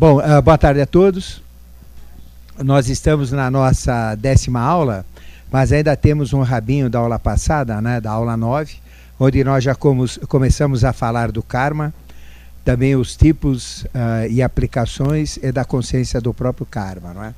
[0.00, 1.42] Bom, uh, boa tarde a todos.
[2.58, 5.04] Nós estamos na nossa décima aula,
[5.52, 8.76] mas ainda temos um rabinho da aula passada, né, da aula 9,
[9.18, 11.92] onde nós já começamos a falar do karma,
[12.64, 17.12] também os tipos uh, e aplicações e da consciência do próprio karma.
[17.12, 17.34] Não é?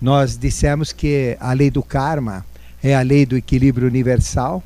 [0.00, 2.46] Nós dissemos que a lei do karma
[2.82, 4.62] é a lei do equilíbrio universal,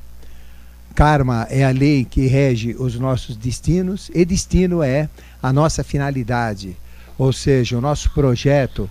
[0.94, 5.08] karma é a lei que rege os nossos destinos, e destino é
[5.42, 6.76] a nossa finalidade,
[7.18, 8.88] ou seja, o nosso projeto,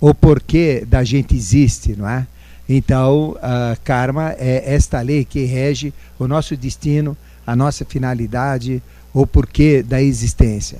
[0.00, 2.26] o porquê da gente existe, não é?
[2.68, 3.36] Então,
[3.84, 7.16] karma é esta lei que rege o nosso destino,
[7.46, 10.78] a nossa finalidade, o porquê da existência.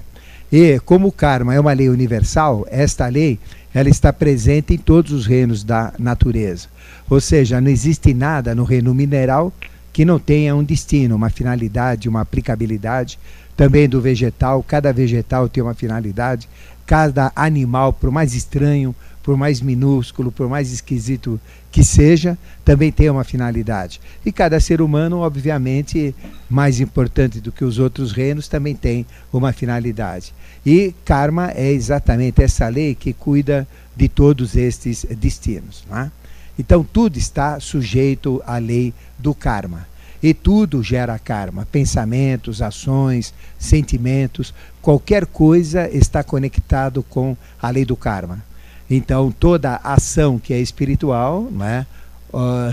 [0.50, 3.38] E como o karma é uma lei universal, esta lei
[3.72, 6.68] ela está presente em todos os reinos da natureza.
[7.10, 9.52] Ou seja, não existe nada no reino mineral
[9.92, 13.18] que não tenha um destino, uma finalidade, uma aplicabilidade.
[13.56, 16.48] Também do vegetal, cada vegetal tem uma finalidade,
[16.86, 18.94] cada animal, por mais estranho,
[19.24, 21.40] por mais minúsculo, por mais esquisito
[21.72, 24.00] que seja, também tem uma finalidade.
[24.24, 26.14] E cada ser humano, obviamente,
[26.48, 30.34] mais importante do que os outros reinos, também tem uma finalidade.
[30.64, 33.66] E karma é exatamente essa lei que cuida
[33.96, 35.84] de todos estes destinos.
[35.90, 36.10] É?
[36.58, 39.86] Então, tudo está sujeito à lei do karma.
[40.24, 47.94] E tudo gera karma, pensamentos, ações, sentimentos, qualquer coisa está conectado com a lei do
[47.94, 48.42] karma.
[48.88, 51.86] Então, toda ação que é espiritual né,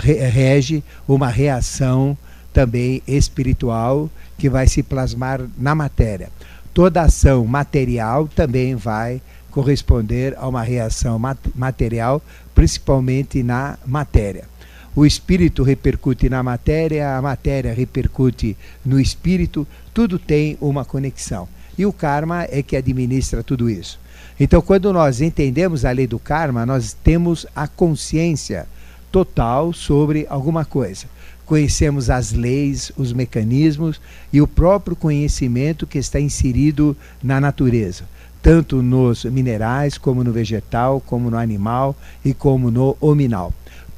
[0.00, 2.16] rege uma reação
[2.54, 6.30] também espiritual que vai se plasmar na matéria.
[6.72, 11.20] Toda ação material também vai corresponder a uma reação
[11.54, 12.22] material,
[12.54, 14.50] principalmente na matéria
[14.94, 21.48] o espírito repercute na matéria, a matéria repercute no espírito, tudo tem uma conexão.
[21.78, 23.98] E o karma é que administra tudo isso.
[24.38, 28.66] Então, quando nós entendemos a lei do karma, nós temos a consciência
[29.10, 31.06] total sobre alguma coisa.
[31.46, 34.00] Conhecemos as leis, os mecanismos
[34.32, 38.04] e o próprio conhecimento que está inserido na natureza,
[38.42, 43.52] tanto nos minerais, como no vegetal, como no animal e como no hominal.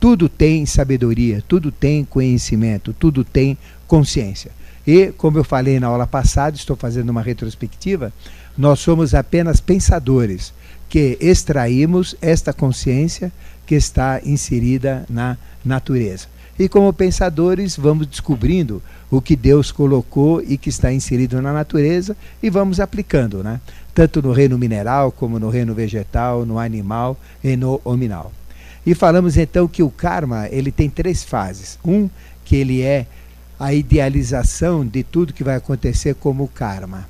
[0.04, 3.56] Tudo tem sabedoria, tudo tem conhecimento, tudo tem
[3.86, 4.50] consciência.
[4.86, 8.12] E, como eu falei na aula passada, estou fazendo uma retrospectiva,
[8.54, 10.52] nós somos apenas pensadores
[10.90, 13.32] que extraímos esta consciência
[13.66, 16.26] que está inserida na natureza.
[16.58, 22.14] E como pensadores, vamos descobrindo o que Deus colocou e que está inserido na natureza
[22.42, 23.58] e vamos aplicando, né?
[23.94, 28.30] tanto no reino mineral, como no reino vegetal, no animal e no hominal.
[28.86, 31.78] E falamos então que o karma ele tem três fases.
[31.84, 32.08] Um,
[32.44, 33.06] que ele é
[33.58, 37.08] a idealização de tudo que vai acontecer como karma.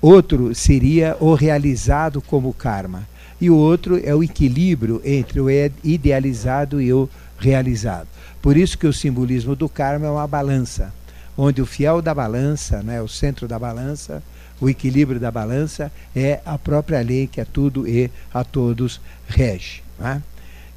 [0.00, 3.08] Outro seria o realizado como karma.
[3.40, 5.48] E o outro é o equilíbrio entre o
[5.82, 8.08] idealizado e o realizado.
[8.40, 10.92] Por isso que o simbolismo do karma é uma balança,
[11.36, 14.22] onde o fiel da balança, né, o centro da balança,
[14.60, 19.82] o equilíbrio da balança é a própria lei que a tudo e a todos rege.
[19.98, 20.22] Né?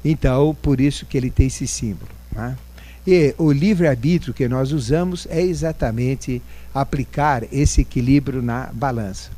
[0.04, 2.10] Então, por isso que ele tem esse símbolo.
[2.32, 2.56] Né?
[3.06, 6.42] E o livre-arbítrio que nós usamos é exatamente
[6.74, 9.30] aplicar esse equilíbrio na balança.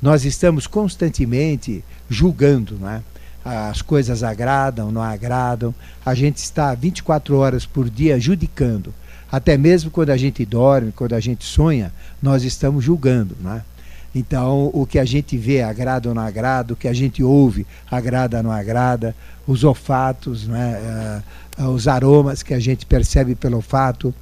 [0.00, 3.02] Nós estamos constantemente julgando, né?
[3.44, 5.74] as coisas agradam, não agradam.
[6.04, 8.92] A gente está 24 horas por dia judicando.
[9.30, 13.36] Até mesmo quando a gente dorme, quando a gente sonha, nós estamos julgando.
[13.40, 13.62] Né?
[14.14, 17.66] Então, o que a gente vê agrada ou não agrada, o que a gente ouve
[17.90, 19.14] agrada ou não agrada,
[19.46, 21.22] os olfatos, né,
[21.58, 24.14] uh, os aromas que a gente percebe pelo olfato,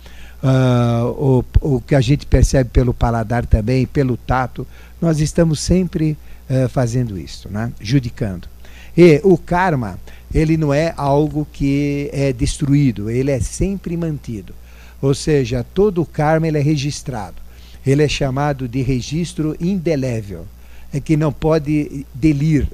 [0.42, 4.66] uh, o, o que a gente percebe pelo paladar também, pelo tato,
[5.00, 6.16] nós estamos sempre
[6.48, 8.48] uh, fazendo isso, né, judicando.
[8.96, 9.98] E o karma,
[10.32, 14.54] ele não é algo que é destruído, ele é sempre mantido.
[15.02, 17.49] Ou seja, todo o karma ele é registrado
[17.90, 20.46] ele é chamado de registro indelével,
[20.92, 22.68] é que não pode delir,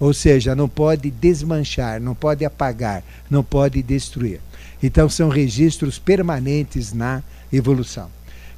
[0.00, 4.40] ou seja, não pode desmanchar, não pode apagar, não pode destruir.
[4.82, 7.22] Então são registros permanentes na
[7.52, 8.08] evolução.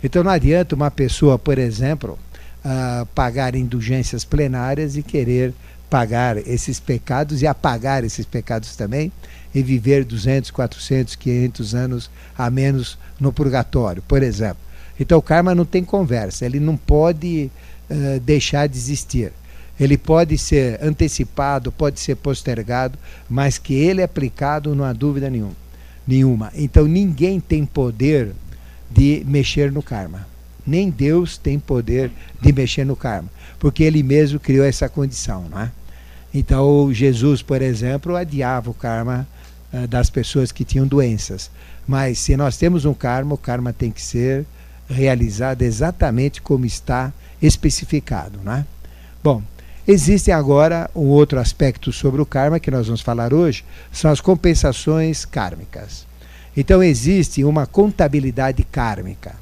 [0.03, 2.19] Então não adianta uma pessoa, por exemplo,
[2.65, 5.55] uh, pagar indulgências plenárias e querer
[5.89, 9.11] pagar esses pecados e apagar esses pecados também
[9.53, 14.70] e viver 200, 400, 500 anos a menos no purgatório, por exemplo.
[15.01, 17.51] Então o karma não tem conversa, ele não pode
[17.91, 19.33] uh, deixar de existir.
[19.79, 25.31] Ele pode ser antecipado, pode ser postergado, mas que ele é aplicado não há dúvida
[25.31, 25.57] nenhuma.
[26.07, 26.53] nenhuma.
[26.55, 28.33] Então ninguém tem poder
[28.91, 30.29] de mexer no karma.
[30.67, 32.11] Nem Deus tem poder
[32.43, 35.71] de mexer no karma, porque ele mesmo criou essa condição, não é?
[36.33, 39.27] Então, Jesus, por exemplo, adiava o karma
[39.73, 41.51] uh, das pessoas que tinham doenças.
[41.89, 44.47] Mas se nós temos um karma, o karma tem que ser
[44.91, 48.67] realizado exatamente como está especificado, não é?
[49.23, 49.43] Bom,
[49.87, 54.21] existe agora um outro aspecto sobre o karma que nós vamos falar hoje, são as
[54.21, 56.07] compensações kármicas.
[56.57, 59.37] Então existe uma contabilidade kármica.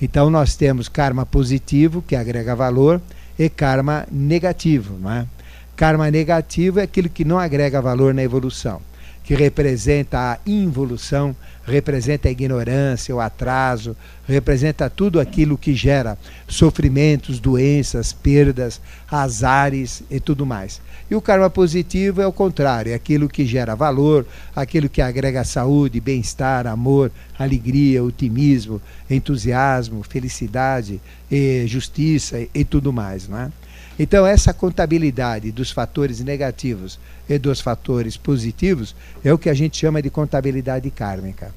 [0.00, 3.00] Então nós temos karma positivo, que agrega valor,
[3.38, 5.26] e karma negativo, não é?
[5.76, 8.80] Karma negativo é aquilo que não agrega valor na evolução,
[9.26, 11.34] que representa a involução,
[11.66, 13.96] representa a ignorância, o atraso,
[14.26, 18.80] representa tudo aquilo que gera sofrimentos, doenças, perdas,
[19.10, 20.80] azares e tudo mais.
[21.10, 24.24] E o karma positivo é o contrário, é aquilo que gera valor,
[24.54, 28.80] aquilo que agrega saúde, bem-estar, amor, alegria, otimismo,
[29.10, 31.00] entusiasmo, felicidade,
[31.30, 33.50] e justiça e, tudo mais, não é?
[33.98, 36.98] Então, essa contabilidade dos fatores negativos
[37.28, 38.94] e dos fatores positivos
[39.24, 41.52] é o que a gente chama de contabilidade kármica.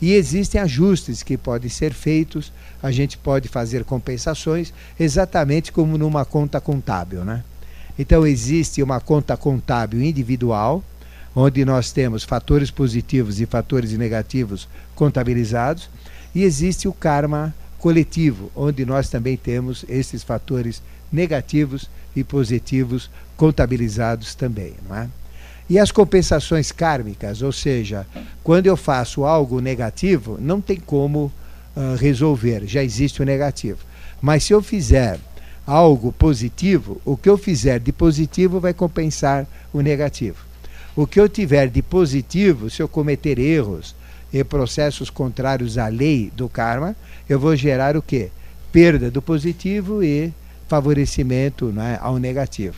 [0.00, 2.52] E existem ajustes que podem ser feitos,
[2.82, 7.24] a gente pode fazer compensações, exatamente como numa conta contábil.
[7.24, 7.42] Né?
[7.98, 10.82] Então, existe uma conta contábil individual,
[11.34, 15.90] onde nós temos fatores positivos e fatores negativos contabilizados,
[16.34, 20.99] e existe o karma coletivo, onde nós também temos esses fatores negativos
[22.14, 24.74] e positivos contabilizados também.
[24.88, 25.08] Não é?
[25.68, 28.04] E as compensações kármicas, ou seja,
[28.42, 31.32] quando eu faço algo negativo, não tem como
[31.76, 33.78] uh, resolver, já existe o negativo.
[34.20, 35.20] Mas se eu fizer
[35.64, 40.38] algo positivo, o que eu fizer de positivo vai compensar o negativo.
[40.96, 43.94] O que eu tiver de positivo, se eu cometer erros
[44.32, 46.96] e processos contrários à lei do karma,
[47.28, 48.30] eu vou gerar o quê?
[48.72, 50.32] Perda do positivo e
[50.70, 52.76] favorecimento né, ao negativo.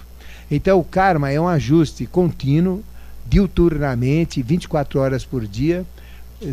[0.51, 2.83] Então o karma é um ajuste contínuo,
[3.27, 5.85] diuturnamente, 24 horas por dia,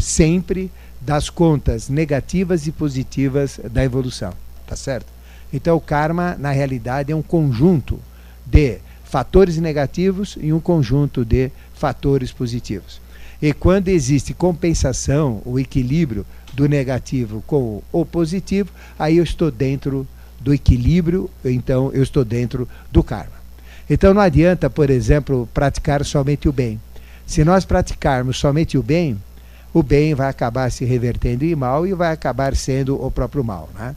[0.02, 0.70] sempre
[1.00, 4.34] das contas negativas e positivas da evolução,
[4.68, 5.08] tá certo?
[5.52, 7.98] Então o karma, na realidade, é um conjunto
[8.46, 13.00] de fatores negativos e um conjunto de fatores positivos.
[13.42, 20.06] E quando existe compensação, o equilíbrio do negativo com o positivo, aí eu estou dentro
[20.40, 23.40] do equilíbrio, então eu estou dentro do karma.
[23.90, 26.80] Então não adianta, por exemplo, praticar somente o bem.
[27.26, 29.18] Se nós praticarmos somente o bem,
[29.74, 33.70] o bem vai acabar se revertendo em mal e vai acabar sendo o próprio mal.
[33.78, 33.96] Né?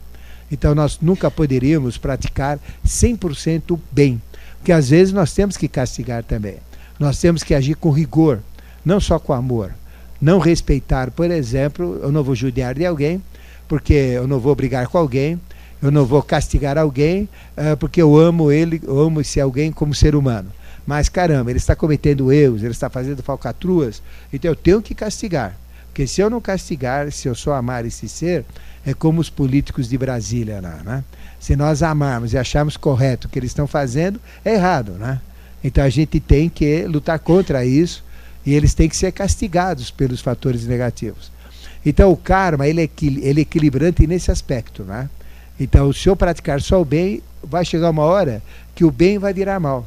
[0.51, 4.21] Então nós nunca poderíamos praticar 100% bem,
[4.57, 6.57] porque às vezes nós temos que castigar também.
[6.99, 8.39] Nós temos que agir com rigor,
[8.85, 9.73] não só com amor.
[10.21, 13.21] Não respeitar, por exemplo, eu não vou judiar de alguém,
[13.67, 15.39] porque eu não vou brigar com alguém,
[15.83, 17.27] eu não vou castigar alguém
[17.57, 20.49] uh, porque eu amo ele, eu amo esse alguém como ser humano.
[20.87, 24.01] Mas caramba, ele está cometendo erros, ele está fazendo falcatruas,
[24.31, 25.57] então eu tenho que castigar.
[25.87, 28.45] Porque se eu não castigar, se eu só amar esse ser,
[28.85, 31.03] é como os políticos de Brasília lá, né?
[31.37, 35.19] Se nós amarmos e acharmos correto o que eles estão fazendo, é errado, né?
[35.61, 38.03] Então a gente tem que lutar contra isso
[38.45, 41.29] e eles têm que ser castigados pelos fatores negativos.
[41.85, 45.09] Então o karma ele é, ele é equilibrante nesse aspecto, né?
[45.59, 48.41] Então, se eu praticar só o bem, vai chegar uma hora
[48.73, 49.85] que o bem vai virar mal.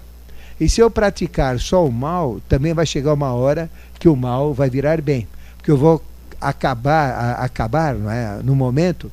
[0.61, 4.55] E se eu praticar só o mal, também vai chegar uma hora que o mal
[4.55, 5.27] vai virar bem.
[5.57, 6.03] Porque eu vou
[6.41, 9.05] acabar, a, acabar não é, no momento,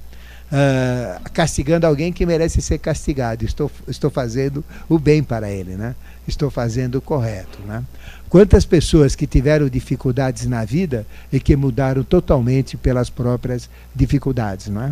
[0.51, 3.43] uh, castigando alguém que merece ser castigado.
[3.43, 5.95] Estou, estou fazendo o bem para ele, né?
[6.27, 7.59] estou fazendo o correto.
[7.65, 7.83] Né?
[8.29, 14.81] Quantas pessoas que tiveram dificuldades na vida e que mudaram totalmente pelas próprias dificuldades, não
[14.81, 14.91] é?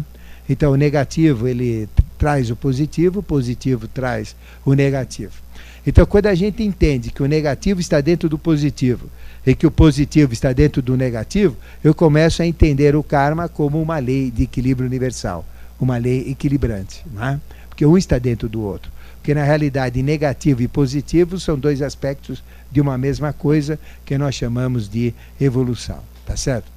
[0.51, 5.31] Então, o negativo ele traz o positivo, o positivo traz o negativo.
[5.87, 9.09] Então, quando a gente entende que o negativo está dentro do positivo
[9.47, 13.81] e que o positivo está dentro do negativo, eu começo a entender o karma como
[13.81, 15.45] uma lei de equilíbrio universal,
[15.79, 17.39] uma lei equilibrante, não é?
[17.69, 18.91] porque um está dentro do outro.
[19.19, 24.35] Porque na realidade, negativo e positivo são dois aspectos de uma mesma coisa que nós
[24.35, 26.69] chamamos de evolução, tá certo?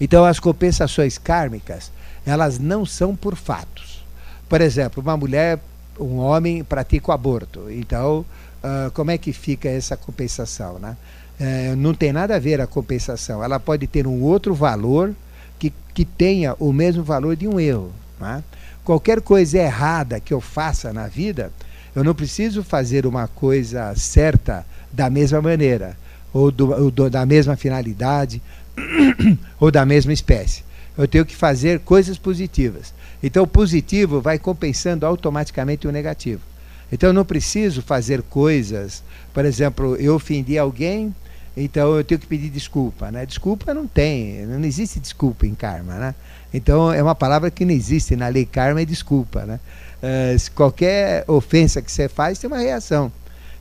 [0.00, 1.90] Então, as compensações kármicas
[2.24, 4.04] elas não são por fatos.
[4.48, 5.58] Por exemplo, uma mulher,
[5.98, 7.70] um homem pratica o aborto.
[7.70, 8.24] Então,
[8.62, 10.78] uh, como é que fica essa compensação?
[10.78, 10.96] Né?
[11.40, 13.42] Uh, não tem nada a ver a compensação.
[13.42, 15.14] Ela pode ter um outro valor
[15.58, 17.92] que, que tenha o mesmo valor de um erro.
[18.20, 18.42] Né?
[18.84, 21.50] Qualquer coisa errada que eu faça na vida,
[21.94, 25.96] eu não preciso fazer uma coisa certa da mesma maneira,
[26.32, 28.42] ou, do, ou do, da mesma finalidade,
[29.58, 30.62] ou da mesma espécie
[30.96, 32.92] eu tenho que fazer coisas positivas.
[33.22, 36.42] Então, o positivo vai compensando automaticamente o negativo.
[36.90, 41.14] Então, eu não preciso fazer coisas, por exemplo, eu ofendi alguém,
[41.56, 43.10] então eu tenho que pedir desculpa.
[43.10, 43.24] Né?
[43.24, 45.94] Desculpa não tem, não existe desculpa em karma.
[45.94, 46.14] Né?
[46.52, 49.46] Então, é uma palavra que não existe na lei karma é desculpa.
[49.46, 49.60] Né?
[50.02, 53.10] Uh, qualquer ofensa que você faz tem uma reação.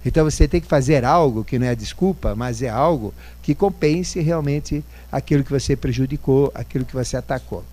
[0.06, 4.20] Então você tem que fazer algo que não é desculpa, mas é algo que compense
[4.20, 7.64] realmente aquilo que você prejudicou, aquilo que você atacou.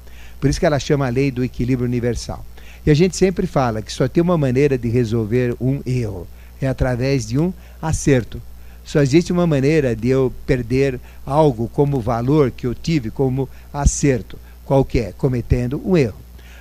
[0.41, 2.45] Por isso que ela chama a lei do equilíbrio universal.
[2.85, 6.27] E a gente sempre fala que só tem uma maneira de resolver um erro,
[6.61, 8.41] é através de um acerto.
[8.85, 14.39] Só existe uma maneira de eu perder algo como valor que eu tive como acerto,
[14.65, 16.17] qualquer, cometendo um erro.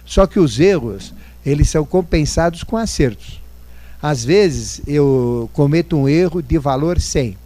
[0.06, 1.14] Só que os erros,
[1.46, 3.42] eles são compensados com acertos.
[4.02, 7.38] Às vezes eu cometo um erro de valor 100.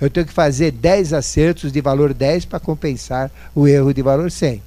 [0.00, 4.30] Eu tenho que fazer 10 acertos de valor 10 para compensar o erro de valor
[4.30, 4.62] 100.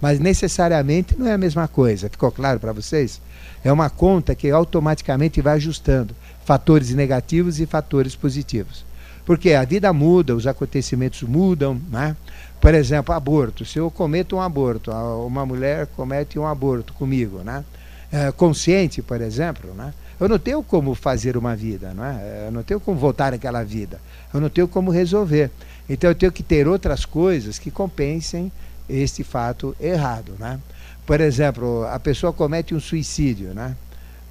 [0.00, 2.08] Mas necessariamente não é a mesma coisa.
[2.08, 3.20] Ficou claro para vocês?
[3.62, 8.84] É uma conta que automaticamente vai ajustando fatores negativos e fatores positivos.
[9.26, 11.78] Porque a vida muda, os acontecimentos mudam.
[11.90, 12.16] Né?
[12.60, 13.64] Por exemplo, aborto.
[13.64, 17.64] Se eu cometo um aborto, uma mulher comete um aborto comigo, né?
[18.12, 19.94] É, consciente, por exemplo, né?
[20.20, 22.44] Eu não tenho como fazer uma vida, não é?
[22.48, 23.98] Eu não tenho como voltar àquela vida.
[24.34, 25.50] Eu não tenho como resolver.
[25.88, 28.52] Então eu tenho que ter outras coisas que compensem
[28.86, 30.60] este fato errado, né?
[31.06, 33.74] Por exemplo, a pessoa comete um suicídio, né?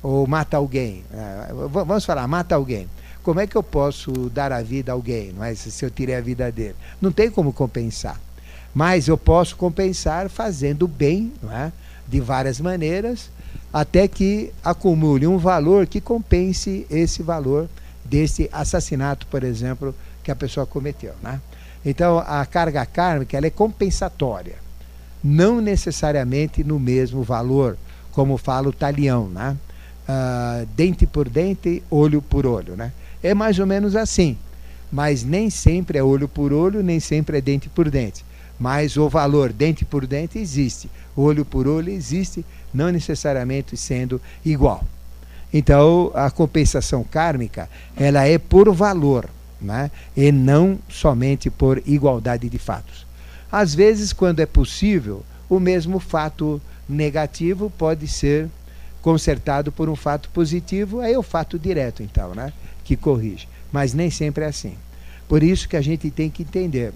[0.03, 1.03] Ou mata alguém.
[1.11, 2.87] É, vamos falar, mata alguém.
[3.23, 5.55] Como é que eu posso dar a vida a alguém, não é?
[5.55, 8.19] Se eu tirei a vida dele, não tem como compensar.
[8.73, 11.71] Mas eu posso compensar fazendo bem, não é?
[12.07, 13.29] De várias maneiras
[13.71, 17.69] até que acumule um valor que compense esse valor
[18.03, 21.13] desse assassinato, por exemplo, que a pessoa cometeu.
[21.21, 21.39] Né?
[21.85, 24.55] Então, a carga kármica ela é compensatória,
[25.23, 27.77] não necessariamente no mesmo valor,
[28.11, 29.55] como fala o talião, né?
[30.09, 32.75] Uh, dente por dente, olho por olho.
[32.75, 32.91] Né?
[33.21, 34.35] É mais ou menos assim,
[34.91, 38.25] mas nem sempre é olho por olho, nem sempre é dente por dente.
[38.59, 44.83] Mas o valor dente por dente existe, olho por olho existe, não necessariamente sendo igual.
[45.53, 49.89] Então, a compensação kármica, ela é por valor, né?
[50.15, 53.05] e não somente por igualdade de fatos.
[53.51, 58.47] Às vezes, quando é possível, o mesmo fato negativo pode ser
[59.01, 62.53] consertado por um fato positivo, aí é o fato direto, então, né?
[62.83, 63.47] que corrige.
[63.71, 64.75] Mas nem sempre é assim.
[65.27, 66.91] Por isso que a gente tem que entender.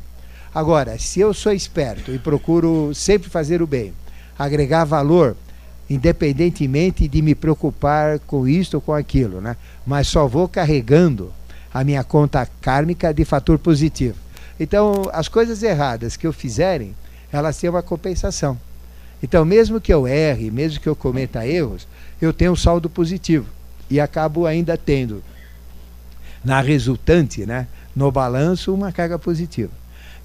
[0.53, 3.93] Agora, se eu sou esperto e procuro sempre fazer o bem,
[4.37, 5.35] agregar valor,
[5.89, 9.57] independentemente de me preocupar com isto ou com aquilo, né?
[9.85, 11.33] Mas só vou carregando
[11.73, 14.15] a minha conta kármica de fator positivo.
[14.59, 16.95] Então, as coisas erradas que eu fizerem,
[17.31, 18.57] elas têm uma compensação.
[19.21, 21.87] Então, mesmo que eu erre, mesmo que eu cometa erros,
[22.21, 23.47] eu tenho um saldo positivo
[23.89, 25.23] e acabo ainda tendo
[26.43, 29.71] na resultante, né, no balanço, uma carga positiva.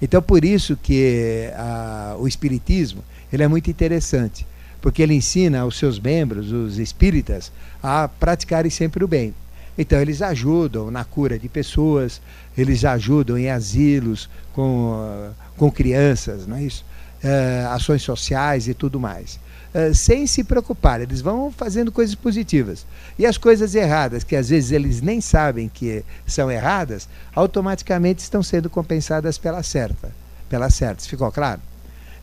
[0.01, 4.45] Então, por isso que a, o espiritismo, ele é muito interessante
[4.81, 9.33] porque ele ensina aos seus membros, os espíritas, a praticarem sempre o bem.
[9.77, 12.21] Então, eles ajudam na cura de pessoas,
[12.57, 16.83] eles ajudam em asilos com, com crianças, não é isso?
[17.23, 19.39] Uh, ações sociais e tudo mais.
[19.73, 22.85] Uh, sem se preocupar, eles vão fazendo coisas positivas.
[23.17, 28.43] E as coisas erradas, que às vezes eles nem sabem que são erradas, automaticamente estão
[28.43, 30.11] sendo compensadas pela certa,
[30.49, 31.07] pelas certas.
[31.07, 31.61] Ficou claro?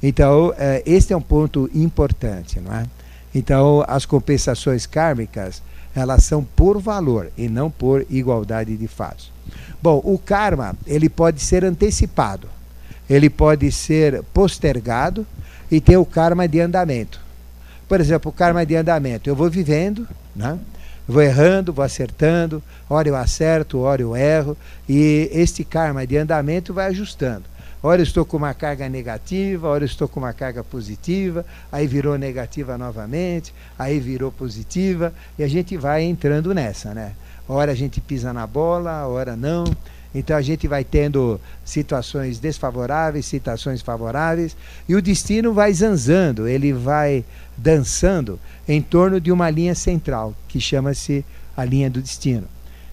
[0.03, 2.87] Então, eh, este é um ponto importante, não é?
[3.35, 5.63] Então, as compensações kármicas,
[5.95, 9.33] elas são por valor e não por igualdade de fatos.
[9.83, 12.49] Bom, o karma, ele pode ser antecipado,
[13.09, 15.27] ele pode ser postergado
[15.71, 17.21] e tem o karma de andamento.
[17.89, 20.59] Por exemplo, o karma de andamento, eu vou vivendo, né?
[21.07, 24.57] vou errando, vou acertando, hora eu acerto, hora eu erro,
[24.89, 27.45] e este karma de andamento vai ajustando.
[27.87, 32.77] Ora estou com uma carga negativa, ora estou com uma carga positiva, aí virou negativa
[32.77, 37.13] novamente, aí virou positiva, e a gente vai entrando nessa, né?
[37.49, 39.65] Ora a gente pisa na bola, ora não.
[40.13, 44.57] Então a gente vai tendo situações desfavoráveis, situações favoráveis,
[44.89, 47.25] e o destino vai zanzando, ele vai
[47.57, 51.25] dançando em torno de uma linha central, que chama-se
[51.57, 52.49] a linha do destino.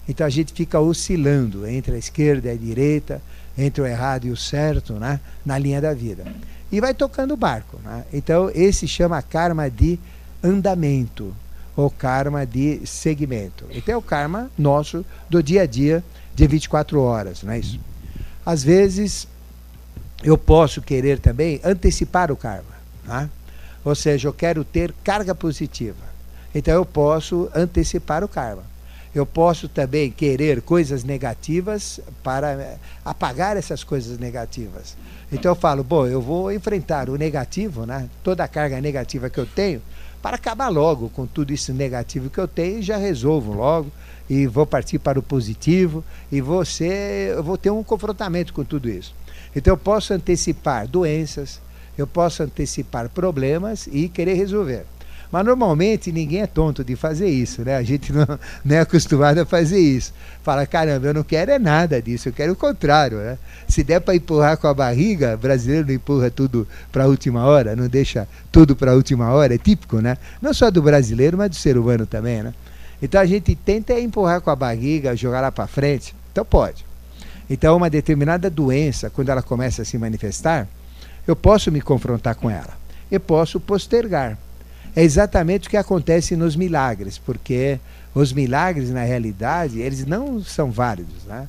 [0.08, 3.20] Então a gente fica oscilando entre a esquerda e a direita,
[3.56, 5.20] entre o errado e o certo, né?
[5.44, 6.24] na linha da vida.
[6.70, 7.78] E vai tocando o barco.
[7.84, 8.04] Né?
[8.12, 9.98] Então, esse chama karma de
[10.42, 11.34] andamento,
[11.76, 13.66] ou karma de segmento.
[13.70, 17.80] Então, é o karma nosso do dia a dia de 24 horas, não é isso?
[18.44, 19.26] Às vezes,
[20.22, 22.74] eu posso querer também antecipar o karma.
[23.04, 23.28] Né?
[23.84, 26.14] Ou seja, eu quero ter carga positiva.
[26.54, 28.62] Então eu posso antecipar o karma.
[29.14, 34.96] Eu posso também querer coisas negativas para eh, apagar essas coisas negativas.
[35.30, 38.08] Então eu falo, bom, eu vou enfrentar o negativo, né?
[38.22, 39.80] toda a carga negativa que eu tenho,
[40.20, 43.92] para acabar logo com tudo isso negativo que eu tenho e já resolvo logo
[44.28, 46.02] e vou partir para o positivo
[46.32, 49.14] e ser, eu vou ter um confrontamento com tudo isso.
[49.54, 51.60] Então eu posso antecipar doenças,
[51.96, 54.86] eu posso antecipar problemas e querer resolver.
[55.34, 57.74] Mas normalmente ninguém é tonto de fazer isso, né?
[57.74, 58.24] A gente não,
[58.64, 60.14] não é acostumado a fazer isso.
[60.44, 63.36] Fala, caramba, eu não quero é nada disso, eu quero o contrário, né?
[63.66, 67.74] Se der para empurrar com a barriga, brasileiro não empurra tudo para a última hora,
[67.74, 70.18] não deixa tudo para a última hora, é típico, né?
[70.40, 72.54] Não só do brasileiro, mas do ser humano também, né?
[73.02, 76.14] Então a gente tenta empurrar com a barriga, jogar lá para frente.
[76.30, 76.86] Então pode.
[77.50, 80.68] Então uma determinada doença, quando ela começa a se manifestar,
[81.26, 82.78] eu posso me confrontar com ela.
[83.10, 84.38] Eu posso postergar.
[84.96, 87.80] É exatamente o que acontece nos milagres, porque
[88.14, 91.24] os milagres, na realidade, eles não são válidos.
[91.24, 91.48] Né?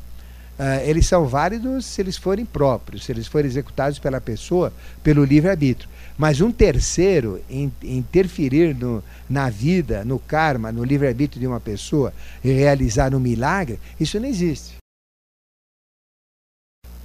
[0.58, 4.74] Uh, eles são válidos se eles forem próprios, se eles forem executados pela pessoa
[5.04, 5.88] pelo livre-arbítrio.
[6.18, 12.14] Mas um terceiro in, interferir no, na vida, no karma, no livre-arbítrio de uma pessoa
[12.44, 14.76] e realizar um milagre, isso não existe.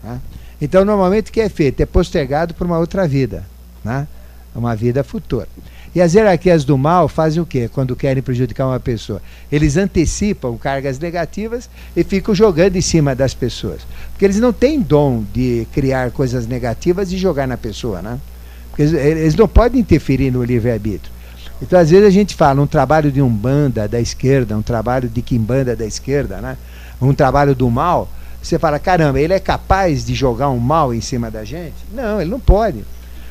[0.03, 0.21] Né?
[0.63, 1.81] Então, normalmente, o que é feito?
[1.81, 3.45] É postergado por uma outra vida,
[3.85, 4.07] né?
[4.55, 5.49] uma vida futura.
[5.95, 9.21] E as hierarquias do mal fazem o quê quando querem prejudicar uma pessoa?
[9.51, 13.81] Eles antecipam cargas negativas e ficam jogando em cima das pessoas.
[14.13, 18.21] Porque eles não têm dom de criar coisas negativas e jogar na pessoa, né?
[18.69, 21.13] Porque eles, eles não podem interferir no livre-arbítrio.
[21.61, 25.09] Então, às vezes, a gente fala um trabalho de um banda da esquerda, um trabalho
[25.09, 26.57] de quimbanda da esquerda, né?
[27.01, 28.09] um trabalho do mal.
[28.43, 31.75] Você fala, caramba, ele é capaz de jogar um mal em cima da gente?
[31.93, 32.85] Não, ele não pode.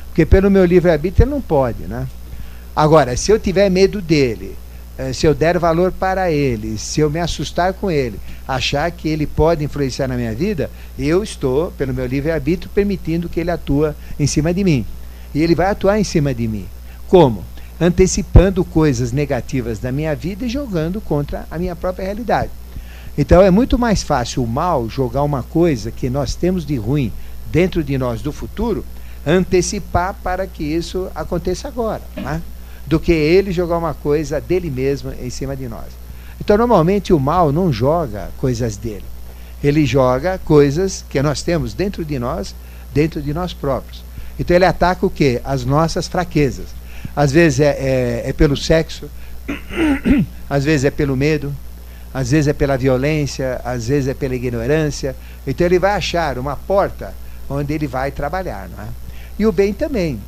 [0.08, 2.06] Porque pelo meu livre-arbítrio ele não pode, né?
[2.74, 4.56] Agora, se eu tiver medo dele,
[4.96, 9.08] eh, se eu der valor para ele, se eu me assustar com ele, achar que
[9.08, 13.92] ele pode influenciar na minha vida, eu estou, pelo meu livre-arbítrio, permitindo que ele atue
[14.18, 14.86] em cima de mim.
[15.34, 16.66] E ele vai atuar em cima de mim.
[17.08, 17.44] Como?
[17.80, 22.50] Antecipando coisas negativas da minha vida e jogando contra a minha própria realidade.
[23.16, 27.12] Então é muito mais fácil o mal jogar uma coisa que nós temos de ruim
[27.50, 28.84] dentro de nós do futuro,
[29.26, 32.02] antecipar para que isso aconteça agora.
[32.16, 32.40] Né?
[32.90, 35.86] Do que ele jogar uma coisa dele mesmo em cima de nós.
[36.40, 39.04] Então, normalmente, o mal não joga coisas dele.
[39.62, 42.52] Ele joga coisas que nós temos dentro de nós,
[42.92, 44.02] dentro de nós próprios.
[44.40, 45.40] Então, ele ataca o quê?
[45.44, 46.66] As nossas fraquezas.
[47.14, 49.08] Às vezes é, é, é pelo sexo,
[50.50, 51.54] às vezes é pelo medo,
[52.12, 55.14] às vezes é pela violência, às vezes é pela ignorância.
[55.46, 57.14] Então, ele vai achar uma porta
[57.48, 58.68] onde ele vai trabalhar.
[58.68, 58.88] Não é?
[59.38, 60.18] E o bem também.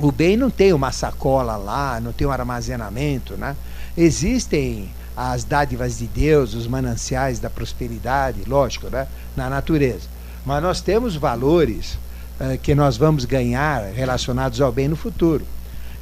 [0.00, 3.54] O bem não tem uma sacola lá, não tem um armazenamento, né?
[3.96, 9.06] Existem as dádivas de Deus, os mananciais da prosperidade, lógico, né?
[9.36, 10.08] na natureza.
[10.46, 11.98] Mas nós temos valores
[12.40, 15.44] uh, que nós vamos ganhar relacionados ao bem no futuro.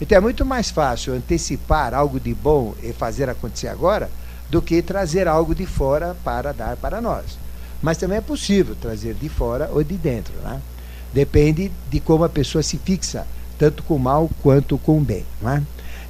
[0.00, 4.08] Então é muito mais fácil antecipar algo de bom e fazer acontecer agora
[4.48, 7.36] do que trazer algo de fora para dar para nós.
[7.82, 10.34] Mas também é possível trazer de fora ou de dentro.
[10.44, 10.60] Né?
[11.12, 13.26] Depende de como a pessoa se fixa
[13.58, 15.24] tanto com o mal quanto com o bem.
[15.42, 15.62] Não é?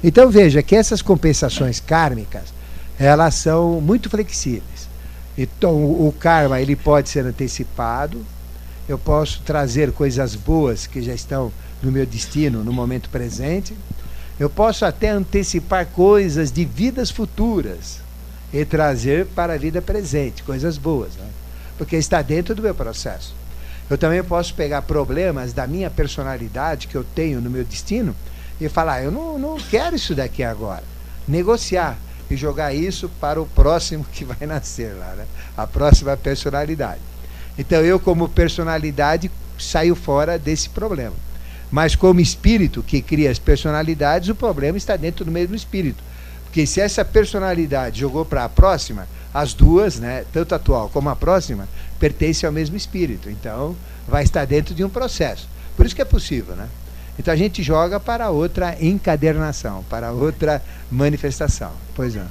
[0.03, 2.53] Então veja que essas compensações kármicas
[2.97, 4.89] elas são muito flexíveis.
[5.37, 8.25] Então o karma ele pode ser antecipado,
[8.87, 13.75] eu posso trazer coisas boas que já estão no meu destino no momento presente,
[14.39, 17.99] eu posso até antecipar coisas de vidas futuras
[18.51, 21.27] e trazer para a vida presente coisas boas, né?
[21.77, 23.33] porque está dentro do meu processo.
[23.89, 28.15] Eu também posso pegar problemas da minha personalidade que eu tenho no meu destino
[28.61, 30.83] e falar, eu não, não quero isso daqui agora.
[31.27, 31.97] Negociar
[32.29, 35.25] e jogar isso para o próximo que vai nascer lá, né?
[35.57, 37.01] a próxima personalidade.
[37.57, 41.15] Então eu, como personalidade, saio fora desse problema.
[41.71, 46.03] Mas como espírito que cria as personalidades, o problema está dentro do mesmo espírito.
[46.45, 51.09] Porque se essa personalidade jogou para a próxima, as duas, né, tanto a atual como
[51.09, 51.67] a próxima,
[51.99, 53.29] pertencem ao mesmo espírito.
[53.29, 53.75] Então,
[54.07, 55.47] vai estar dentro de um processo.
[55.75, 56.67] Por isso que é possível, né?
[57.19, 61.73] Então a gente joga para outra encadernação, para outra manifestação.
[61.93, 62.27] Pois não.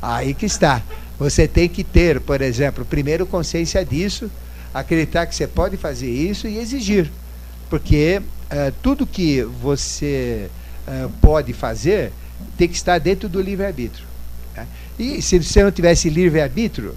[0.00, 0.82] Aí que está.
[1.18, 4.30] Você tem que ter, por exemplo, primeiro consciência disso,
[4.72, 7.10] acreditar que você pode fazer isso e exigir.
[7.68, 10.48] Porque uh, tudo que você
[10.88, 12.12] uh, pode fazer
[12.56, 14.06] tem que estar dentro do livre-arbítrio.
[14.56, 14.66] Né?
[14.98, 16.96] E se você não tivesse livre-arbítrio,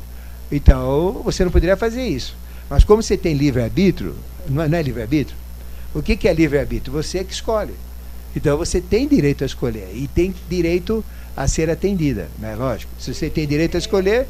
[0.56, 2.36] então você não poderia fazer isso.
[2.70, 4.16] Mas como você tem livre-arbítrio,
[4.48, 5.38] não é, é livre-arbítrio?
[5.94, 6.94] O que, que é livre-arbítrio?
[6.94, 7.74] Você é que escolhe.
[8.36, 11.04] Então você tem direito a escolher e tem direito
[11.36, 12.56] a ser atendida, né?
[12.56, 12.92] Lógico.
[13.00, 14.28] Se você tem direito a escolher,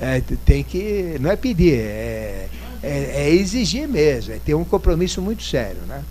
[0.00, 1.16] é, tem que.
[1.20, 2.48] Não é pedir, é,
[2.82, 6.02] é, é, exigir mesmo, é ter um compromisso muito sério, né?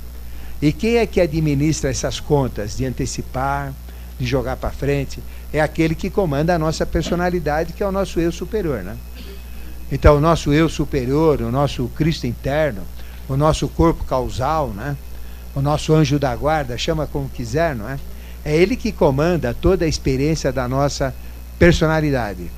[0.61, 3.73] E quem é que administra essas contas de antecipar,
[4.19, 5.19] de jogar para frente?
[5.51, 8.97] É aquele que comanda a nossa personalidade, que é o nosso eu superior, né?
[9.91, 12.81] Então, o nosso eu superior, o nosso Cristo interno,
[13.27, 14.95] o nosso corpo causal, né?
[15.55, 17.99] o nosso anjo da guarda, chama como quiser, não é?
[18.45, 21.13] É ele que comanda toda a experiência da nossa
[21.57, 22.49] personalidade.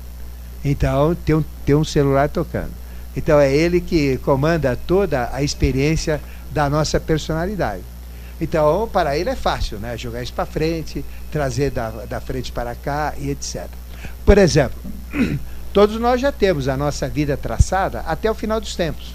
[0.64, 2.70] Então, tem um, tem um celular tocando.
[3.16, 6.20] Então, é ele que comanda toda a experiência
[6.52, 7.82] da nossa personalidade.
[8.40, 9.96] Então, para ele é fácil, né?
[9.96, 13.66] Jogar isso para frente, trazer da, da frente para cá e etc.
[14.24, 14.78] Por exemplo,
[15.72, 19.14] todos nós já temos a nossa vida traçada até o final dos tempos.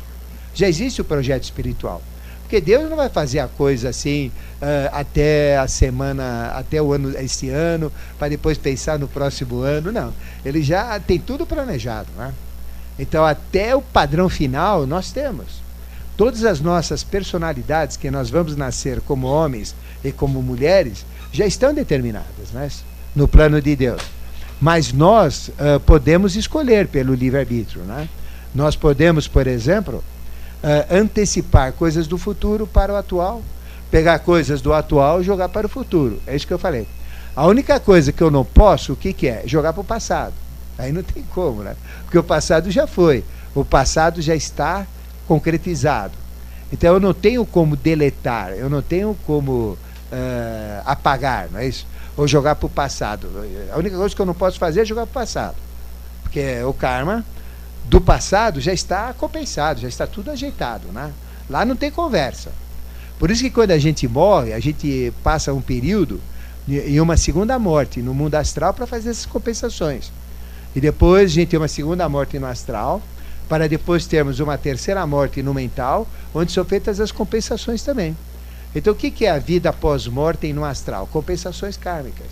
[0.53, 2.01] Já existe o projeto espiritual.
[2.41, 7.13] Porque Deus não vai fazer a coisa assim uh, até a semana, até o ano,
[7.19, 9.91] esse ano, para depois pensar no próximo ano.
[9.91, 10.13] Não.
[10.45, 12.07] Ele já tem tudo planejado.
[12.17, 12.33] Né?
[12.97, 15.61] Então, até o padrão final, nós temos.
[16.15, 21.73] Todas as nossas personalidades que nós vamos nascer como homens e como mulheres já estão
[21.73, 22.69] determinadas né?
[23.13, 24.01] no plano de Deus.
[24.59, 27.83] Mas nós uh, podemos escolher pelo livre-arbítrio.
[27.83, 28.09] Né?
[28.53, 33.41] Nós podemos, por exemplo, uh, antecipar coisas do futuro para o atual,
[33.91, 36.19] pegar coisas do atual e jogar para o futuro.
[36.25, 36.87] É isso que eu falei.
[37.35, 39.43] A única coisa que eu não posso, o que, que é?
[39.45, 40.33] Jogar para o passado.
[40.77, 41.75] Aí não tem como, né?
[42.03, 43.23] Porque o passado já foi.
[43.53, 44.87] O passado já está
[45.27, 46.13] concretizado.
[46.71, 49.77] Então eu não tenho como deletar, eu não tenho como
[50.11, 51.87] uh, apagar, não é isso?
[52.17, 53.29] Ou jogar para o passado.
[53.71, 55.55] A única coisa que eu não posso fazer é jogar para o passado.
[56.23, 57.23] Porque o karma
[57.85, 60.87] do passado já está compensado, já está tudo ajeitado.
[60.91, 61.13] Né?
[61.49, 62.51] Lá não tem conversa.
[63.19, 66.19] Por isso que quando a gente morre, a gente passa um período
[66.67, 70.11] em uma segunda morte no mundo astral para fazer essas compensações.
[70.75, 73.01] E depois a gente tem uma segunda morte no astral,
[73.47, 78.15] para depois termos uma terceira morte no mental, onde são feitas as compensações também.
[78.77, 81.07] Então, o que é a vida pós-mortem no astral?
[81.07, 82.27] Compensações kármicas.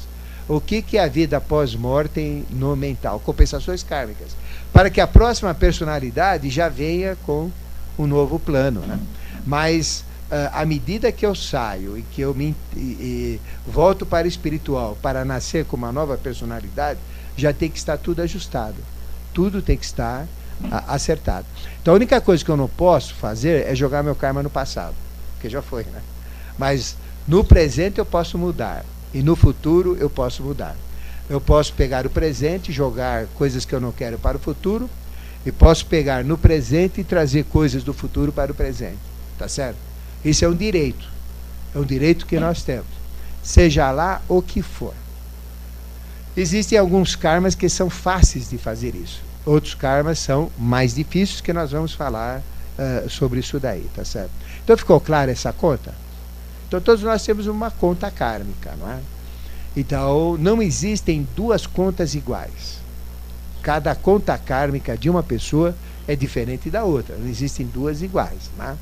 [0.47, 3.19] O que é a vida pós-mortem no mental?
[3.19, 4.35] Compensações kármicas
[4.71, 7.49] para que a próxima personalidade já venha com
[7.97, 8.81] um novo plano.
[8.81, 8.99] Né?
[9.43, 14.25] Mas uh, à medida que eu saio e que eu me e, e volto para
[14.25, 16.99] o espiritual para nascer com uma nova personalidade,
[17.35, 18.75] já tem que estar tudo ajustado.
[19.33, 20.27] Tudo tem que estar
[20.87, 21.45] acertado.
[21.81, 24.95] Então a única coisa que eu não posso fazer é jogar meu karma no passado,
[25.33, 26.01] porque já foi, né?
[26.57, 26.95] Mas
[27.27, 30.75] no presente eu posso mudar e no futuro eu posso mudar.
[31.29, 34.89] Eu posso pegar o presente, jogar coisas que eu não quero para o futuro,
[35.45, 38.99] e posso pegar no presente e trazer coisas do futuro para o presente.
[39.37, 39.77] Tá certo?
[40.23, 41.07] Isso é um direito.
[41.73, 42.87] É um direito que nós temos.
[43.43, 44.93] Seja lá o que for.
[46.35, 49.21] Existem alguns karmas que são fáceis de fazer isso.
[49.45, 54.31] Outros karmas são mais difíceis, que nós vamos falar uh, sobre isso daí, tá certo?
[54.63, 55.93] Então ficou clara essa conta?
[56.67, 58.99] Então todos nós temos uma conta kármica, não é?
[59.75, 62.79] Então, não existem duas contas iguais.
[63.61, 65.75] Cada conta kármica de uma pessoa
[66.07, 67.15] é diferente da outra.
[67.17, 68.49] Não existem duas iguais.
[68.57, 68.77] Né?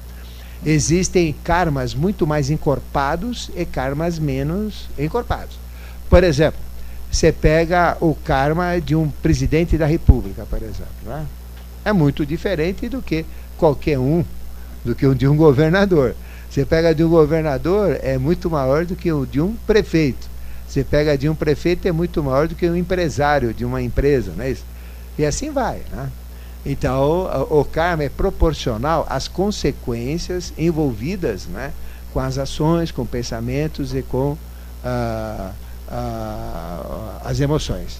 [0.64, 5.58] Existem karmas muito mais encorpados e karmas menos encorpados.
[6.10, 6.60] Por exemplo,
[7.12, 10.94] você pega o karma de um presidente da república, por exemplo.
[11.06, 11.26] Né?
[11.86, 13.26] É muito diferente do que
[13.58, 14.24] qualquer um,
[14.86, 16.16] do que o de um governador.
[16.54, 20.30] Você pega de um governador, é muito maior do que o de um prefeito.
[20.68, 24.34] Você pega de um prefeito é muito maior do que um empresário de uma empresa,
[24.38, 24.64] não é isso?
[25.18, 26.12] E assim vai, né?
[26.64, 31.74] Então, o, karma é proporcional às consequências envolvidas né,
[32.14, 34.38] com as ações, com pensamentos e com
[34.86, 35.52] ah,
[35.90, 38.00] ah, as emoções.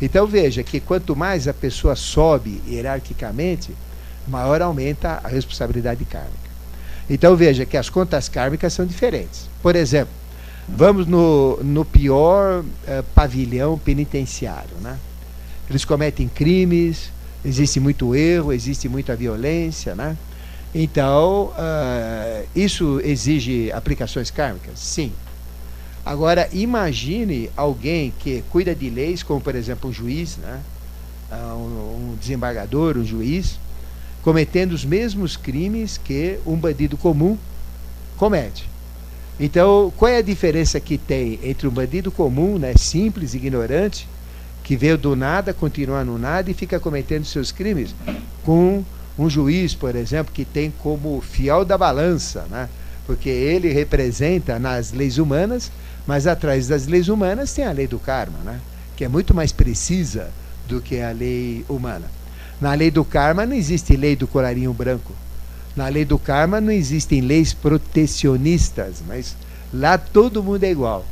[0.00, 3.72] Então, veja que quanto mais a pessoa sobe hierarquicamente,
[4.26, 6.51] maior aumenta a responsabilidade kármica.
[7.08, 9.48] Então, veja que as contas kármicas são diferentes.
[9.62, 10.14] Por exemplo,
[10.68, 14.76] Vamos no, no pior uh, pavilhão penitenciário.
[14.80, 14.96] Né?
[15.68, 17.10] Eles cometem crimes,
[17.44, 19.94] existe muito erro, existe muita violência.
[19.94, 20.16] Né?
[20.74, 24.78] Então, uh, isso exige aplicações kármicas?
[24.78, 25.12] Sim.
[26.04, 30.60] Agora, imagine alguém que cuida de leis, como por exemplo um juiz, né?
[31.30, 33.56] Uh, um, um desembargador, um juiz,
[34.22, 37.36] cometendo os mesmos crimes que um bandido comum
[38.16, 38.68] comete.
[39.38, 44.08] Então, qual é a diferença que tem entre um bandido comum, né, simples, ignorante,
[44.62, 47.94] que veio do nada, continua no nada e fica cometendo seus crimes,
[48.44, 48.84] com
[49.18, 52.68] um juiz, por exemplo, que tem como fiel da balança, né,
[53.06, 55.72] porque ele representa nas leis humanas,
[56.06, 58.60] mas atrás das leis humanas tem a lei do karma, né?
[58.96, 60.30] que é muito mais precisa
[60.68, 62.10] do que a lei humana.
[62.62, 65.12] Na lei do karma não existe lei do colarinho branco.
[65.74, 69.36] Na lei do karma não existem leis protecionistas, mas
[69.74, 71.04] lá todo mundo é igual.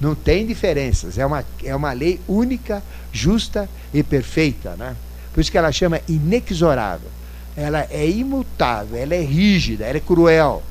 [0.00, 1.18] Não tem diferenças.
[1.18, 4.76] É uma, é uma lei única, justa e perfeita.
[4.78, 4.94] Né?
[5.34, 7.10] Por isso que ela chama inexorável.
[7.56, 10.62] Ela é imutável, ela é rígida, ela é cruel.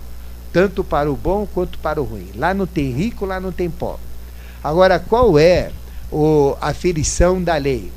[0.54, 2.30] Tanto para o bom quanto para o ruim.
[2.38, 4.00] Lá não tem rico, lá não tem pobre.
[4.64, 5.72] Agora, qual é
[6.10, 7.92] o, a ferição da lei?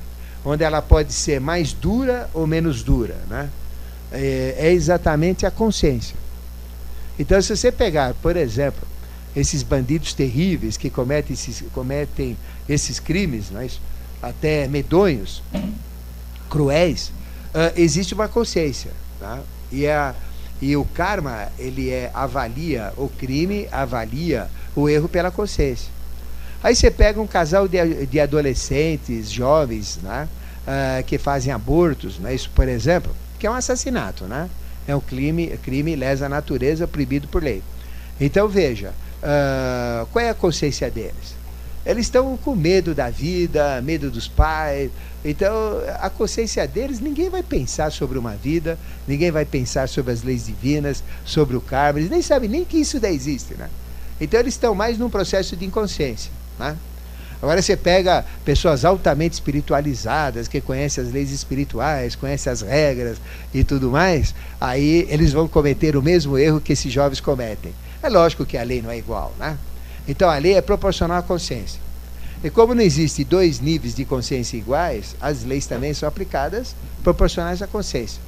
[0.44, 3.16] Onde ela pode ser mais dura ou menos dura.
[3.28, 3.48] Né?
[4.12, 6.16] É, é exatamente a consciência.
[7.18, 8.86] Então, se você pegar, por exemplo,
[9.34, 12.36] esses bandidos terríveis que cometem esses, cometem
[12.68, 13.68] esses crimes, né,
[14.22, 15.42] até medonhos,
[16.48, 17.08] cruéis,
[17.54, 18.90] uh, existe uma consciência.
[19.18, 19.40] Tá?
[19.72, 20.14] E, a,
[20.60, 25.88] e o karma, ele é, avalia o crime, avalia o erro pela consciência.
[26.64, 30.26] Aí você pega um casal de, de adolescentes, jovens, né,
[30.66, 34.48] uh, que fazem abortos, né, isso, por exemplo, que é um assassinato, né?
[34.88, 37.62] É um crime, crime lesa a natureza proibido por lei.
[38.18, 41.34] Então veja, uh, qual é a consciência deles?
[41.84, 44.90] Eles estão com medo da vida, medo dos pais.
[45.22, 45.52] Então,
[46.00, 50.46] a consciência deles, ninguém vai pensar sobre uma vida, ninguém vai pensar sobre as leis
[50.46, 53.68] divinas, sobre o karma, eles nem sabem nem que isso daí existe, né?
[54.18, 56.76] Então, eles estão mais num processo de inconsciência, né?
[57.42, 63.18] Agora você pega pessoas altamente espiritualizadas, que conhecem as leis espirituais, conhecem as regras
[63.52, 67.74] e tudo mais, aí eles vão cometer o mesmo erro que esses jovens cometem.
[68.02, 69.58] É lógico que a lei não é igual, né?
[70.08, 71.80] Então a lei é proporcional à consciência.
[72.42, 77.62] E como não existe dois níveis de consciência iguais, as leis também são aplicadas proporcionais
[77.62, 78.20] à consciência.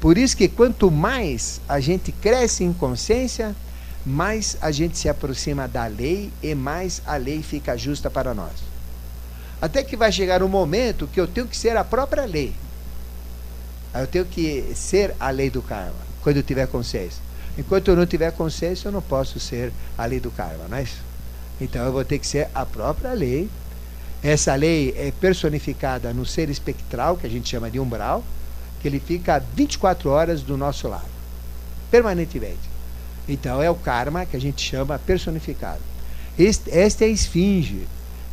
[0.00, 3.54] Por isso que quanto mais a gente cresce em consciência,
[4.04, 8.52] mais a gente se aproxima da lei e mais a lei fica justa para nós.
[9.62, 12.54] Até que vai chegar um momento que eu tenho que ser a própria lei.
[13.94, 17.22] Eu tenho que ser a lei do karma, quando eu tiver consciência.
[17.56, 20.82] Enquanto eu não tiver consciência, eu não posso ser a lei do karma, não é
[20.82, 21.00] isso?
[21.60, 23.48] Então eu vou ter que ser a própria lei.
[24.22, 28.24] Essa lei é personificada no ser espectral, que a gente chama de umbral,
[28.82, 31.08] que ele fica 24 horas do nosso lado,
[31.90, 32.73] permanentemente.
[33.28, 35.80] Então é o karma que a gente chama personificado.
[36.38, 37.86] Este, esta é a esfinge,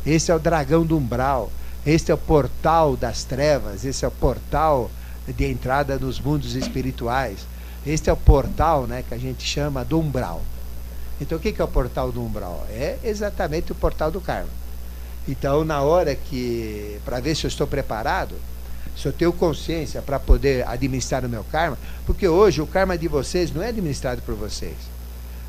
[0.04, 1.50] este é o dragão do umbral,
[1.86, 4.90] este é o portal das trevas, este é o portal
[5.26, 7.38] de entrada nos mundos espirituais.
[7.86, 10.42] Este é o portal né, que a gente chama do umbral.
[11.20, 12.66] Então, o que é o portal do umbral?
[12.70, 14.50] É exatamente o portal do karma.
[15.28, 18.34] Então, na hora que, para ver se eu estou preparado,
[18.96, 23.08] se eu tenho consciência para poder administrar o meu karma, porque hoje o karma de
[23.08, 24.76] vocês não é administrado por vocês.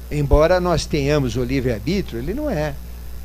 [0.09, 2.75] Embora nós tenhamos o livre-arbítrio, ele não é.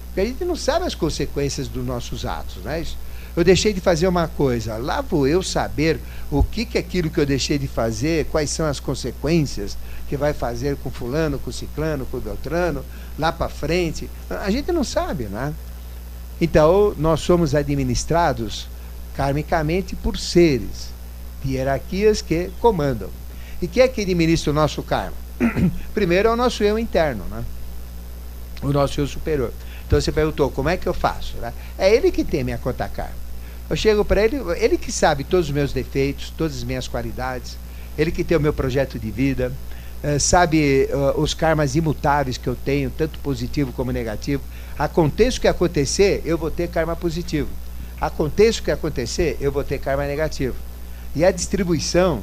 [0.07, 2.97] Porque a gente não sabe as consequências dos nossos atos, não é isso?
[3.37, 6.01] Eu deixei de fazer uma coisa, lá vou eu saber
[6.31, 9.79] o que, que é aquilo que eu deixei de fazer, quais são as consequências
[10.09, 12.85] que vai fazer com fulano, com ciclano, com beltrano,
[13.19, 14.11] lá para frente.
[14.29, 15.55] A gente não sabe, né?
[16.41, 18.67] Então, nós somos administrados
[19.19, 20.91] karmicamente por seres
[21.45, 23.11] hierarquias que comandam.
[23.61, 25.17] E quem é que administra o nosso karma?
[25.93, 27.45] Primeiro é o nosso eu interno, né?
[28.63, 29.53] o nosso eu superior.
[29.85, 31.37] Então você perguntou, como é que eu faço?
[31.39, 31.53] Né?
[31.77, 33.17] É ele que tem minha conta karma.
[33.69, 37.59] Eu chego para ele, ele que sabe todos os meus defeitos, todas as minhas qualidades,
[37.99, 39.53] ele que tem o meu projeto de vida,
[40.05, 44.45] uh, sabe uh, os karmas imutáveis que eu tenho, tanto positivo como negativo.
[44.79, 47.49] Aconteça o que acontecer, eu vou ter karma positivo.
[48.01, 50.55] Aconteça o que acontecer, eu vou ter karma negativo.
[51.15, 52.23] E a distribuição,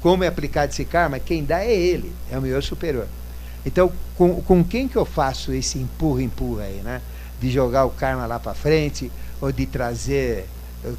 [0.00, 3.06] como é aplicado esse karma, quem dá é ele, é o meu superior.
[3.64, 7.00] Então, com, com quem que eu faço esse empurra-empurra aí, né?
[7.40, 10.46] De jogar o karma lá para frente, ou de trazer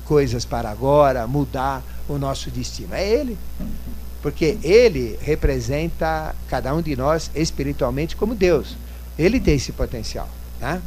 [0.06, 2.94] coisas para agora, mudar o nosso destino.
[2.94, 3.38] É Ele.
[4.22, 8.76] Porque Ele representa cada um de nós espiritualmente como Deus.
[9.18, 10.28] Ele tem esse potencial.
[10.60, 10.82] Né?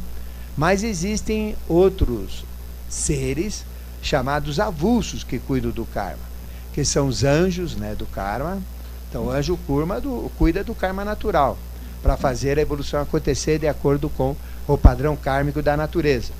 [0.55, 2.45] Mas existem outros
[2.93, 3.65] seres
[4.01, 6.23] chamados avulsos que cuidam do karma,
[6.73, 8.61] que são os anjos né, do karma.
[9.09, 11.57] Então, o anjo kurma do, cuida do karma natural,
[12.01, 14.35] para fazer a evolução acontecer de acordo com
[14.67, 16.31] o padrão kármico da natureza.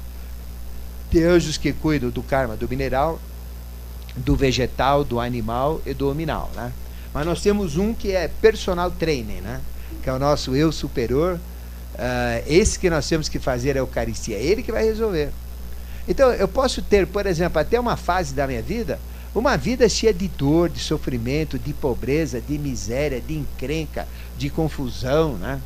[1.11, 3.19] Tem anjos que cuidam do karma do mineral,
[4.15, 6.71] do vegetal, do animal e do hominal, né?
[7.13, 9.61] Mas nós temos um que é personal trainer, né?
[10.01, 11.39] Que é o nosso eu superior.
[11.93, 14.35] Uh, esse que nós temos que fazer a Eucaristia.
[14.35, 15.31] É ele que vai resolver.
[16.07, 18.99] Então, eu posso ter, por exemplo, até uma fase da minha vida,
[19.33, 25.35] uma vida cheia de dor, de sofrimento, de pobreza, de miséria, de encrenca, de confusão,
[25.35, 25.59] né?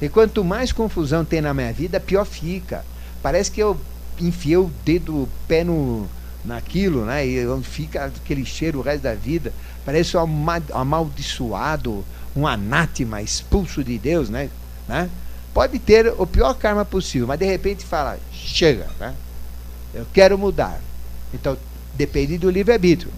[0.00, 2.84] E quanto mais confusão tem na minha vida, pior fica.
[3.22, 3.78] Parece que eu
[4.20, 6.08] enfiei o dedo, o pé no,
[6.44, 7.26] naquilo, né?
[7.26, 9.52] E fica aquele cheiro o resto da vida.
[9.84, 14.48] Parece um amaldiçoado, um anátema expulso de Deus, né?
[14.88, 15.10] né?
[15.52, 19.14] Pode ter o pior karma possível, mas de repente fala, chega, né?
[19.94, 20.80] Eu quero mudar.
[21.32, 21.56] Então,
[21.94, 23.10] depende do livre-arbítrio.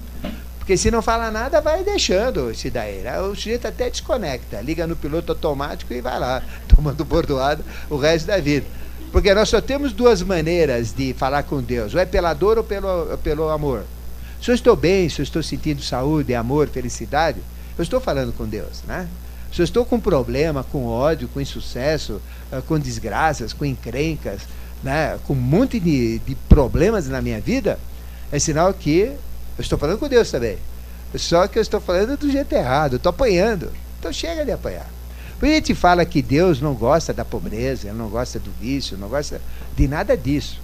[0.58, 3.02] Porque se não fala nada, vai deixando esse daí.
[3.02, 3.20] Né?
[3.20, 8.26] O sujeito até desconecta, liga no piloto automático e vai lá, tomando bordoada o resto
[8.26, 8.66] da vida.
[9.12, 12.64] Porque nós só temos duas maneiras de falar com Deus: ou é pela dor ou
[12.64, 13.84] pelo, pelo amor.
[14.40, 17.38] Se eu estou bem, se eu estou sentindo saúde, amor, felicidade,
[17.76, 19.06] eu estou falando com Deus, né?
[19.52, 24.40] Se eu estou com problema, com ódio, com insucesso, ah, com desgraças, com encrencas,
[24.84, 27.78] né, com um monte de, de problemas na minha vida,
[28.30, 29.18] é sinal que eu
[29.58, 30.58] estou falando com Deus também.
[31.16, 33.72] Só que eu estou falando do jeito errado, eu estou apanhando.
[33.98, 34.86] Então chega de apanhar.
[35.38, 39.08] Por a gente fala que Deus não gosta da pobreza, não gosta do vício, não
[39.08, 39.40] gosta
[39.76, 40.60] de nada disso.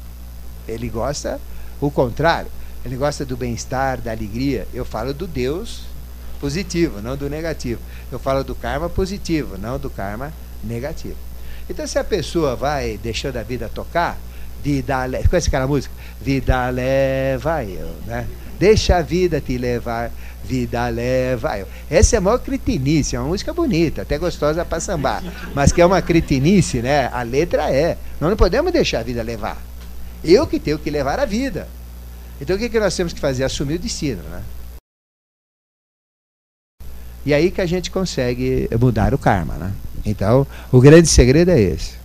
[0.67, 1.41] Ele gosta
[1.81, 2.51] o contrário.
[2.85, 4.67] Ele gosta do bem-estar, da alegria.
[4.73, 5.83] Eu falo do Deus
[6.41, 7.81] positivo, não do negativo.
[8.11, 10.33] Eu falo do karma positivo, não do karma
[10.65, 11.17] negativo.
[11.71, 14.19] Então, se a pessoa vai deixando a vida tocar,
[14.61, 15.95] vida conhece aquela música?
[16.21, 18.27] Vida leva eu, né?
[18.59, 20.11] Deixa a vida te levar,
[20.45, 21.69] vida leva eu.
[21.89, 25.23] Essa é a maior cretinice, é uma música bonita, até gostosa para sambar,
[25.55, 27.09] mas que é uma cretinice, né?
[27.13, 27.97] A letra é.
[28.21, 29.57] Nós não podemos deixar a vida levar.
[30.25, 31.69] Eu que tenho que levar a vida.
[32.41, 33.45] Então o que, que nós temos que fazer?
[33.45, 34.43] Assumir o destino, né?
[37.25, 39.73] E aí que a gente consegue mudar o karma, né?
[40.05, 42.01] Então, o grande segredo é esse.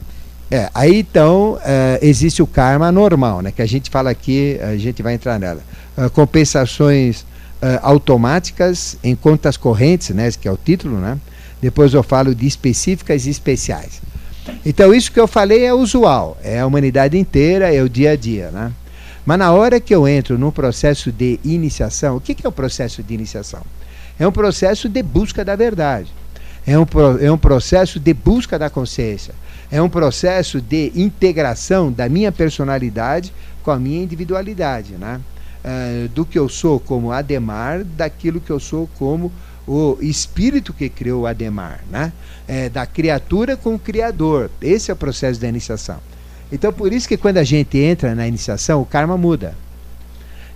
[0.50, 3.52] É, aí então é, existe o karma normal, né?
[3.52, 5.62] Que a gente fala aqui, a gente vai entrar nela.
[5.98, 10.30] Uh, compensações uh, automáticas em contas correntes, né?
[10.40, 11.18] Que é o título, né?
[11.62, 14.02] Depois eu falo de específicas e especiais.
[14.64, 18.16] Então isso que eu falei é usual, é a humanidade inteira, é o dia a
[18.16, 18.72] dia, né?
[19.26, 22.52] Mas na hora que eu entro num processo de iniciação, o que, que é o
[22.52, 23.62] processo de iniciação?
[24.20, 26.14] É um processo de busca da verdade.
[26.68, 26.86] É um,
[27.22, 29.36] é um processo de busca da consciência.
[29.72, 33.32] É um processo de integração da minha personalidade
[33.64, 34.94] com a minha individualidade.
[34.94, 35.22] Né?
[35.64, 39.32] Uh, do que eu sou como Ademar, daquilo que eu sou como
[39.68, 41.82] o espírito que criou o Ademar.
[41.90, 42.12] Né?
[42.48, 44.50] É, da criatura com o Criador.
[44.62, 46.00] Esse é o processo da iniciação.
[46.52, 49.56] Então, por isso que quando a gente entra na iniciação, o karma muda.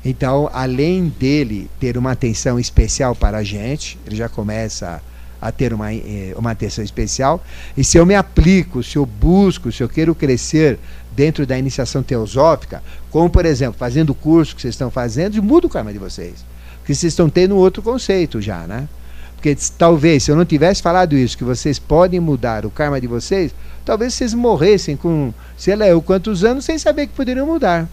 [0.03, 5.01] Então, além dele ter uma atenção especial para a gente, ele já começa
[5.41, 7.43] a, ter uma, eh, uma atenção especial.
[7.77, 10.79] E se eu me aplico, se eu busco, se eu quero crescer
[11.15, 15.67] dentro da iniciação teosófica, como por exemplo, fazendo o curso que vocês estão fazendo, muda
[15.67, 16.45] o karma de vocês.
[16.79, 18.87] Porque vocês estão tendo outro conceito já, né?
[19.35, 23.07] Porque talvez, se eu não tivesse falado isso, que vocês podem mudar o karma de
[23.07, 27.87] vocês, talvez vocês morressem com, sei lá, eu quantos anos sem saber que poderiam mudar.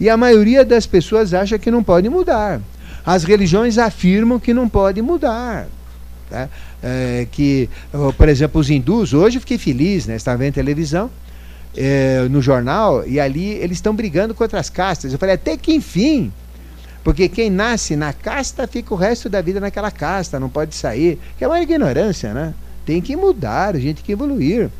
[0.00, 2.60] E a maioria das pessoas acha que não pode mudar.
[3.04, 5.66] As religiões afirmam que não pode mudar.
[6.30, 6.48] Tá?
[6.82, 7.68] É, que,
[8.16, 10.14] por exemplo, os hindus, hoje eu fiquei feliz, né?
[10.14, 11.10] estava vendo televisão,
[11.76, 15.12] é, no jornal, e ali eles estão brigando contra as castas.
[15.12, 16.32] Eu falei, até que enfim,
[17.02, 21.18] porque quem nasce na casta fica o resto da vida naquela casta, não pode sair.
[21.36, 22.54] Que é uma ignorância, né?
[22.84, 24.70] Tem que mudar, a gente tem que evoluir.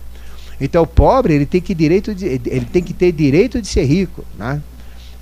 [0.61, 3.85] Então o pobre ele tem que, direito de, ele tem que ter direito de ser
[3.85, 4.25] rico.
[4.37, 4.61] Né?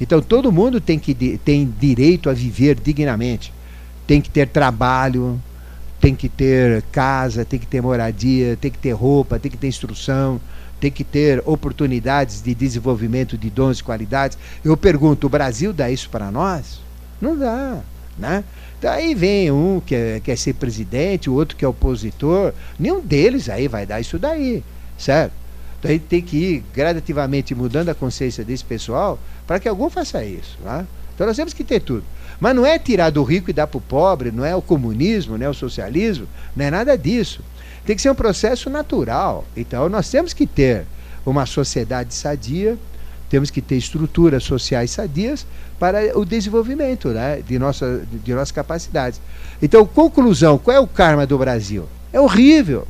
[0.00, 3.52] Então todo mundo tem, que, tem direito a viver dignamente.
[4.06, 5.40] Tem que ter trabalho,
[6.00, 9.68] tem que ter casa, tem que ter moradia, tem que ter roupa, tem que ter
[9.68, 10.40] instrução,
[10.80, 14.38] tem que ter oportunidades de desenvolvimento de dons e qualidades.
[14.64, 16.80] Eu pergunto, o Brasil dá isso para nós?
[17.20, 17.80] Não dá,
[18.18, 18.44] né?
[18.80, 23.48] Daí vem um que é, quer ser presidente, o outro que é opositor, nenhum deles
[23.48, 24.62] aí vai dar isso daí,
[24.98, 25.32] certo?
[25.78, 29.88] Então a gente tem que ir gradativamente mudando a consciência desse pessoal para que algum
[29.88, 30.58] faça isso.
[30.64, 30.86] Né?
[31.14, 32.04] Então nós temos que ter tudo.
[32.40, 35.38] Mas não é tirar do rico e dar para o pobre, não é o comunismo,
[35.38, 37.42] não é o socialismo, não é nada disso.
[37.84, 39.44] Tem que ser um processo natural.
[39.56, 40.86] Então nós temos que ter
[41.24, 42.78] uma sociedade sadia,
[43.28, 45.46] temos que ter estruturas sociais sadias
[45.78, 49.20] para o desenvolvimento né, de, nossa, de nossas capacidades.
[49.60, 51.86] Então, conclusão, qual é o karma do Brasil?
[52.12, 52.86] É horrível.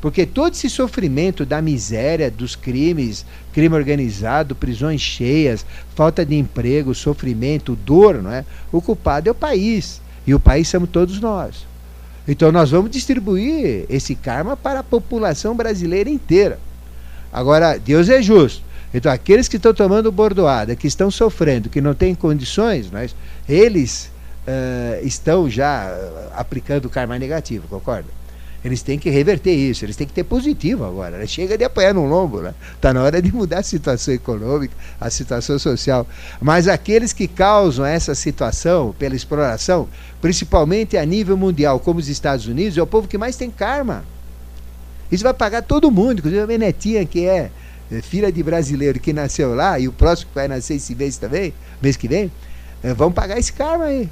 [0.00, 6.94] Porque todo esse sofrimento da miséria, dos crimes, crime organizado, prisões cheias, falta de emprego,
[6.94, 8.44] sofrimento, dor, não é?
[8.70, 10.00] O culpado é o país.
[10.26, 11.66] E o país somos todos nós.
[12.28, 16.58] Então nós vamos distribuir esse karma para a população brasileira inteira.
[17.32, 18.62] Agora, Deus é justo.
[18.92, 23.14] Então aqueles que estão tomando bordoada, que estão sofrendo, que não têm condições, mas
[23.48, 24.10] eles
[24.46, 25.92] uh, estão já
[26.34, 28.08] aplicando karma negativo, concorda?
[28.64, 31.18] Eles têm que reverter isso, eles têm que ter positivo agora.
[31.18, 31.26] Né?
[31.26, 32.54] Chega de apanhar no lombo, né?
[32.74, 36.06] Está na hora de mudar a situação econômica, a situação social.
[36.40, 39.88] Mas aqueles que causam essa situação pela exploração,
[40.20, 44.04] principalmente a nível mundial, como os Estados Unidos, é o povo que mais tem karma.
[45.10, 47.50] Isso vai pagar todo mundo, inclusive a minha netinha, que é,
[47.92, 51.16] é filha de brasileiro que nasceu lá, e o próximo que vai nascer esse mês
[51.16, 52.32] também, mês que vem,
[52.82, 54.08] é, vão pagar esse karma aí.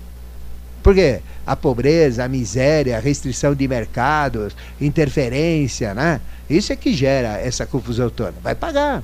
[0.85, 1.23] Por quê?
[1.47, 6.21] A pobreza, a miséria, a restrição de mercados, interferência, né?
[6.49, 8.35] Isso é que gera essa confusão toda.
[8.43, 9.03] Vai pagar.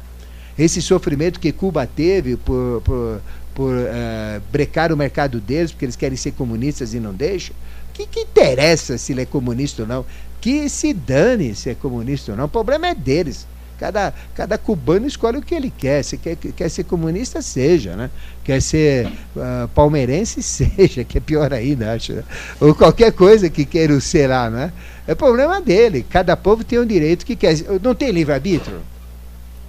[0.58, 3.22] Esse sofrimento que Cuba teve por, por,
[3.54, 7.56] por uh, brecar o mercado deles, porque eles querem ser comunistas e não deixam.
[7.88, 10.04] O que, que interessa se ele é comunista ou não?
[10.38, 12.44] Que se dane se é comunista ou não.
[12.44, 13.46] O problema é deles.
[13.80, 16.04] Cada, cada cubano escolhe o que ele quer.
[16.04, 18.10] Se quer, quer ser comunista, seja, né?
[18.44, 22.12] Quer ser uh, palmeirense, seja, que é pior ainda, acho.
[22.12, 22.22] Né?
[22.60, 24.70] Ou qualquer coisa que queira ser lá, né?
[25.06, 26.04] É problema dele.
[26.10, 27.56] Cada povo tem um direito que quer.
[27.82, 28.82] Não tem livre-arbítrio?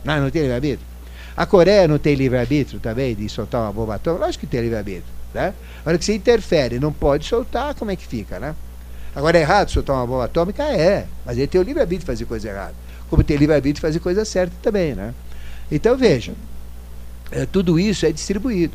[0.04, 0.86] Não, não tem livre-arbítrio?
[1.38, 4.26] A Coreia não tem livre-arbítrio também de soltar uma bomba atômica?
[4.26, 5.06] Lógico que tem livre-arbítrio.
[5.34, 5.54] Né?
[5.80, 8.54] Agora que você interfere, não pode soltar, como é que fica, né?
[9.16, 10.64] Agora é errado soltar uma bomba atômica?
[10.64, 14.00] É, mas ele tem o livre-arbítrio de fazer coisa errada como ter livre-arbítrio e fazer
[14.00, 14.96] coisa certa também.
[14.96, 15.14] Né?
[15.70, 16.34] Então vejam,
[17.30, 18.74] é, tudo isso é distribuído.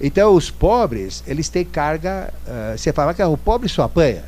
[0.00, 2.32] Então os pobres, eles têm carga.
[2.46, 4.24] Uh, você fala que ah, o pobre só apanha.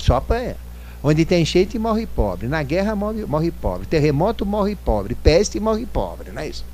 [0.00, 0.56] Só apanha.
[1.02, 2.46] Onde tem enchente morre pobre.
[2.48, 3.86] Na guerra morre, morre pobre.
[3.86, 5.14] Terremoto morre pobre.
[5.14, 6.64] Peste morre pobre, não é isso?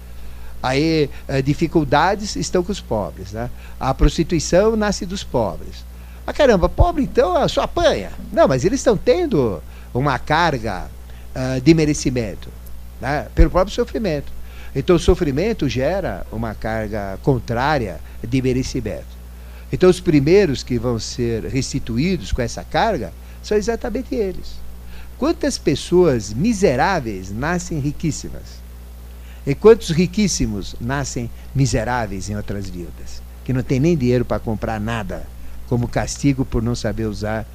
[0.63, 3.33] Aí uh, dificuldades estão com os pobres.
[3.33, 3.51] Né?
[3.79, 5.85] A prostituição nasce dos pobres.
[6.27, 8.11] Ah, caramba, pobre então só apanha.
[8.33, 9.63] Não, mas eles estão tendo
[9.95, 10.89] uma carga
[11.37, 12.49] uh, de merecimento,
[13.01, 13.29] né?
[13.35, 14.33] pelo próprio sofrimento.
[14.75, 19.17] Então, o sofrimento gera uma carga contrária de merecimento.
[19.73, 23.13] Então, os primeiros que vão ser restituídos com essa carga
[23.43, 24.55] são exatamente eles.
[25.19, 28.67] Quantas pessoas miseráveis nascem riquíssimas?
[29.47, 33.23] E quantos riquíssimos nascem miseráveis em outras vidas?
[33.45, 35.27] Que não tem nem dinheiro para comprar nada,
[35.69, 37.47] como castigo por não saber usar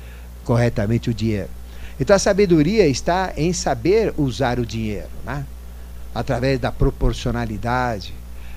[0.43, 1.49] corretamente o dinheiro.
[2.01, 5.45] Então a sabedoria está em saber usar o dinheiro, né?
[6.15, 8.11] através da proporcionalidade.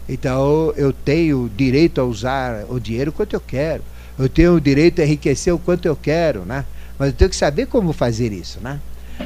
[0.09, 3.83] Então eu tenho direito a usar o dinheiro quanto eu quero.
[4.19, 6.65] Eu tenho o direito a enriquecer o quanto eu quero, né?
[6.99, 8.81] Mas eu tenho que saber como fazer isso, né?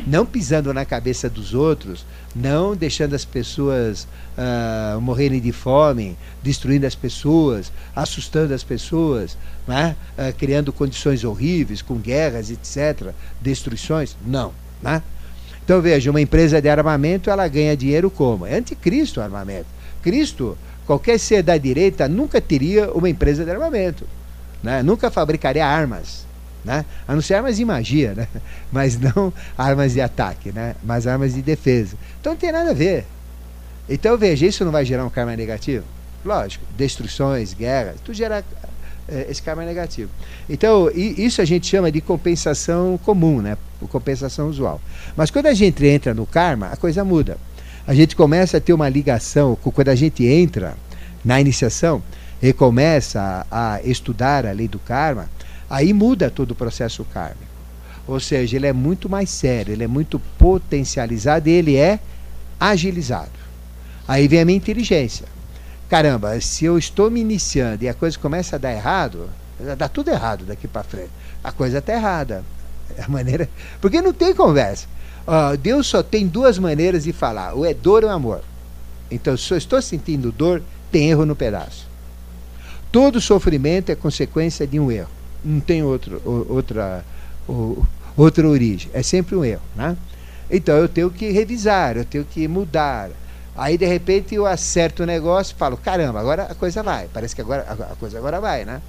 [0.06, 2.04] não pisando na cabeça dos outros,
[2.34, 4.06] não deixando as pessoas
[4.36, 9.36] uh, morrerem de fome, destruindo as pessoas, assustando as pessoas,
[9.68, 9.94] né?
[10.18, 14.16] uh, criando condições horríveis, com guerras, etc., destruições.
[14.26, 14.52] Não.
[14.82, 15.02] Né?
[15.64, 18.46] Então veja, uma empresa de armamento ela ganha dinheiro como?
[18.46, 19.66] É anticristo o armamento.
[20.02, 24.04] Cristo, qualquer ser da direita, nunca teria uma empresa de armamento.
[24.62, 24.82] Né?
[24.82, 26.26] Nunca fabricaria armas
[26.64, 26.84] né?
[27.06, 28.28] A não ser armas de magia, né?
[28.70, 30.74] Mas não armas de ataque, né?
[30.82, 31.96] Mas armas de defesa.
[32.20, 33.06] Então não tem nada a ver.
[33.88, 35.84] Então veja, isso não vai gerar um karma negativo?
[36.24, 38.44] Lógico, destruições, guerras, tudo gera
[39.28, 40.10] esse karma negativo.
[40.48, 43.56] Então, isso a gente chama de compensação comum, né?
[43.90, 44.80] Compensação usual.
[45.16, 47.38] Mas quando a gente entra no karma, a coisa muda.
[47.86, 50.76] A gente começa a ter uma ligação, quando a gente entra
[51.24, 52.02] na iniciação
[52.42, 55.28] e começa a, estudar a lei do karma,
[55.70, 57.46] Aí muda todo o processo kármico.
[58.06, 61.98] Ou seja, ele é muito mais sério, ele é muito potencializado e ele é
[62.58, 63.38] agilizado.
[64.06, 65.26] Aí vem a minha inteligência.
[65.88, 69.28] Caramba, se eu estou me iniciando e a coisa começa a dar errado,
[69.76, 71.10] dá tudo errado daqui para frente.
[71.42, 72.44] A coisa está errada.
[72.96, 73.48] É a maneira,
[73.80, 74.86] porque não tem conversa.
[75.26, 78.42] Uh, Deus só tem duas maneiras de falar: ou é dor ou amor.
[79.10, 81.86] Então, se eu estou sentindo dor, tem erro no pedaço.
[82.90, 87.04] Todo sofrimento é consequência de um erro não tem outro, outra,
[88.16, 88.90] outra origem.
[88.92, 89.62] É sempre um erro.
[89.74, 89.96] Né?
[90.50, 93.10] Então eu tenho que revisar, eu tenho que mudar.
[93.58, 97.08] Aí de repente eu acerto o negócio e falo, caramba, agora a coisa vai.
[97.12, 98.80] Parece que agora a coisa agora vai, né?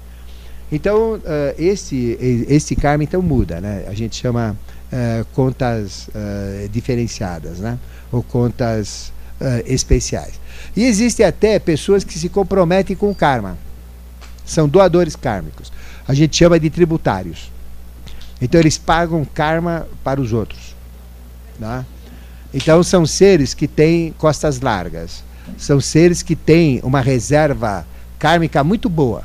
[0.72, 1.20] Então uh,
[1.58, 2.16] esse
[2.48, 3.84] esse karma então muda, né?
[3.88, 4.56] A gente chama
[4.92, 7.78] uh, contas uh, diferenciadas, né?
[8.10, 9.12] Ou contas
[9.64, 10.38] especiais.
[10.76, 13.56] E existem até pessoas que se comprometem com o karma.
[14.44, 15.72] São doadores kármicos
[16.10, 17.52] a gente chama de tributários.
[18.42, 20.74] Então eles pagam karma para os outros.
[21.56, 21.86] Né?
[22.52, 25.22] Então são seres que têm costas largas.
[25.56, 27.86] São seres que têm uma reserva
[28.18, 29.24] kármica muito boa.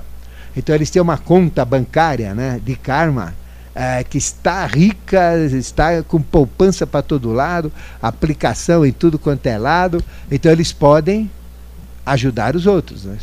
[0.56, 3.34] Então eles têm uma conta bancária né, de karma
[3.74, 7.72] é, que está rica, está com poupança para todo lado,
[8.02, 10.04] aplicação em tudo quanto é lado.
[10.32, 11.30] Então eles podem
[12.06, 13.04] ajudar os outros.
[13.04, 13.18] Né?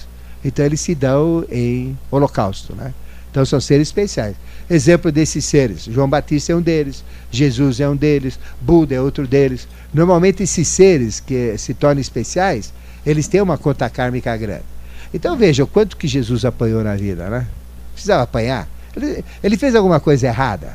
[0.44, 2.74] Então eles se dão em holocausto.
[2.74, 2.92] Né?
[3.32, 4.36] Então são seres especiais.
[4.68, 9.26] Exemplo desses seres: João Batista é um deles, Jesus é um deles, Buda é outro
[9.26, 9.66] deles.
[9.92, 12.74] Normalmente esses seres que se tornam especiais,
[13.06, 14.64] eles têm uma conta kármica grande.
[15.14, 17.46] Então veja o quanto que Jesus apanhou na vida, né?
[17.94, 18.68] Precisava apanhar.
[18.94, 20.74] Ele, ele fez alguma coisa errada?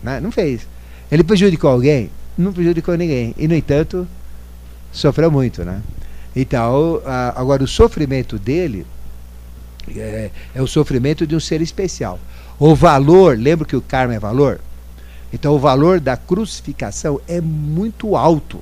[0.00, 0.20] Né?
[0.20, 0.60] Não fez.
[1.10, 2.08] Ele prejudicou alguém?
[2.38, 3.34] Não prejudicou ninguém.
[3.36, 4.06] E, no entanto,
[4.92, 5.82] sofreu muito, né?
[6.34, 7.00] Então,
[7.34, 8.86] agora o sofrimento dele
[9.94, 12.18] é, é, o sofrimento de um ser especial.
[12.58, 14.60] O valor, lembra que o karma é valor?
[15.32, 18.60] Então, o valor da crucificação é muito alto,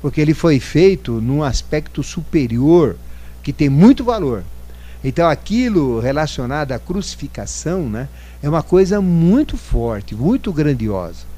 [0.00, 2.96] porque ele foi feito num aspecto superior
[3.42, 4.42] que tem muito valor.
[5.04, 8.08] Então, aquilo relacionado à crucificação né,
[8.42, 11.32] é uma coisa muito forte, muito grandiosa.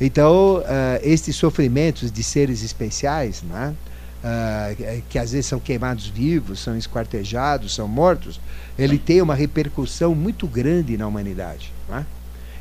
[0.00, 0.64] Então, uh,
[1.02, 3.74] estes sofrimentos de seres especiais, né,
[4.22, 8.40] uh, que às vezes são queimados vivos, são esquartejados, são mortos,
[8.78, 11.72] ele tem uma repercussão muito grande na humanidade.
[11.88, 12.06] Né?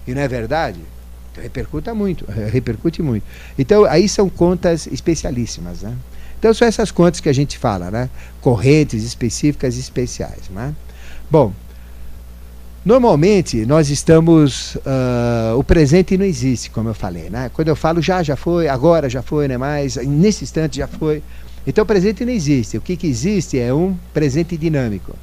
[0.07, 0.79] E não é verdade?
[1.41, 3.23] Repercuta muito, repercute muito.
[3.57, 5.81] Então, aí são contas especialíssimas.
[5.81, 5.95] Né?
[6.41, 8.09] Então são essas contas que a gente fala, né?
[8.41, 10.73] Correntes específicas e especiais, né?
[11.29, 11.53] Bom,
[12.83, 17.51] normalmente nós estamos, uh, o presente não existe, como eu falei, né?
[17.53, 20.87] Quando eu falo já, já foi, agora já foi, não é mais, nesse instante já
[20.87, 21.21] foi.
[21.65, 22.77] Então o presente não existe.
[22.77, 25.15] O que, que existe é um presente dinâmico.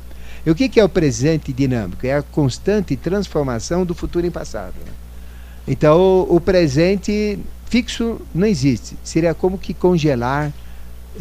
[0.46, 2.06] E o que, que é o presente dinâmico?
[2.06, 4.74] É a constante transformação do futuro em passado.
[4.84, 4.92] Né?
[5.66, 8.96] Então o, o presente fixo não existe.
[9.02, 10.52] Seria como que congelar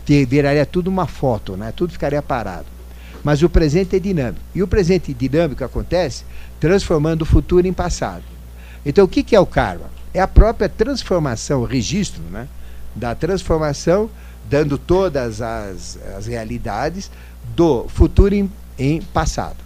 [0.06, 1.74] viraria tudo uma foto, né?
[1.76, 2.66] tudo ficaria parado.
[3.24, 4.42] Mas o presente é dinâmico.
[4.54, 6.24] E o presente dinâmico acontece
[6.60, 8.24] transformando o futuro em passado.
[8.86, 9.90] Então, o que, que é o karma?
[10.14, 12.48] É a própria transformação, o registro né?
[12.96, 14.10] da transformação,
[14.50, 17.12] dando todas as, as realidades
[17.56, 19.58] do futuro em, em passado.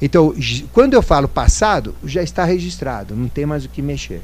[0.00, 0.34] Então,
[0.72, 4.22] quando eu falo passado, já está registrado, não tem mais o que mexer.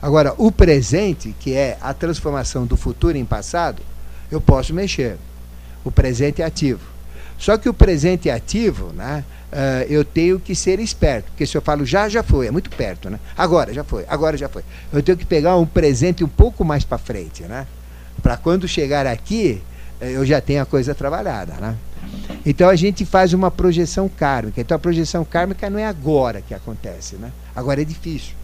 [0.00, 3.82] Agora, o presente, que é a transformação do futuro em passado,
[4.30, 5.16] eu posso mexer.
[5.84, 6.80] O presente é ativo.
[7.38, 9.24] Só que o presente é ativo, né?
[9.52, 12.70] Uh, eu tenho que ser esperto, porque se eu falo já, já foi, é muito
[12.70, 13.20] perto, né?
[13.36, 14.64] Agora já foi, agora já foi.
[14.92, 17.66] Eu tenho que pegar um presente um pouco mais para frente, né?
[18.24, 19.60] Para quando chegar aqui,
[20.00, 21.76] eh, eu já tenho a coisa trabalhada, né?
[22.46, 24.62] Então a gente faz uma projeção kármica.
[24.62, 27.30] Então a projeção kármica não é agora que acontece, né?
[27.54, 28.34] Agora é difícil.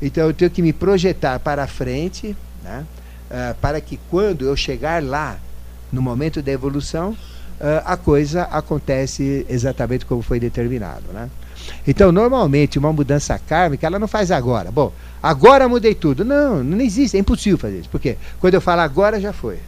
[0.00, 2.86] Então eu tenho que me projetar para frente, né?
[3.28, 5.36] uh, para que quando eu chegar lá,
[5.90, 11.04] no momento da evolução, uh, a coisa acontece exatamente como foi determinado.
[11.12, 11.28] Né?
[11.86, 14.70] Então, normalmente, uma mudança kármica, ela não faz agora.
[14.70, 14.92] Bom,
[15.22, 16.24] agora mudei tudo.
[16.24, 17.88] Não, não existe, é impossível fazer isso.
[17.88, 19.58] Porque quando eu falo agora, já foi,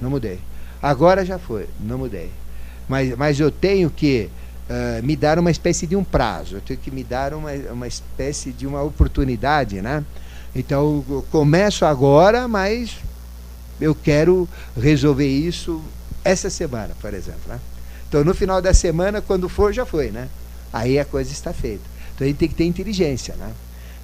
[0.00, 0.38] não mudei.
[0.82, 2.30] Agora já foi, não mudei.
[2.88, 4.28] Mas, mas eu tenho que
[4.70, 7.86] uh, me dar uma espécie de um prazo, eu tenho que me dar uma, uma
[7.86, 10.04] espécie de uma oportunidade, né?
[10.54, 12.96] Então, eu começo agora, mas
[13.80, 15.82] eu quero resolver isso
[16.24, 17.42] essa semana, por exemplo.
[17.46, 17.60] Né?
[18.08, 20.28] Então, no final da semana, quando for, já foi, né?
[20.76, 21.82] Aí a coisa está feita.
[22.14, 23.50] Então, a gente tem que ter inteligência, né?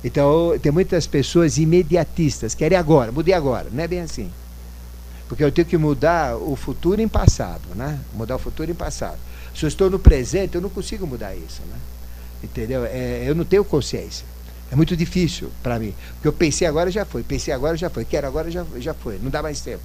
[0.03, 3.69] Então, tem muitas pessoas imediatistas, querem agora, mudei agora.
[3.71, 4.31] Não é bem assim.
[5.29, 7.99] Porque eu tenho que mudar o futuro em passado, né?
[8.15, 9.19] Mudar o futuro em passado.
[9.55, 11.77] Se eu estou no presente, eu não consigo mudar isso, né?
[12.43, 12.87] Entendeu?
[12.87, 14.25] É, eu não tenho consciência.
[14.71, 15.95] É muito difícil para mim.
[16.15, 19.19] Porque eu pensei agora já foi, pensei agora já foi, quero agora já, já foi,
[19.23, 19.83] não dá mais tempo.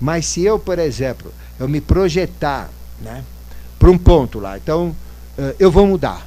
[0.00, 2.70] Mas se eu, por exemplo, eu me projetar
[3.02, 3.22] né,
[3.78, 4.96] para um ponto lá, então
[5.58, 6.26] eu vou mudar.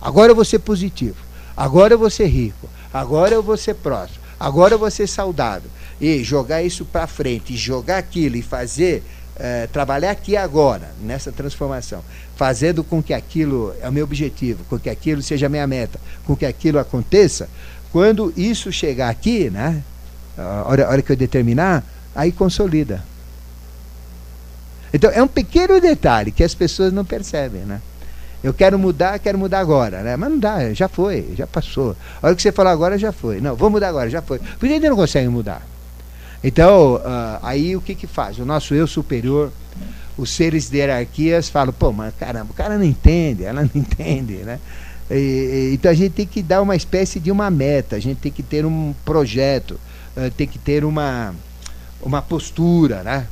[0.00, 1.16] Agora eu vou ser positivo.
[1.56, 2.68] Agora eu vou ser rico.
[2.92, 4.20] Agora eu vou ser próximo.
[4.38, 5.70] Agora eu vou ser saudável.
[6.00, 9.02] E jogar isso para frente, jogar aquilo e fazer
[9.36, 12.02] é, trabalhar aqui agora, nessa transformação,
[12.36, 16.00] fazendo com que aquilo é o meu objetivo, com que aquilo seja a minha meta,
[16.26, 17.48] com que aquilo aconteça,
[17.90, 19.82] quando isso chegar aqui, né,
[20.36, 21.84] a hora, a hora que eu determinar,
[22.14, 23.02] aí consolida.
[24.92, 27.80] Então, é um pequeno detalhe que as pessoas não percebem, né?
[28.42, 30.16] Eu quero mudar, quero mudar agora, né?
[30.16, 31.96] Mas não dá, já foi, já passou.
[32.20, 33.40] A hora que você falar agora, já foi.
[33.40, 34.38] Não, vou mudar agora, já foi.
[34.38, 35.62] Por que ainda não consegue mudar?
[36.42, 38.38] Então, uh, aí o que que faz?
[38.38, 39.52] O nosso eu superior,
[40.18, 44.34] os seres de hierarquias falam, pô, mas caramba, o cara não entende, ela não entende,
[44.38, 44.58] né?
[45.08, 48.18] E, e, então a gente tem que dar uma espécie de uma meta, a gente
[48.18, 49.78] tem que ter um projeto,
[50.16, 51.32] uh, tem que ter uma,
[52.02, 53.28] uma postura, né?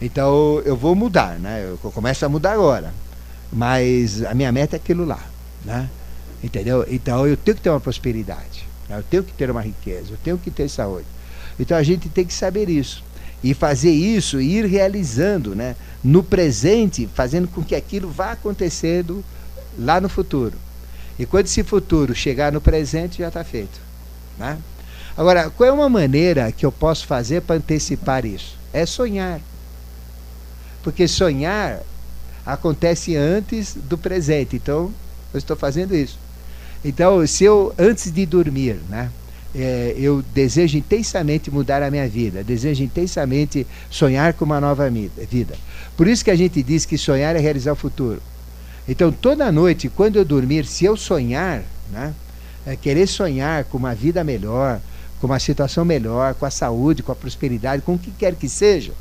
[0.00, 1.64] Então eu vou mudar, né?
[1.64, 2.92] Eu começo a mudar agora,
[3.52, 5.22] mas a minha meta é aquilo lá,
[5.64, 5.88] né?
[6.42, 6.84] Entendeu?
[6.88, 8.98] Então eu tenho que ter uma prosperidade, né?
[8.98, 11.06] eu tenho que ter uma riqueza, eu tenho que ter saúde.
[11.60, 13.04] Então a gente tem que saber isso.
[13.44, 19.24] E fazer isso e ir realizando né, no presente, fazendo com que aquilo vá acontecendo
[19.78, 20.56] lá no futuro.
[21.18, 23.80] E quando esse futuro chegar no presente, já está feito.
[24.38, 24.58] Né?
[25.16, 28.56] Agora, qual é uma maneira que eu posso fazer para antecipar isso?
[28.72, 29.40] É sonhar.
[30.82, 31.82] Porque sonhar
[32.44, 34.56] acontece antes do presente.
[34.56, 34.92] Então,
[35.32, 36.18] eu estou fazendo isso.
[36.84, 39.10] Então, se eu, antes de dormir, né,
[39.54, 45.54] é, eu desejo intensamente mudar a minha vida, desejo intensamente sonhar com uma nova vida.
[45.96, 48.20] Por isso que a gente diz que sonhar é realizar o futuro.
[48.88, 52.14] Então, toda noite, quando eu dormir, se eu sonhar, né,
[52.66, 54.80] é querer sonhar com uma vida melhor,
[55.20, 58.48] com uma situação melhor, com a saúde, com a prosperidade, com o que quer que
[58.48, 58.92] seja,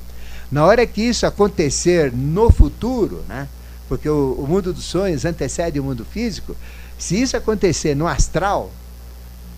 [0.52, 3.48] na hora que isso acontecer no futuro, né,
[3.88, 6.56] porque o, o mundo dos sonhos antecede o mundo físico,
[6.98, 8.72] se isso acontecer no astral,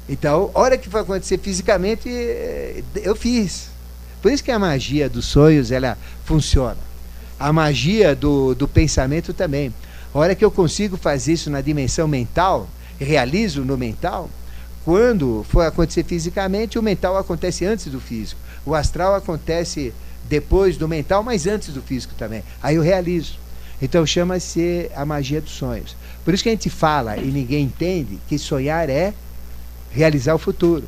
[0.08, 3.70] então, hora que for acontecer fisicamente, eh, eu fiz.
[4.22, 6.78] Por isso que a magia dos sonhos, ela funciona.
[7.40, 9.74] A magia do, do pensamento também.
[10.14, 12.68] A hora que eu consigo fazer isso na dimensão mental,
[13.00, 14.30] realizo no mental,
[14.86, 18.40] quando for acontecer fisicamente, o mental acontece antes do físico.
[18.66, 19.94] O astral acontece
[20.34, 22.44] depois do mental, mas antes do físico também.
[22.60, 23.38] Aí eu realizo.
[23.80, 25.96] Então chama-se a magia dos sonhos.
[26.26, 29.14] Por isso que a gente fala e ninguém entende que sonhar é
[29.92, 30.86] realizar o futuro.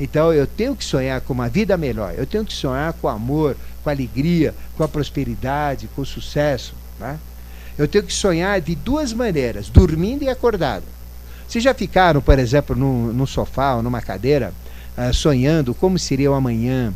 [0.00, 3.58] Então eu tenho que sonhar com uma vida melhor, eu tenho que sonhar com amor,
[3.84, 6.74] com alegria, com a prosperidade, com o sucesso.
[6.98, 7.18] Né?
[7.76, 10.84] Eu tenho que sonhar de duas maneiras, dormindo e acordado.
[11.46, 14.54] Vocês já ficaram, por exemplo, num, num sofá ou numa cadeira,
[14.96, 16.94] uh, sonhando como seria o amanhã,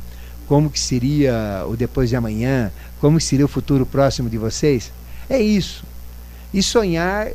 [0.52, 4.92] como que seria o depois de amanhã, como seria o futuro próximo de vocês?
[5.26, 5.82] É isso.
[6.52, 7.28] E sonhar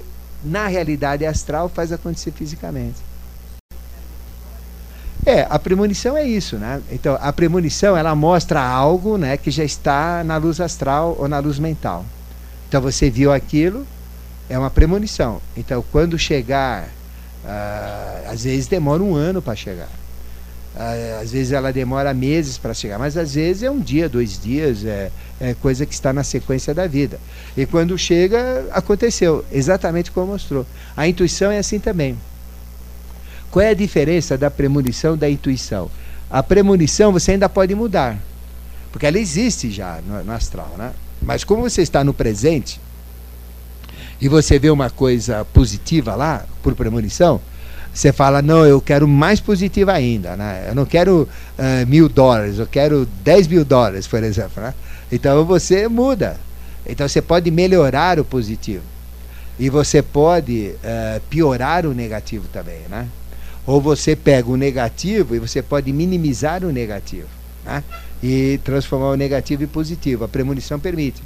[0.43, 2.97] na realidade astral faz acontecer fisicamente.
[5.25, 6.79] É, a premonição é isso, né?
[6.91, 11.39] Então, a premonição ela mostra algo, né, que já está na luz astral ou na
[11.39, 12.05] luz mental.
[12.69, 13.87] Então, você viu aquilo,
[14.47, 15.41] é uma premonição.
[15.57, 19.89] Então, quando chegar, uh, às vezes demora um ano para chegar.
[20.77, 24.39] Uh, às vezes ela demora meses para chegar, mas às vezes é um dia, dois
[24.39, 25.09] dias, é,
[25.41, 27.19] é coisa que está na sequência da vida.
[27.57, 30.67] E quando chega, aconteceu, exatamente como mostrou.
[30.95, 32.15] A intuição é assim também.
[33.49, 35.89] Qual é a diferença da premonição da intuição?
[36.29, 38.15] A premonição você ainda pode mudar,
[38.91, 40.91] porque ela existe já no, no astral, né?
[41.19, 42.79] Mas como você está no presente
[44.21, 47.41] e você vê uma coisa positiva lá, por premonição,
[47.93, 50.65] você fala, não, eu quero mais positiva ainda, né?
[50.67, 51.27] Eu não quero
[51.57, 54.73] uh, mil dólares, eu quero dez mil dólares, por exemplo, né?
[55.11, 56.37] Então você muda.
[56.85, 58.83] Então você pode melhorar o positivo.
[59.59, 63.07] E você pode uh, piorar o negativo também, né?
[63.65, 67.27] Ou você pega o negativo e você pode minimizar o negativo.
[67.65, 67.83] Né?
[68.23, 70.23] E transformar o negativo em positivo.
[70.23, 71.21] A premonição permite.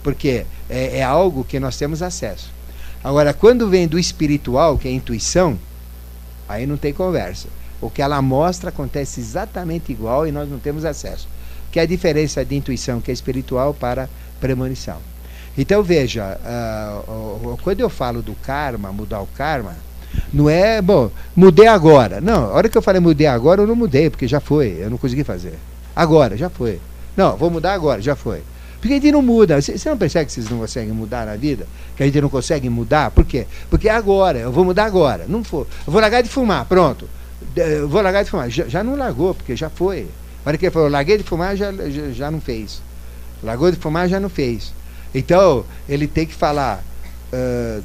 [0.00, 2.50] Porque é, é algo que nós temos acesso.
[3.02, 5.58] Agora, quando vem do espiritual, que é a intuição,
[6.48, 7.48] aí não tem conversa.
[7.80, 11.28] O que ela mostra acontece exatamente igual e nós não temos acesso.
[11.70, 14.08] Que é a diferença de intuição, que é espiritual, para
[14.40, 14.98] premonição.
[15.56, 19.76] Então veja, uh, quando eu falo do karma, mudar o karma,
[20.32, 22.20] não é, bom, mudei agora.
[22.20, 24.90] Não, a hora que eu falei mudei agora, eu não mudei, porque já foi, eu
[24.90, 25.58] não consegui fazer.
[25.94, 26.80] Agora, já foi.
[27.16, 28.42] Não, vou mudar agora, já foi.
[28.82, 29.62] Porque a gente não muda.
[29.62, 31.68] Você não percebe que vocês não conseguem mudar na vida?
[31.96, 33.12] Que a gente não consegue mudar?
[33.12, 33.46] Por quê?
[33.70, 35.24] Porque é agora, eu vou mudar agora.
[35.28, 35.68] Não for.
[35.86, 37.08] Eu vou largar de fumar, pronto.
[37.54, 38.50] Eu vou largar de fumar.
[38.50, 40.08] Já, já não largou, porque já foi.
[40.44, 42.82] A hora que falou, larguei de fumar, já, já, já não fez.
[43.40, 44.74] Largou de fumar, já não fez.
[45.14, 46.82] Então, ele tem que falar.
[47.32, 47.80] Uh,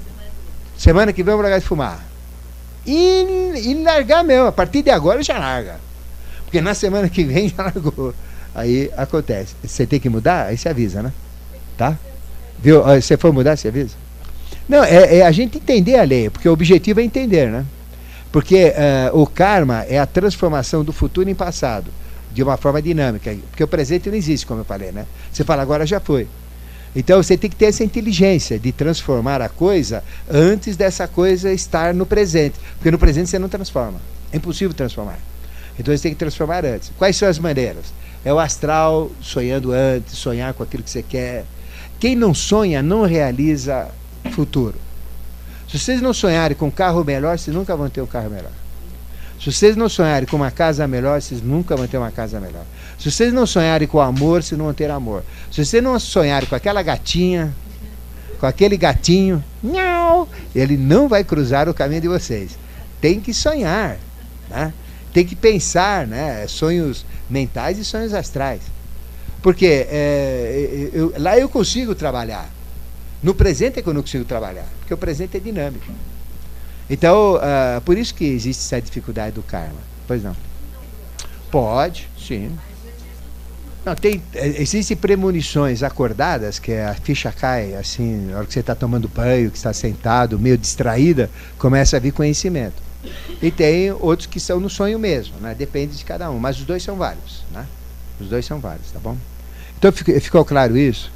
[0.75, 2.03] semana que vem eu vou largar de fumar
[2.87, 4.47] e, e largar mesmo.
[4.47, 5.79] A partir de agora já larga.
[6.43, 8.15] Porque na semana que vem já largou.
[8.57, 9.53] Aí acontece.
[9.63, 11.13] Você tem que mudar, aí você avisa, né?
[11.77, 11.95] Tá?
[12.57, 12.81] Viu?
[12.83, 13.95] Você for mudar, você avisa?
[14.67, 17.63] Não, é, é, a gente entender a lei, porque o objetivo é entender, né?
[18.31, 18.73] Porque
[19.13, 21.91] uh, o karma é a transformação do futuro em passado,
[22.33, 23.37] de uma forma dinâmica.
[23.51, 25.05] Porque o presente não existe, como eu falei, né?
[25.31, 26.27] Você fala, agora já foi.
[26.95, 31.93] Então você tem que ter essa inteligência de transformar a coisa antes dessa coisa estar
[31.93, 32.55] no presente.
[32.77, 34.01] Porque no presente você não transforma.
[34.33, 35.19] É impossível transformar.
[35.79, 36.91] Então você tem que transformar antes.
[36.97, 37.93] Quais são as maneiras?
[38.28, 41.45] É o astral sonhando antes, sonhar com aquilo que você quer.
[41.97, 43.88] Quem não sonha não realiza
[44.32, 44.75] futuro.
[45.65, 48.51] Se vocês não sonharem com um carro melhor, vocês nunca vão ter um carro melhor.
[49.39, 52.65] Se vocês não sonharem com uma casa melhor, vocês nunca vão ter uma casa melhor.
[52.99, 55.23] Se vocês não sonharem com amor, vocês não vão ter amor.
[55.49, 57.55] Se vocês não sonharem com aquela gatinha,
[58.41, 62.59] com aquele gatinho, nhau, ele não vai cruzar o caminho de vocês.
[62.99, 63.97] Tem que sonhar,
[64.49, 64.73] né?
[65.13, 66.45] tem que pensar, né?
[66.47, 68.61] sonhos mentais e sonhos astrais.
[69.41, 72.49] Porque é, eu, lá eu consigo trabalhar.
[73.21, 75.86] No presente é que eu não consigo trabalhar, porque o presente é dinâmico.
[76.89, 79.80] Então, uh, por isso que existe essa dificuldade do karma.
[80.07, 80.36] Pois não.
[81.51, 82.51] Pode, sim.
[83.86, 88.59] Não, tem, é, existem premonições acordadas, que a ficha cai, assim, na hora que você
[88.59, 92.75] está tomando banho, que está sentado, meio distraída, começa a vir conhecimento.
[93.41, 95.53] E tem outros que são no sonho mesmo, né?
[95.53, 97.65] Depende de cada um, mas os dois são válidos, né?
[98.19, 99.15] Os dois são válidos, tá bom?
[99.77, 101.11] Então ficou claro isso?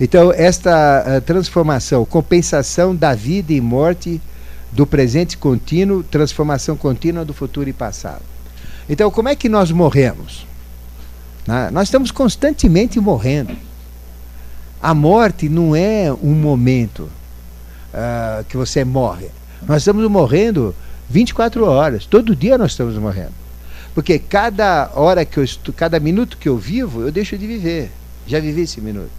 [0.00, 4.20] Então, esta uh, transformação, compensação da vida e morte
[4.72, 8.22] do presente contínuo, transformação contínua do futuro e passado.
[8.88, 10.46] Então, como é que nós morremos?
[11.46, 11.70] Né?
[11.70, 13.56] Nós estamos constantemente morrendo.
[14.82, 17.08] A morte não é um momento
[17.94, 19.28] uh, que você morre.
[19.66, 20.74] Nós estamos morrendo
[21.08, 22.06] 24 horas.
[22.06, 23.32] Todo dia nós estamos morrendo.
[23.94, 25.72] Porque cada hora que eu estu...
[25.72, 27.90] cada minuto que eu vivo, eu deixo de viver.
[28.26, 29.10] Já vivi esse minuto.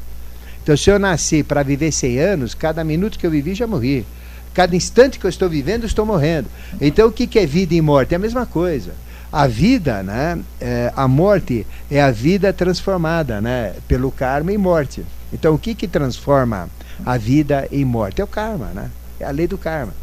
[0.63, 4.05] Então, se eu nasci para viver 100 anos, cada minuto que eu vivi já morri.
[4.53, 6.47] Cada instante que eu estou vivendo, eu estou morrendo.
[6.79, 8.13] Então, o que é vida e morte?
[8.13, 8.93] É a mesma coisa.
[9.31, 15.03] A vida, né, é, a morte é a vida transformada né, pelo karma e morte.
[15.33, 16.69] Então, o que, que transforma
[17.03, 18.21] a vida em morte?
[18.21, 18.89] É o karma, né?
[19.19, 19.93] é a lei do karma.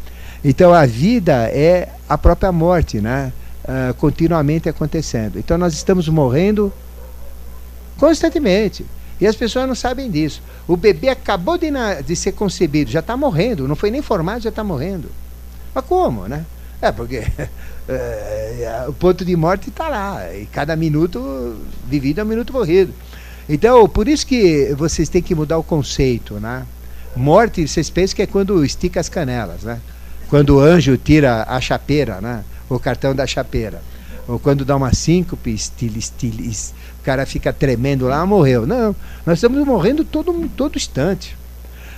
[0.43, 3.31] Então, a vida é a própria morte, né?
[3.63, 5.37] Uh, continuamente acontecendo.
[5.37, 6.73] Então, nós estamos morrendo
[7.97, 8.85] constantemente.
[9.19, 10.41] E as pessoas não sabem disso.
[10.67, 11.67] O bebê acabou de,
[12.03, 15.11] de ser concebido, já está morrendo, não foi nem formado, já está morrendo.
[15.75, 16.43] Mas como, né?
[16.81, 17.17] É, porque
[17.87, 20.33] é, o ponto de morte está lá.
[20.33, 21.55] E cada minuto
[21.87, 22.91] vivido é um minuto morrido.
[23.47, 26.65] Então, por isso que vocês têm que mudar o conceito, né?
[27.15, 29.79] Morte, vocês pensam que é quando estica as canelas, né?
[30.31, 32.45] Quando o anjo tira a chapeira, né?
[32.69, 33.83] O cartão da chapeira.
[34.25, 36.53] Ou quando dá uma síncope, estil, estil,
[37.01, 38.65] o cara fica tremendo lá, morreu.
[38.65, 41.37] Não, nós estamos morrendo todo, todo instante.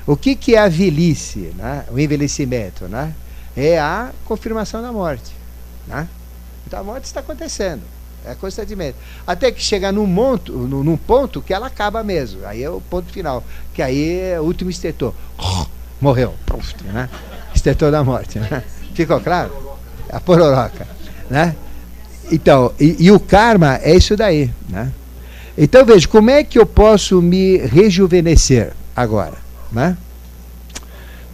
[0.07, 1.85] O que, que é a velhice, né?
[1.91, 2.85] o envelhecimento?
[2.85, 3.13] Né?
[3.55, 5.31] É a confirmação da morte.
[5.85, 6.07] Né?
[6.65, 7.83] Então a morte está acontecendo.
[8.25, 8.97] É constantemente.
[9.27, 12.43] Até que chega num, monto, num ponto que ela acaba mesmo.
[12.47, 13.43] Aí é o ponto final.
[13.75, 15.13] Que aí é o último estetor.
[16.01, 16.33] Morreu.
[16.91, 17.07] Né?
[17.63, 18.39] Estetor da morte.
[18.39, 18.61] Né?
[18.93, 19.49] Ficou claro?
[20.09, 20.85] A pororoca.
[21.29, 21.55] Né?
[22.29, 24.91] Então, e, e, o karma é isso daí, né?
[25.57, 29.37] Então veja, como é que eu posso me rejuvenescer agora,
[29.71, 29.95] né?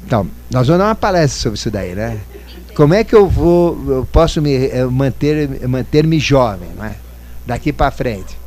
[0.05, 2.19] Então, nós vamos dar uma palestra sobre isso daí, né?
[2.75, 6.95] Como é que eu vou, eu posso me eh, manter, manter-me jovem, né?
[7.45, 8.37] Daqui para frente.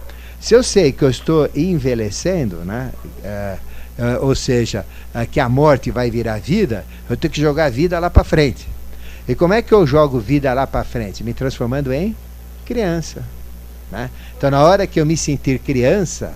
[0.41, 2.91] Se eu sei que eu estou envelhecendo, né?
[3.25, 3.57] É,
[3.99, 7.99] é, ou seja, é, que a morte vai virar vida, eu tenho que jogar vida
[7.99, 8.69] lá para frente.
[9.29, 11.23] E como é que eu jogo vida lá para frente?
[11.23, 12.17] Me transformando em
[12.65, 13.23] criança.
[13.91, 14.11] Né?
[14.37, 16.33] Então, na hora que eu me sentir criança,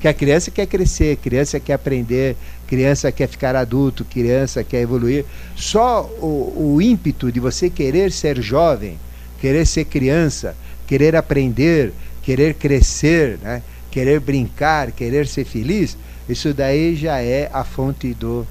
[0.00, 2.36] que a criança quer crescer, criança quer aprender,
[2.66, 5.26] criança quer ficar adulto, criança quer evoluir.
[5.54, 8.98] Só o, o ímpeto de você querer ser jovem,
[9.40, 10.56] querer ser criança,
[10.86, 11.92] querer aprender,
[12.22, 13.62] querer crescer, né?
[13.90, 15.98] querer brincar, querer ser feliz,
[16.30, 18.46] isso daí já é a fonte do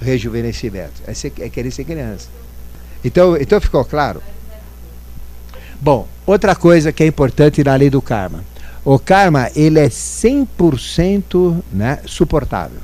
[0.00, 1.02] rejuvenescimento.
[1.06, 2.28] É, é querer ser criança.
[3.04, 4.22] Então, então ficou claro?
[5.80, 8.44] Bom, outra coisa que é importante na lei do karma.
[8.84, 12.78] O karma, ele é 100% né, suportável.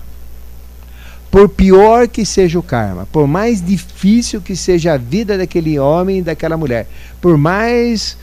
[1.30, 6.18] Por pior que seja o karma, por mais difícil que seja a vida daquele homem
[6.18, 6.86] e daquela mulher,
[7.20, 8.18] por mais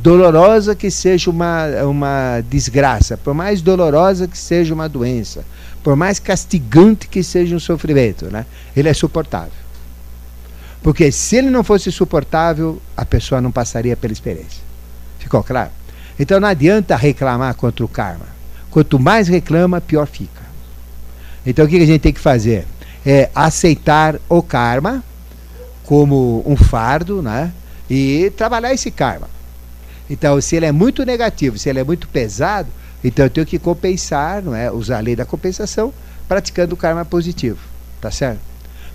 [0.00, 5.44] dolorosa que seja uma, uma desgraça, por mais dolorosa que seja uma doença,
[5.82, 9.64] por mais castigante que seja um sofrimento, né, ele é suportável.
[10.82, 14.62] Porque se ele não fosse suportável, a pessoa não passaria pela experiência.
[15.18, 15.70] Ficou claro?
[16.18, 18.26] Então não adianta reclamar contra o karma.
[18.70, 20.42] Quanto mais reclama, pior fica.
[21.46, 22.66] Então o que a gente tem que fazer?
[23.04, 25.02] É aceitar o karma
[25.84, 27.52] como um fardo, né?
[27.88, 29.33] E trabalhar esse karma.
[30.08, 32.68] Então, se ele é muito negativo, se ele é muito pesado,
[33.02, 34.70] então eu tenho que compensar, não é?
[34.70, 35.92] Usar a lei da compensação,
[36.28, 37.58] praticando o karma positivo.
[38.00, 38.40] Tá certo?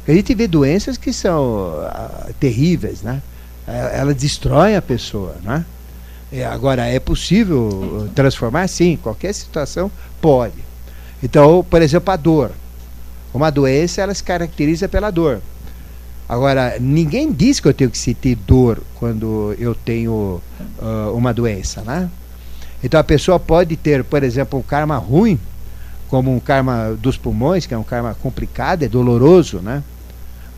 [0.07, 3.21] A gente vê doenças que são uh, terríveis, né?
[3.67, 5.63] É, Elas destroem a pessoa, né?
[6.31, 8.67] É, agora, é possível transformar?
[8.67, 9.91] Sim, qualquer situação
[10.21, 10.63] pode.
[11.21, 12.51] Então, por exemplo, a dor.
[13.33, 15.41] Uma doença, ela se caracteriza pela dor.
[16.29, 20.39] Agora, ninguém diz que eu tenho que sentir dor quando eu tenho
[20.79, 22.07] uh, uma doença, né?
[22.83, 25.39] Então, a pessoa pode ter, por exemplo, um karma ruim,
[26.07, 29.83] como um karma dos pulmões, que é um karma complicado, é doloroso, né?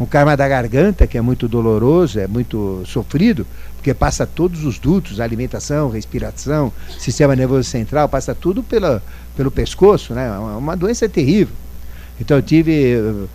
[0.01, 3.45] um karma da garganta, que é muito doloroso, é muito sofrido,
[3.75, 9.01] porque passa todos os dutos, alimentação, respiração, sistema nervoso central, passa tudo pela,
[9.37, 10.27] pelo pescoço, né?
[10.27, 11.53] É uma doença terrível.
[12.19, 13.27] Então eu tive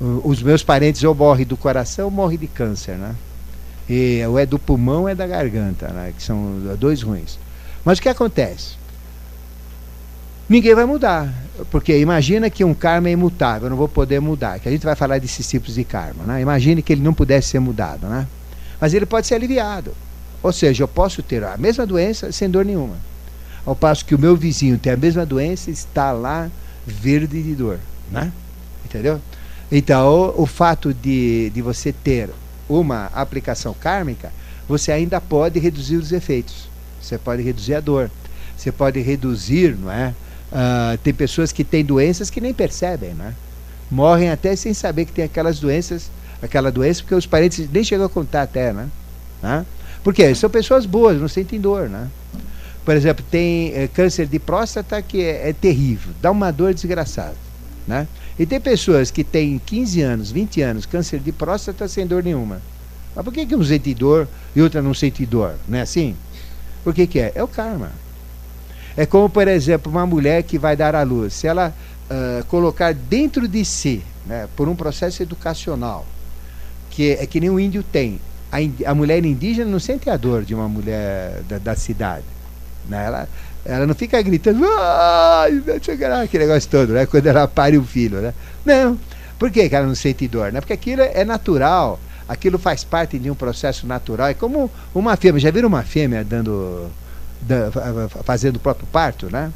[0.00, 3.14] os meus parentes ou morrem do coração ou morrem de câncer, né?
[3.88, 6.12] E, ou é do pulmão ou é da garganta, né?
[6.16, 7.38] Que são dois ruins.
[7.84, 8.76] Mas o que acontece?
[10.48, 11.32] Ninguém vai mudar.
[11.70, 14.58] Porque imagina que um karma é imutável, eu não vou poder mudar.
[14.58, 16.40] Que a gente vai falar desses tipos de karma, né?
[16.40, 18.26] Imagine que ele não pudesse ser mudado, né?
[18.80, 19.94] Mas ele pode ser aliviado.
[20.42, 22.96] Ou seja, eu posso ter a mesma doença sem dor nenhuma.
[23.64, 26.50] Ao passo que o meu vizinho tem a mesma doença está lá
[26.86, 27.78] verde de dor,
[28.10, 28.30] né?
[28.84, 29.20] Entendeu?
[29.76, 32.30] Então, o fato de, de você ter
[32.68, 34.32] uma aplicação kármica,
[34.68, 36.68] você ainda pode reduzir os efeitos.
[37.02, 38.08] Você pode reduzir a dor.
[38.56, 40.14] Você pode reduzir, não é?
[40.52, 43.34] Uh, tem pessoas que têm doenças que nem percebem, né?
[43.90, 46.08] Morrem até sem saber que tem aquelas doenças,
[46.40, 48.88] aquela doença, porque os parentes nem chegam a contar até, né?
[49.42, 49.66] né?
[50.04, 52.08] Porque são pessoas boas, não sentem dor, né?
[52.84, 57.34] Por exemplo, tem é, câncer de próstata que é, é, terrível, dá uma dor desgraçada,
[57.88, 58.06] né?
[58.38, 62.60] E tem pessoas que têm 15 anos, 20 anos, câncer de próstata sem dor nenhuma.
[63.14, 65.54] Mas por que, que um sente dor e outra não sente dor?
[65.68, 66.16] Não é assim?
[66.82, 67.32] Por que, que é?
[67.34, 67.92] É o karma.
[68.96, 71.34] É como, por exemplo, uma mulher que vai dar à luz.
[71.34, 71.72] Se ela
[72.10, 76.04] uh, colocar dentro de si, né, por um processo educacional,
[76.90, 78.20] que é que nem o índio tem,
[78.50, 82.24] a, a mulher indígena não sente a dor de uma mulher da, da cidade.
[82.88, 83.04] Né?
[83.06, 83.28] Ela,
[83.64, 85.62] ela não fica gritando, ai,
[86.22, 87.06] aquele negócio todo, né?
[87.06, 88.34] Quando ela pare o filho, né?
[88.64, 88.98] Não.
[89.38, 90.52] Por que, ela não sente dor?
[90.52, 90.60] Né?
[90.60, 91.98] Porque aquilo é natural,
[92.28, 94.28] aquilo faz parte de um processo natural.
[94.28, 95.40] É como uma fêmea.
[95.40, 96.90] Já viram uma fêmea dando,
[97.40, 97.72] dando
[98.24, 99.50] fazendo o próprio parto, né?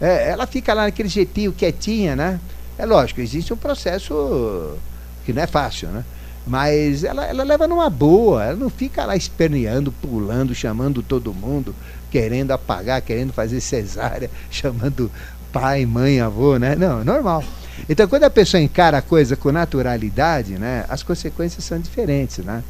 [0.00, 2.40] É, ela fica lá naquele jeitinho quietinha, né?
[2.76, 4.76] É lógico, existe um processo
[5.24, 6.04] que não é fácil, né?
[6.46, 11.74] Mas ela, ela leva numa boa, ela não fica lá esperneando, pulando, chamando todo mundo,
[12.10, 15.10] querendo apagar, querendo fazer cesárea, chamando
[15.52, 16.76] pai, mãe, avô, né?
[16.76, 17.42] Não, é normal.
[17.88, 22.62] Então, quando a pessoa encara a coisa com naturalidade, né, as consequências são diferentes, né?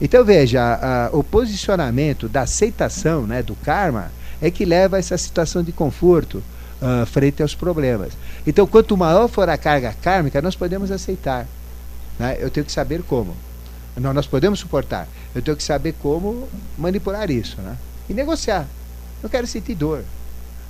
[0.00, 4.10] Então, veja, a, o posicionamento da aceitação né, do karma
[4.40, 6.42] é que leva a essa situação de conforto
[6.82, 8.12] uh, frente aos problemas.
[8.46, 11.46] Então, quanto maior for a carga kármica, nós podemos aceitar.
[12.18, 12.36] Né?
[12.38, 13.36] Eu tenho que saber como.
[13.96, 15.08] Não, nós podemos suportar.
[15.34, 17.60] Eu tenho que saber como manipular isso.
[17.60, 17.76] Né?
[18.08, 18.66] e negociar.
[19.22, 20.04] Não quero sentir dor.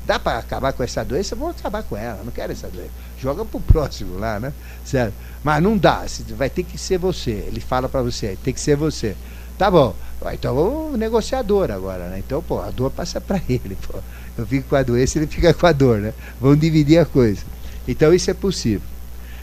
[0.07, 1.34] Dá para acabar com essa doença?
[1.34, 2.22] Vou acabar com ela.
[2.22, 2.90] Não quero essa doença.
[3.18, 4.53] Joga pro próximo lá, né?
[4.84, 5.14] Certo?
[5.42, 6.05] Mas não dá.
[6.36, 7.30] Vai ter que ser você.
[7.30, 9.16] Ele fala para você, tem que ser você.
[9.57, 9.95] Tá bom.
[10.32, 12.18] Então vamos negociador agora, né?
[12.18, 13.99] Então, pô, a dor passa para ele, pô.
[14.36, 16.12] Eu fico com a doença, ele fica com a dor, né?
[16.40, 17.42] Vamos dividir a coisa.
[17.86, 18.93] Então isso é possível.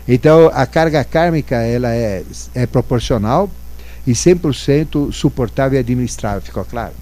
[0.07, 2.23] Então a carga kármica ela é,
[2.55, 3.49] é proporcional
[4.05, 6.93] e 100% suportável e administrável, ficou claro?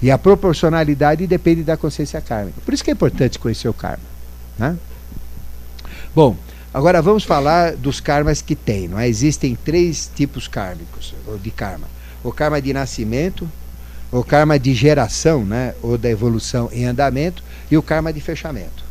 [0.00, 2.60] E a proporcionalidade depende da consciência kármica.
[2.64, 4.02] Por isso que é importante conhecer o karma.
[4.58, 4.76] Né?
[6.14, 6.36] Bom,
[6.74, 8.88] agora vamos falar dos karmas que tem.
[8.88, 9.08] Não é?
[9.08, 11.86] Existem três tipos kármicos de karma:
[12.24, 13.48] o karma de nascimento,
[14.10, 15.72] o karma de geração, né?
[15.80, 18.82] ou da evolução em andamento, e o karma de fechamento.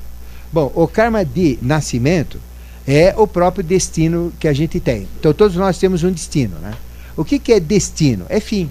[0.51, 2.39] Bom, o karma de nascimento
[2.88, 5.07] é o próprio destino que a gente tem.
[5.19, 6.57] Então todos nós temos um destino.
[6.59, 6.73] Né?
[7.15, 8.25] O que, que é destino?
[8.29, 8.69] É fim.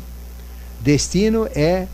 [0.81, 1.87] Destino é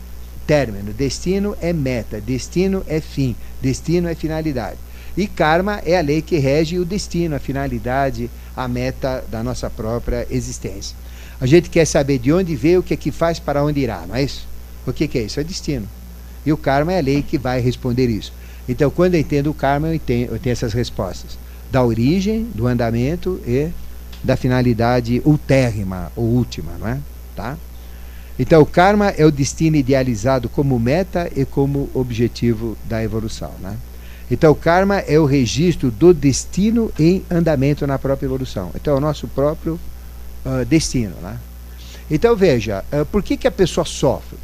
[0.45, 4.77] término, destino é meta, destino é fim, destino é finalidade.
[5.17, 9.69] E karma é a lei que rege o destino, a finalidade, a meta da nossa
[9.69, 10.95] própria existência.
[11.41, 14.05] A gente quer saber de onde veio, o que é que faz, para onde irá,
[14.07, 14.47] não é isso?
[14.85, 15.39] O que, que é isso?
[15.39, 15.87] É destino.
[16.45, 18.31] E o karma é a lei que vai responder isso.
[18.69, 21.37] Então, quando eu entendo o karma, eu, entendo, eu tenho essas respostas.
[21.71, 23.69] Da origem, do andamento e
[24.23, 26.99] da finalidade ultérrima ou última, não é?
[27.35, 27.57] Tá?
[28.39, 33.51] Então, o karma é o destino idealizado como meta e como objetivo da evolução.
[33.59, 33.75] Né?
[34.29, 38.71] Então, o karma é o registro do destino em andamento na própria evolução.
[38.75, 39.79] Então, é o nosso próprio
[40.45, 41.15] uh, destino.
[41.21, 41.39] Né?
[42.11, 44.37] Então, veja, uh, por que, que a pessoa sofre?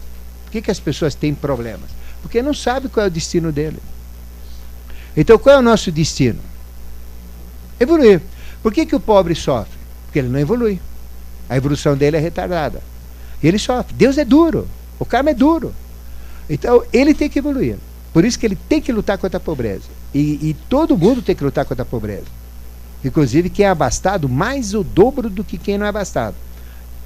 [0.46, 1.90] Por que, que as pessoas têm problemas?
[2.22, 3.78] Porque não sabe qual é o destino dele.
[5.16, 6.40] Então, qual é o nosso destino?
[7.84, 8.22] Evoluir.
[8.62, 9.78] Por que, que o pobre sofre?
[10.06, 10.80] Porque ele não evolui.
[11.50, 12.82] A evolução dele é retardada.
[13.44, 13.94] Ele sofre.
[13.94, 14.68] Deus é duro.
[14.98, 15.74] O karma é duro.
[16.50, 17.78] Então, ele tem que evoluir.
[18.14, 19.86] Por isso que ele tem que lutar contra a pobreza.
[20.14, 22.26] E, e todo mundo tem que lutar contra a pobreza.
[23.04, 26.36] Inclusive, quem é abastado, mais o dobro do que quem não é abastado.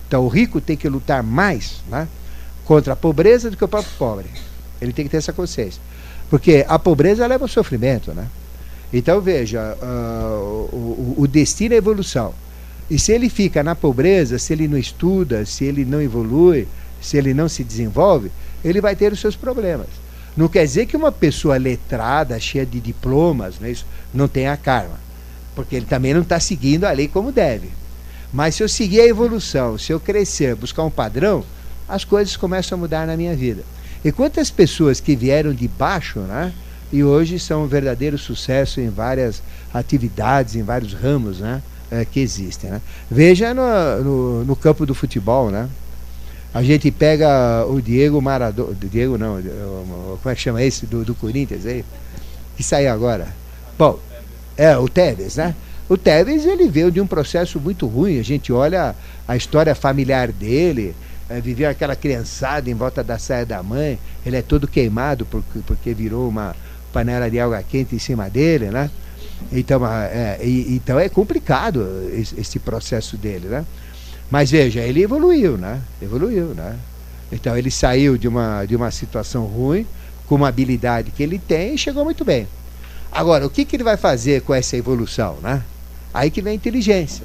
[0.07, 2.07] Então, o rico tem que lutar mais né,
[2.65, 4.27] contra a pobreza do que o próprio pobre.
[4.79, 5.81] Ele tem que ter essa consciência.
[6.29, 8.13] Porque a pobreza leva ao sofrimento.
[8.13, 8.27] Né?
[8.91, 12.33] Então, veja, uh, o, o destino é a evolução.
[12.89, 16.67] E se ele fica na pobreza, se ele não estuda, se ele não evolui,
[17.01, 18.31] se ele não se desenvolve,
[18.63, 19.87] ele vai ter os seus problemas.
[20.37, 24.55] Não quer dizer que uma pessoa letrada, cheia de diplomas, não, é isso, não tenha
[24.55, 24.99] karma.
[25.55, 27.69] porque ele também não está seguindo a lei como deve.
[28.31, 31.43] Mas se eu seguir a evolução, se eu crescer, buscar um padrão,
[31.89, 33.63] as coisas começam a mudar na minha vida.
[34.05, 36.53] E quantas pessoas que vieram de baixo, né?
[36.91, 39.41] E hoje são um verdadeiro sucesso em várias
[39.73, 41.61] atividades, em vários ramos, né?
[41.89, 42.69] É, que existem.
[42.69, 42.81] Né?
[43.09, 45.69] Veja no, no, no, campo do futebol, né?
[46.53, 49.41] A gente pega o Diego Maradona, Diego não,
[50.21, 51.85] como é que chama esse do, do Corinthians aí?
[52.57, 53.27] Que saiu agora.
[53.77, 53.99] Bom,
[54.57, 55.55] é o Tevez, né?
[55.87, 58.19] O Tevez ele veio de um processo muito ruim.
[58.19, 58.95] A gente olha
[59.27, 60.93] a história familiar dele,
[61.29, 63.97] é, viveu aquela criançada em volta da saia da mãe.
[64.25, 66.55] Ele é todo queimado porque, porque virou uma
[66.97, 68.89] panela de água quente em cima dele, né?
[69.51, 73.63] Então é, e, então é complicado esse, esse, processo dele, né?
[74.31, 75.79] Mas veja, ele evoluiu, né?
[76.01, 76.75] Evoluiu, né?
[77.31, 79.85] Então ele saiu de uma, de uma situação ruim,
[80.25, 82.47] com uma habilidade que ele tem e chegou muito bem.
[83.11, 85.61] Agora, o que, que ele vai fazer com essa evolução, né?
[86.11, 87.23] Aí que vem a inteligência.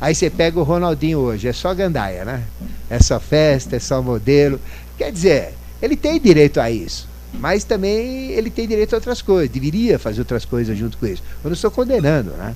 [0.00, 2.44] Aí você pega o Ronaldinho hoje, é só gandaia, né?
[2.88, 4.58] É só festa, é só modelo.
[4.96, 5.52] Quer dizer,
[5.82, 7.11] ele tem direito a isso.
[7.34, 11.22] Mas também ele tem direito a outras coisas, deveria fazer outras coisas junto com isso.
[11.42, 12.54] Eu não estou condenando, né?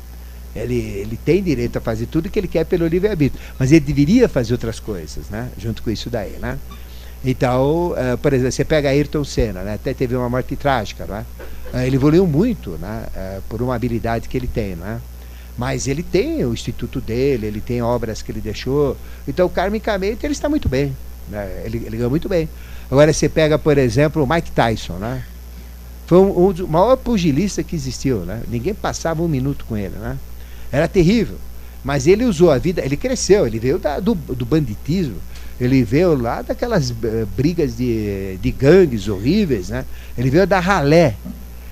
[0.55, 4.29] Ele, ele tem direito a fazer tudo que ele quer pelo livre-arbítrio, mas ele deveria
[4.29, 5.51] fazer outras coisas, né?
[5.59, 6.59] Junto com isso daí, né?
[7.25, 9.75] Então, uh, por exemplo, você pega Ayrton Senna, né?
[9.75, 11.27] até teve uma morte trágica, né?
[11.73, 13.07] Uh, ele evoluiu muito, né?
[13.15, 15.01] Uh, por uma habilidade que ele tem, né?
[15.59, 18.97] Mas ele tem o instituto dele, ele tem obras que ele deixou.
[19.27, 20.95] Então, karmicamente, ele está muito bem.
[21.29, 21.63] Né?
[21.65, 22.49] Ele, ele ganhou muito bem.
[22.91, 25.23] Agora você pega, por exemplo, o Mike Tyson, né?
[26.07, 28.43] Foi um, um dos maior pugilista que existiu, né?
[28.49, 30.17] Ninguém passava um minuto com ele, né?
[30.71, 31.37] Era terrível.
[31.83, 35.17] Mas ele usou a vida, ele cresceu, ele veio da, do, do banditismo,
[35.61, 36.95] ele veio lá daquelas uh,
[37.37, 39.85] brigas de, de gangues horríveis, né?
[40.17, 41.17] Ele veio da ralé.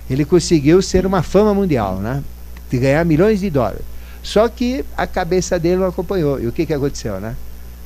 [0.09, 2.23] Ele conseguiu ser uma fama mundial, né?
[2.71, 3.83] De ganhar milhões de dólares.
[4.23, 6.41] Só que a cabeça dele não acompanhou.
[6.41, 7.37] E o que, que aconteceu, né?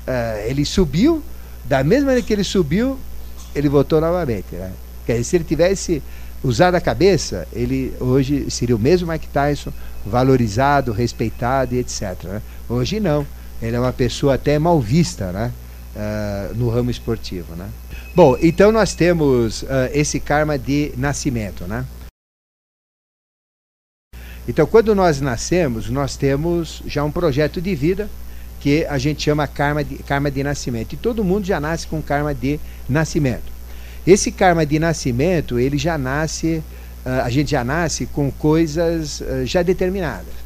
[0.07, 1.23] Uh, ele subiu,
[1.65, 2.99] da mesma maneira que ele subiu,
[3.59, 4.55] ele voltou novamente.
[4.55, 4.73] Né?
[5.05, 6.03] Quer dizer, se ele tivesse
[6.43, 9.73] usado a cabeça, ele hoje seria o mesmo Mike Tyson,
[10.07, 12.25] valorizado, respeitado e etc.
[12.25, 12.43] Né?
[12.69, 13.27] Hoje não.
[13.61, 15.53] Ele é uma pessoa até mal vista né?
[15.97, 17.57] Uh, no ramo esportivo.
[17.57, 17.69] Né?
[18.15, 21.65] Bom, então nós temos uh, esse karma de nascimento.
[21.65, 21.85] Né?
[24.47, 28.09] Então, quando nós nascemos, nós temos já um projeto de vida
[28.61, 30.93] que a gente chama karma de, karma de nascimento.
[30.93, 33.53] E todo mundo já nasce com karma de nascimento.
[34.07, 36.63] Esse karma de nascimento, ele já nasce,
[37.05, 40.39] uh, a gente já nasce com coisas uh, já determinadas.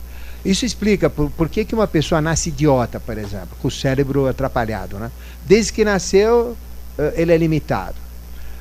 [0.44, 4.26] Isso explica por, por que, que uma pessoa nasce idiota, por exemplo, com o cérebro
[4.26, 4.98] atrapalhado.
[4.98, 5.10] Né?
[5.46, 6.56] Desde que nasceu,
[6.98, 7.96] uh, ele é limitado.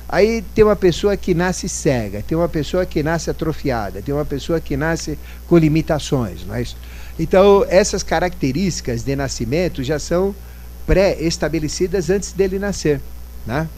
[0.08, 4.26] Aí tem uma pessoa que nasce cega, tem uma pessoa que nasce atrofiada, tem uma
[4.26, 6.44] pessoa que nasce com limitações.
[6.46, 6.76] Não é isso?
[7.18, 10.34] Então, essas características de nascimento já são
[10.86, 13.00] pré-estabelecidas antes dele nascer.
[13.46, 13.68] Né?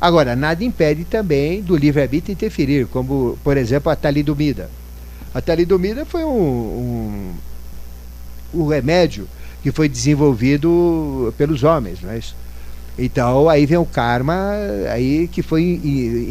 [0.00, 4.70] Agora, nada impede também do livre-arbítrio interferir, como, por exemplo, a talidomida.
[5.34, 7.34] A talidomida foi um, um,
[8.54, 9.28] um remédio
[9.62, 12.34] que foi desenvolvido pelos homens, não é isso?
[12.98, 14.52] Então, aí vem o karma
[14.92, 15.80] aí que foi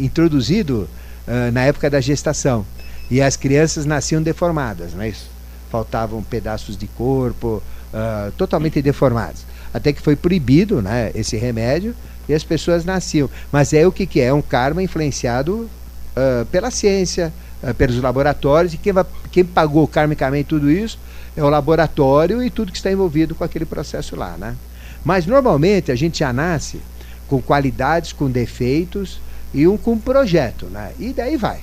[0.00, 0.88] introduzido
[1.26, 2.64] uh, na época da gestação.
[3.10, 5.28] E as crianças nasciam deformadas, não é isso?
[5.72, 7.62] Faltavam pedaços de corpo,
[7.94, 9.46] uh, totalmente deformados.
[9.72, 11.96] Até que foi proibido né, esse remédio
[12.28, 13.30] e as pessoas nasciam.
[13.50, 14.26] Mas é o que, que é?
[14.26, 18.92] É um karma influenciado uh, pela ciência, uh, pelos laboratórios, e quem,
[19.30, 20.98] quem pagou karmicamente tudo isso
[21.34, 24.36] é o laboratório e tudo que está envolvido com aquele processo lá.
[24.36, 24.54] Né?
[25.02, 26.82] Mas normalmente a gente já nasce
[27.26, 29.20] com qualidades, com defeitos
[29.54, 30.66] e um com projeto.
[30.66, 30.92] Né?
[30.98, 31.60] E daí vai.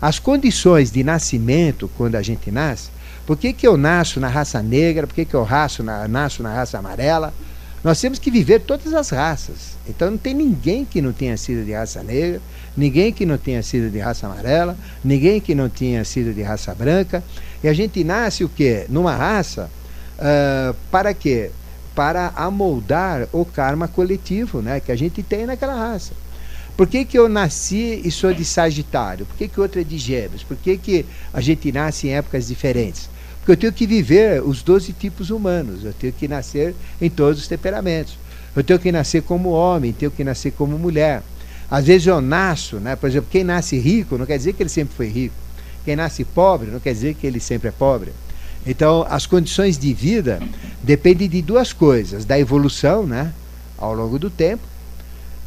[0.00, 2.90] As condições de nascimento, quando a gente nasce,
[3.26, 5.06] por que, que eu nasço na raça negra?
[5.06, 7.32] Por que, que eu raço na, nasço na raça amarela?
[7.82, 9.76] Nós temos que viver todas as raças.
[9.88, 12.40] Então não tem ninguém que não tenha sido de raça negra,
[12.76, 16.74] ninguém que não tenha sido de raça amarela, ninguém que não tenha sido de raça
[16.74, 17.22] branca.
[17.62, 18.86] E a gente nasce o quê?
[18.88, 19.70] Numa raça
[20.18, 21.50] uh, para quê?
[21.94, 26.12] Para amoldar o karma coletivo né, que a gente tem naquela raça.
[26.76, 29.24] Por que, que eu nasci e sou de Sagitário?
[29.26, 30.42] Por que, que outro é de Gêmeos?
[30.42, 33.08] Por que, que a gente nasce em épocas diferentes?
[33.44, 37.40] Porque eu tenho que viver os 12 tipos humanos, eu tenho que nascer em todos
[37.42, 38.16] os temperamentos.
[38.56, 41.22] Eu tenho que nascer como homem, tenho que nascer como mulher.
[41.70, 42.96] Às vezes eu nasço, né?
[42.96, 45.34] por exemplo, quem nasce rico não quer dizer que ele sempre foi rico.
[45.84, 48.12] Quem nasce pobre não quer dizer que ele sempre é pobre.
[48.66, 50.40] Então, as condições de vida
[50.82, 53.30] dependem de duas coisas: da evolução, né,
[53.76, 54.62] ao longo do tempo,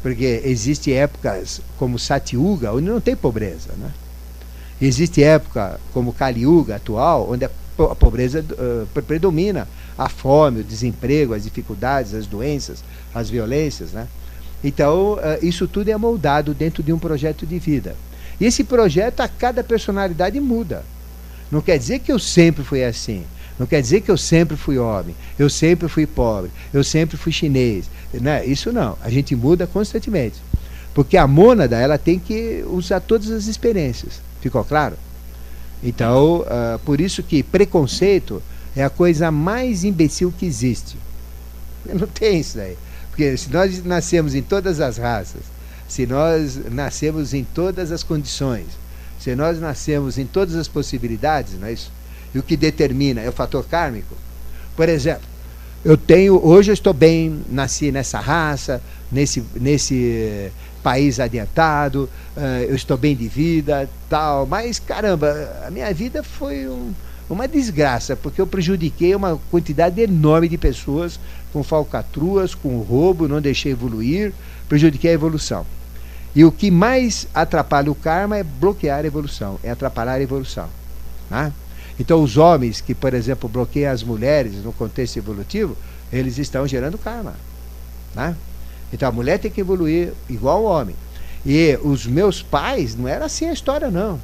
[0.02, 3.90] porque existem épocas como Satyuga, onde não tem pobreza, né?
[4.80, 7.50] Existe época como Kali Yuga atual, onde a
[7.84, 12.82] a pobreza uh, predomina, a fome, o desemprego, as dificuldades, as doenças,
[13.14, 14.06] as violências, né?
[14.62, 17.94] Então, uh, isso tudo é moldado dentro de um projeto de vida.
[18.40, 20.84] E esse projeto, a cada personalidade muda.
[21.50, 23.24] Não quer dizer que eu sempre fui assim.
[23.58, 27.32] Não quer dizer que eu sempre fui homem, eu sempre fui pobre, eu sempre fui
[27.32, 27.86] chinês.
[28.14, 28.46] Né?
[28.46, 28.96] Isso não.
[29.02, 30.36] A gente muda constantemente.
[30.94, 34.20] Porque a mônada ela tem que usar todas as experiências.
[34.40, 34.96] Ficou claro?
[35.82, 38.42] Então, uh, por isso que preconceito
[38.74, 40.96] é a coisa mais imbecil que existe.
[41.86, 42.76] Não tem isso daí.
[43.10, 45.42] Porque se nós nascemos em todas as raças,
[45.88, 48.66] se nós nascemos em todas as condições,
[49.18, 51.90] se nós nascemos em todas as possibilidades, não é isso?
[52.32, 54.14] E o que determina é o fator kármico.
[54.76, 55.26] Por exemplo,
[55.84, 60.52] eu tenho, hoje eu estou bem, nasci nessa raça, nesse, nesse
[60.82, 65.34] país adiantado, uh, eu estou bem de vida, tal, mas caramba,
[65.66, 66.92] a minha vida foi um,
[67.28, 71.18] uma desgraça, porque eu prejudiquei uma quantidade enorme de pessoas
[71.52, 74.32] com falcatruas, com roubo, não deixei evoluir,
[74.68, 75.66] prejudiquei a evolução.
[76.34, 80.68] E o que mais atrapalha o karma é bloquear a evolução, é atrapalhar a evolução.
[81.30, 81.52] Né?
[81.98, 85.76] Então, os homens que, por exemplo, bloqueiam as mulheres no contexto evolutivo,
[86.12, 87.34] eles estão gerando karma.
[88.14, 88.36] Né?
[88.92, 90.96] Então, a mulher tem que evoluir igual o homem.
[91.44, 94.20] E os meus pais, não era assim a história, não.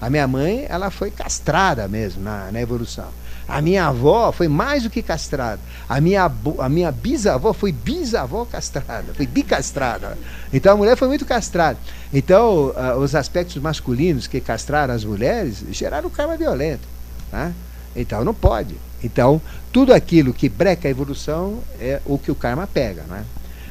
[0.00, 3.08] A minha mãe, ela foi castrada mesmo na, na evolução.
[3.46, 5.60] A minha avó foi mais do que castrada.
[5.88, 10.16] A minha, a minha bisavó foi bisavó castrada, foi bicastrada.
[10.52, 11.78] Então a mulher foi muito castrada.
[12.12, 16.86] Então, uh, os aspectos masculinos que castraram as mulheres geraram karma violento.
[17.30, 17.52] Tá?
[17.94, 18.76] Então não pode.
[19.02, 19.40] Então,
[19.70, 23.02] tudo aquilo que breca a evolução é o que o karma pega.
[23.02, 23.24] Né?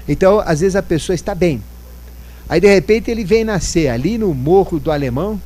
[0.08, 1.62] Então, às vezes a pessoa está bem.
[2.50, 5.42] Aí de repente ele vem nascer ali no morro do alemão,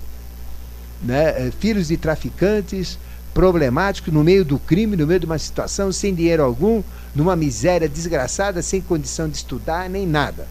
[1.02, 2.98] né, eh, filhos de traficantes,
[3.34, 6.82] problemáticos, no meio do crime, no meio de uma situação, sem dinheiro algum,
[7.14, 10.48] numa miséria desgraçada, sem condição de estudar, nem nada.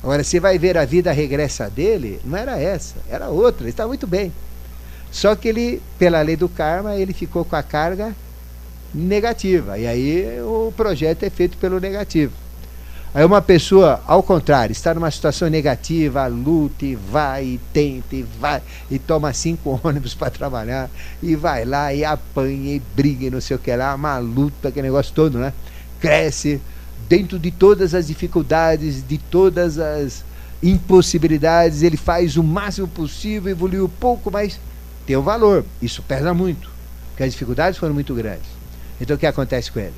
[0.00, 3.86] Agora, você vai ver a vida regressa dele, não era essa, era outra, ele está
[3.86, 4.32] muito bem.
[5.10, 8.14] Só que ele, pela lei do karma, ele ficou com a carga
[8.94, 9.78] negativa.
[9.78, 12.43] E aí o projeto é feito pelo negativo.
[13.14, 18.24] Aí uma pessoa, ao contrário, está numa situação negativa, luta e vai, e tenta, e
[18.40, 18.60] vai,
[18.90, 20.90] e toma cinco ônibus para trabalhar,
[21.22, 24.68] e vai lá, e apanha, e briga, e não sei o que lá, uma luta,
[24.68, 25.52] aquele negócio todo, né?
[26.00, 26.60] Cresce
[27.08, 30.24] dentro de todas as dificuldades, de todas as
[30.60, 34.58] impossibilidades, ele faz o máximo possível, evoluiu pouco, mas
[35.06, 35.64] tem um valor.
[35.80, 36.68] Isso pesa muito,
[37.10, 38.48] porque as dificuldades foram muito grandes.
[39.00, 39.94] Então o que acontece com ele?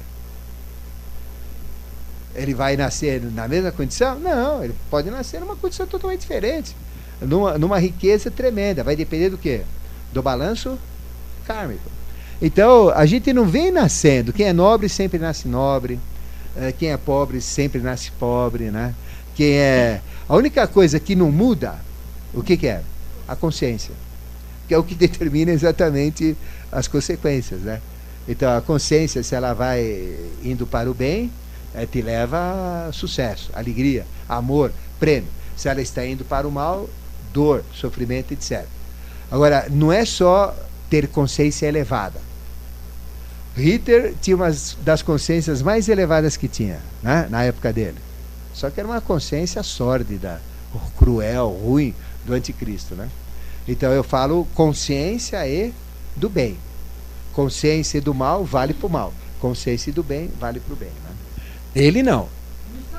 [2.36, 4.18] Ele vai nascer na mesma condição?
[4.18, 6.76] Não, ele pode nascer numa condição totalmente diferente,
[7.20, 8.84] numa, numa riqueza tremenda.
[8.84, 9.62] Vai depender do quê?
[10.12, 10.78] Do balanço
[11.46, 11.90] kármico.
[12.40, 14.32] Então, a gente não vem nascendo.
[14.32, 15.98] Quem é nobre sempre nasce nobre.
[16.56, 18.94] Eh, quem é pobre sempre nasce pobre, né?
[19.34, 21.76] Quem é a única coisa que não muda,
[22.34, 22.82] o que, que é?
[23.26, 23.92] A consciência
[24.66, 26.36] que é o que determina exatamente
[26.70, 27.80] as consequências, né?
[28.28, 31.30] Então a consciência, se ela vai indo para o bem,
[31.76, 35.28] é, te leva a sucesso, alegria, amor, prêmio.
[35.56, 36.88] Se ela está indo para o mal,
[37.32, 38.64] dor, sofrimento, etc.
[39.30, 40.56] Agora, não é só
[40.88, 42.20] ter consciência elevada.
[43.54, 47.98] Ritter tinha uma das consciências mais elevadas que tinha, né, na época dele.
[48.52, 50.40] Só que era uma consciência sórdida,
[50.96, 51.94] cruel, ruim
[52.24, 53.08] do anticristo, né?
[53.66, 55.72] Então eu falo consciência e
[56.14, 56.56] do bem.
[57.32, 59.12] Consciência do mal vale para o mal.
[59.40, 61.05] Consciência do bem vale para o bem.
[61.76, 62.28] Ele não.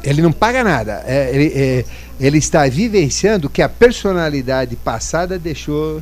[0.03, 1.03] Ele não paga nada.
[1.05, 1.85] É, ele, é,
[2.19, 6.01] ele está vivenciando o que a personalidade passada deixou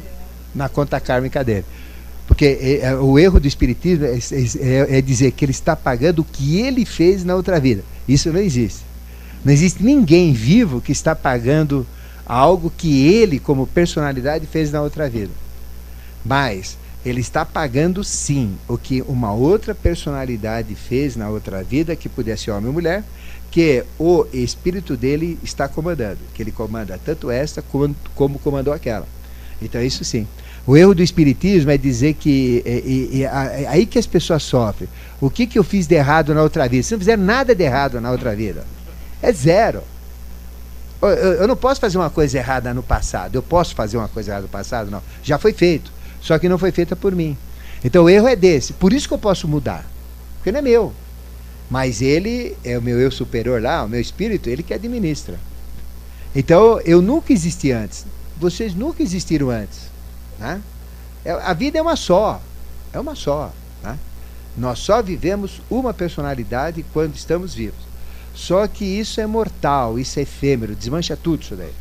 [0.53, 1.65] na conta kármica dele.
[2.27, 6.19] Porque é, é o erro do espiritismo é, é, é, dizer que ele está pagando
[6.19, 7.84] o que ele fez na outra vida.
[8.07, 8.81] Isso não existe.
[9.43, 11.88] Não existe ninguém vivo que está pagando
[12.26, 15.31] algo que ele, como personalidade, fez na outra vida.
[16.26, 22.10] Mas ele está pagando sim o que uma outra personalidade fez na outra vida, que
[22.10, 23.03] pudesse ser homem ou mulher,
[23.52, 29.07] que o espírito dele está comandando, que ele comanda tanto esta como, como comandou aquela.
[29.61, 30.27] Então isso sim.
[30.68, 34.41] O erro do espiritismo é dizer que é, é, é, é, aí que as pessoas
[34.41, 34.90] sofrem.
[35.22, 36.82] O que, que eu fiz de errado na outra vida?
[36.82, 38.65] Se não fizer nada de errado na outra vida,
[39.22, 39.84] é zero.
[41.02, 43.36] Eu não posso fazer uma coisa errada no passado.
[43.36, 44.90] Eu posso fazer uma coisa errada no passado?
[44.90, 45.03] Não.
[45.22, 45.94] Já foi feito.
[46.26, 47.38] Só que não foi feita por mim.
[47.84, 48.73] Então o erro é desse.
[48.73, 49.85] Por isso que eu posso mudar.
[50.38, 50.91] Porque não é meu.
[51.69, 55.39] Mas ele é o meu eu superior lá, o meu espírito, ele que administra.
[56.35, 58.07] Então eu nunca existi antes.
[58.38, 59.81] Vocês nunca existiram antes.
[60.39, 60.60] Né?
[61.23, 62.41] É, a vida é uma só.
[62.91, 63.53] É uma só.
[63.84, 63.95] Né?
[64.57, 67.85] Nós só vivemos uma personalidade quando estamos vivos.
[68.34, 71.72] Só que isso é mortal, isso é efêmero, desmancha tudo isso daí.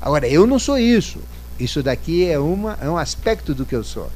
[0.00, 1.18] Agora, eu não sou isso.
[1.62, 4.10] Isso daqui é, uma, é um aspecto do que eu sou.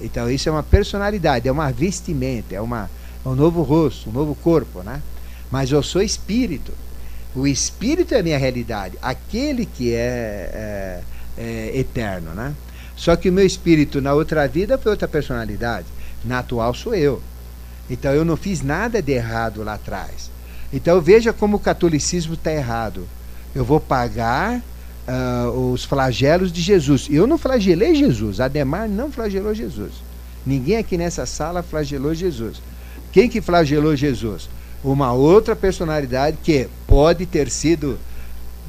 [0.00, 2.90] Então, isso é uma personalidade, é uma vestimenta, é, uma,
[3.24, 5.00] é um novo rosto, um novo corpo, né?
[5.48, 6.72] Mas eu sou espírito.
[7.36, 11.00] O espírito é a minha realidade, aquele que é,
[11.38, 12.52] é, é eterno, né?
[12.96, 15.86] Só que o meu espírito na outra vida foi outra personalidade.
[16.24, 17.22] Na atual sou eu.
[17.88, 20.32] Então eu não fiz nada de errado lá atrás.
[20.72, 23.06] Então veja como o catolicismo está errado.
[23.54, 24.60] Eu vou pagar
[25.06, 27.06] uh, os flagelos de Jesus.
[27.10, 28.40] Eu não flagelei Jesus.
[28.40, 29.92] Ademar não flagelou Jesus.
[30.44, 32.60] Ninguém aqui nessa sala flagelou Jesus.
[33.12, 34.48] Quem que flagelou Jesus?
[34.82, 37.98] Uma outra personalidade que pode ter sido,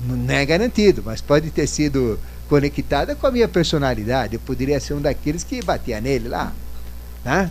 [0.05, 4.35] não é garantido, mas pode ter sido conectada com a minha personalidade.
[4.35, 6.53] Eu poderia ser um daqueles que batia nele lá.
[7.25, 7.49] Né?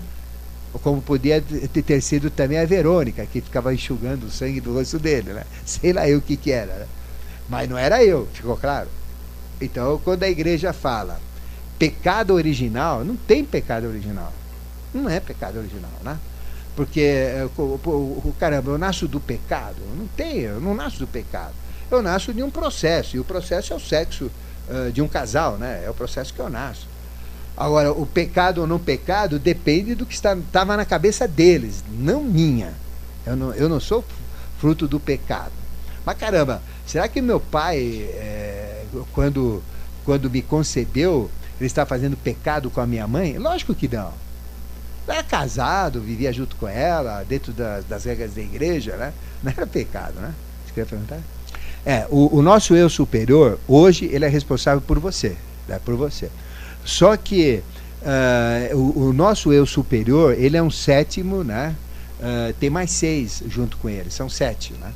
[0.82, 5.32] Como podia ter sido também a Verônica, que ficava enxugando o sangue do rosto dele.
[5.32, 5.44] Né?
[5.66, 6.72] Sei lá eu o que, que era.
[6.72, 6.86] Né?
[7.52, 8.88] Mas não era eu, ficou claro?
[9.60, 11.20] Então, quando a igreja fala
[11.78, 14.32] pecado original, não tem pecado original.
[14.94, 16.18] Não é pecado original, né?
[16.74, 17.46] Porque, eh,
[18.40, 19.76] caramba, eu nasço do pecado?
[19.98, 21.52] Não tem, eu não nasço do pecado.
[21.90, 24.30] Eu nasço de um processo, e o processo é o sexo
[24.70, 25.82] uh, de um casal, né?
[25.84, 26.88] É o processo que eu nasço.
[27.54, 32.72] Agora, o pecado ou não pecado depende do que estava na cabeça deles, não minha.
[33.26, 34.02] Eu não, eu não sou
[34.58, 35.61] fruto do pecado.
[36.04, 39.62] Mas caramba, será que meu pai, é, quando,
[40.04, 43.38] quando me concebeu, ele está fazendo pecado com a minha mãe?
[43.38, 44.12] Lógico que não.
[45.06, 49.12] Era casado, vivia junto com ela, dentro das, das regras da igreja, né?
[49.42, 50.32] Não era pecado, né?
[50.64, 51.18] Você queria perguntar?
[51.84, 55.36] É, o, o, nosso eu superior, hoje, ele é responsável por você.
[55.66, 55.80] Né?
[55.84, 56.30] Por você.
[56.84, 57.62] Só que
[58.02, 61.74] uh, o, o, nosso eu superior, ele é um sétimo, né?
[62.20, 64.92] Uh, tem mais seis junto com ele, são sete, né?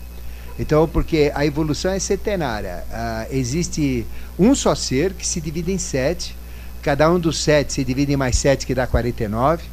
[0.58, 2.82] Então, porque a evolução é centenária.
[2.90, 4.06] Uh, existe
[4.38, 6.36] um só ser que se divide em sete.
[6.82, 9.64] Cada um dos sete se divide em mais sete, que dá 49.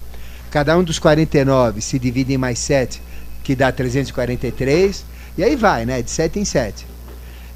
[0.52, 3.02] Cada um dos 49 se divide em mais sete,
[3.44, 5.06] que dá 343.
[5.38, 6.02] E aí vai, né?
[6.02, 6.86] De sete em sete.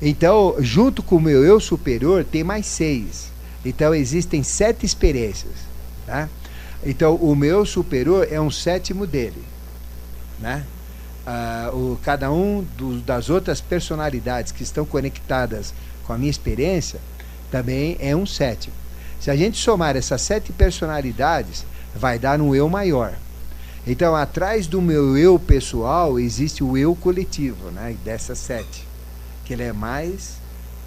[0.01, 3.31] Então, junto com o meu eu superior, tem mais seis.
[3.65, 5.53] Então, existem sete experiências.
[6.05, 6.29] Tá?
[6.85, 9.43] Então, o meu superior é um sétimo dele.
[10.39, 10.63] Né?
[11.27, 15.73] Uh, o, cada um do, das outras personalidades que estão conectadas
[16.05, 16.99] com a minha experiência
[17.51, 18.73] também é um sétimo.
[19.19, 23.13] Se a gente somar essas sete personalidades, vai dar um eu maior.
[23.85, 27.95] Então, atrás do meu eu pessoal existe o eu coletivo, né?
[28.03, 28.87] Dessas sete,
[29.45, 30.33] que ele é mais,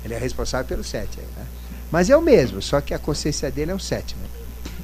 [0.05, 1.47] ele é responsável pelos sete, né?
[1.91, 4.21] Mas é o mesmo, só que a consciência dele é um sétimo.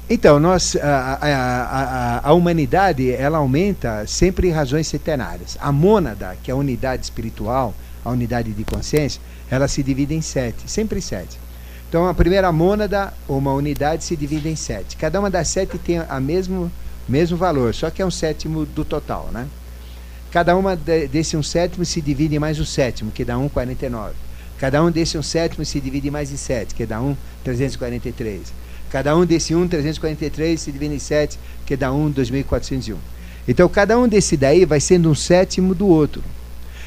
[0.09, 5.57] Então, nós, a, a, a, a, humanidade ela aumenta sempre em razões centenárias.
[5.59, 7.75] A mônada, que é a unidade espiritual,
[8.05, 9.21] a unidade de consciência,
[9.51, 11.37] ela se divide em sete, sempre em sete.
[11.89, 14.95] Então, a primeira mônada, uma unidade, se divide em sete.
[14.95, 16.71] Cada uma das sete tem a mesmo,
[17.07, 19.29] mesmo valor, só que é um sétimo do total.
[19.33, 19.45] Né?
[20.31, 23.49] Cada uma de, desse um sétimo se divide em mais um sétimo, que dá um
[23.49, 24.13] 49.
[24.57, 28.66] Cada um desse um sétimo se divide em mais de sete, que dá um 343.
[28.89, 32.97] Cada um desse 1, 343 se divide em 7, que dá 1, 2401.
[33.47, 36.23] Então, cada um desse daí vai sendo um sétimo do outro.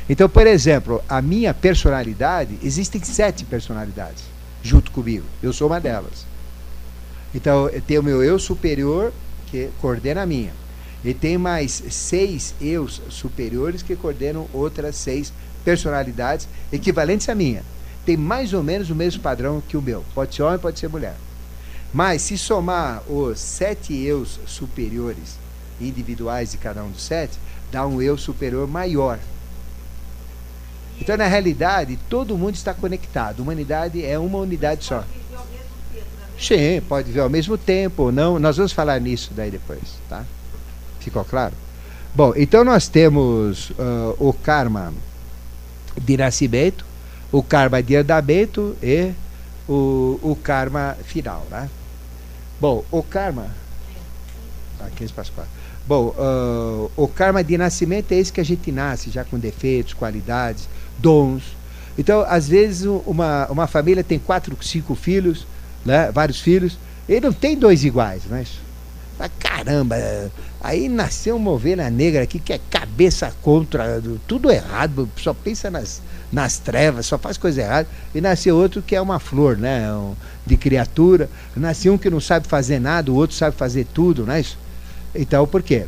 [0.08, 4.24] Então, por exemplo, a minha personalidade, existem sete personalidades
[4.62, 5.24] junto comigo.
[5.42, 6.26] Eu sou uma delas.
[7.34, 9.12] Então, tenho o meu eu superior,
[9.46, 10.52] que coordena a minha.
[11.04, 15.32] E tem mais seis eus superiores que coordenam outras seis
[15.64, 17.62] personalidades equivalentes à minha.
[18.04, 20.04] Tem mais ou menos o mesmo padrão que o meu.
[20.14, 21.14] Pode ser homem, pode ser mulher.
[21.92, 25.38] Mas se somar os sete eus superiores
[25.80, 27.38] individuais de cada um dos sete,
[27.72, 29.18] dá um eu superior maior.
[31.00, 33.40] Então, na realidade, todo mundo está conectado.
[33.40, 35.02] A humanidade é uma unidade só.
[36.38, 38.38] Sim, pode ver ao mesmo tempo ou não.
[38.38, 40.24] Nós vamos falar nisso daí depois, tá?
[41.00, 41.54] Ficou claro?
[42.14, 44.92] Bom, então nós temos uh, o karma
[46.00, 46.84] de nascimento,
[47.32, 49.12] o karma de andamento e
[49.68, 51.68] o, o karma final, né?
[52.60, 53.46] Bom, o karma.
[54.78, 55.50] Ah, 15 para as 4.
[55.86, 59.94] Bom, uh, o karma de nascimento é esse que a gente nasce, já com defeitos,
[59.94, 60.68] qualidades,
[60.98, 61.42] dons.
[61.98, 65.46] Então, às vezes, uma, uma família tem quatro, cinco filhos,
[65.84, 66.78] né, vários filhos,
[67.08, 68.48] e não tem dois iguais, mas.
[69.18, 69.96] É caramba,
[70.62, 76.00] aí nasceu uma ovelha negra aqui que é cabeça contra, tudo errado, só pensa nas,
[76.32, 77.88] nas trevas, só faz coisa errada.
[78.14, 79.92] E nasceu outro que é uma flor, né?
[79.92, 80.14] Um,
[80.46, 81.28] de criatura.
[81.56, 84.58] Nasceu um que não sabe fazer nada, o outro sabe fazer tudo, não é isso?
[85.14, 85.86] Então, por quê?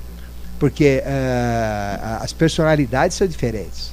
[0.59, 3.93] Porque uh, as personalidades são diferentes.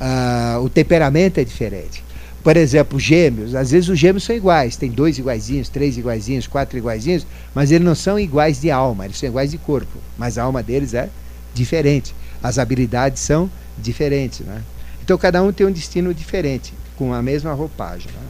[0.00, 2.04] Uh, o temperamento é diferente.
[2.42, 6.78] Por exemplo, gêmeos, às vezes os gêmeos são iguais, tem dois iguaizinhos, três iguaizinhos, quatro
[6.78, 10.44] iguaizinhos, mas eles não são iguais de alma, eles são iguais de corpo, mas a
[10.44, 11.08] alma deles é
[11.52, 14.46] diferente, as habilidades são diferentes.
[14.46, 14.62] Né?
[15.06, 18.10] Então cada um tem um destino diferente, com a mesma roupagem.
[18.10, 18.26] Né?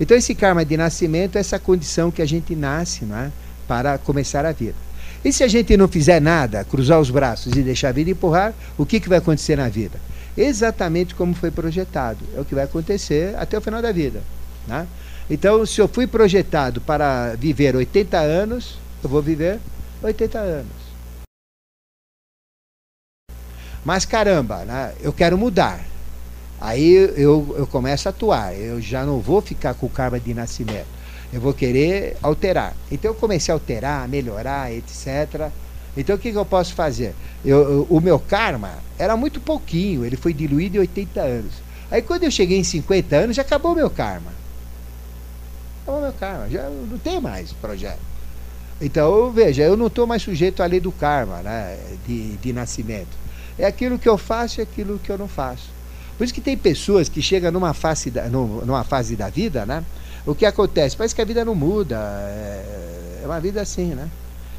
[0.00, 3.30] Então esse karma de nascimento é essa condição que a gente nasce né,
[3.68, 4.74] para começar a vida.
[5.24, 8.52] E se a gente não fizer nada, cruzar os braços e deixar a vida empurrar,
[8.76, 10.00] o que, que vai acontecer na vida?
[10.36, 12.18] Exatamente como foi projetado.
[12.36, 14.20] É o que vai acontecer até o final da vida.
[14.66, 14.88] Né?
[15.30, 19.60] Então, se eu fui projetado para viver 80 anos, eu vou viver
[20.02, 20.72] 80 anos.
[23.84, 24.92] Mas caramba, né?
[25.00, 25.89] eu quero mudar.
[26.60, 28.54] Aí eu, eu começo a atuar.
[28.54, 31.00] Eu já não vou ficar com o karma de nascimento
[31.32, 32.74] eu vou querer alterar.
[32.90, 35.50] Então eu comecei a alterar, melhorar, etc.
[35.96, 37.14] Então o que, que eu posso fazer?
[37.44, 41.52] Eu, eu, o meu karma era muito pouquinho, ele foi diluído em 80 anos.
[41.90, 44.32] Aí quando eu cheguei em 50 anos, já acabou o meu karma.
[45.82, 48.10] Acabou meu karma, já não tem mais projeto.
[48.80, 53.18] Então, veja, eu não estou mais sujeito à lei do karma, né, de, de nascimento.
[53.58, 55.68] É aquilo que eu faço e aquilo que eu não faço.
[56.20, 59.82] Por isso que tem pessoas que chegam numa fase da, numa fase da vida, né?
[60.26, 60.94] O que acontece?
[60.94, 61.96] Parece que a vida não muda.
[61.96, 64.06] É, é uma vida assim, né?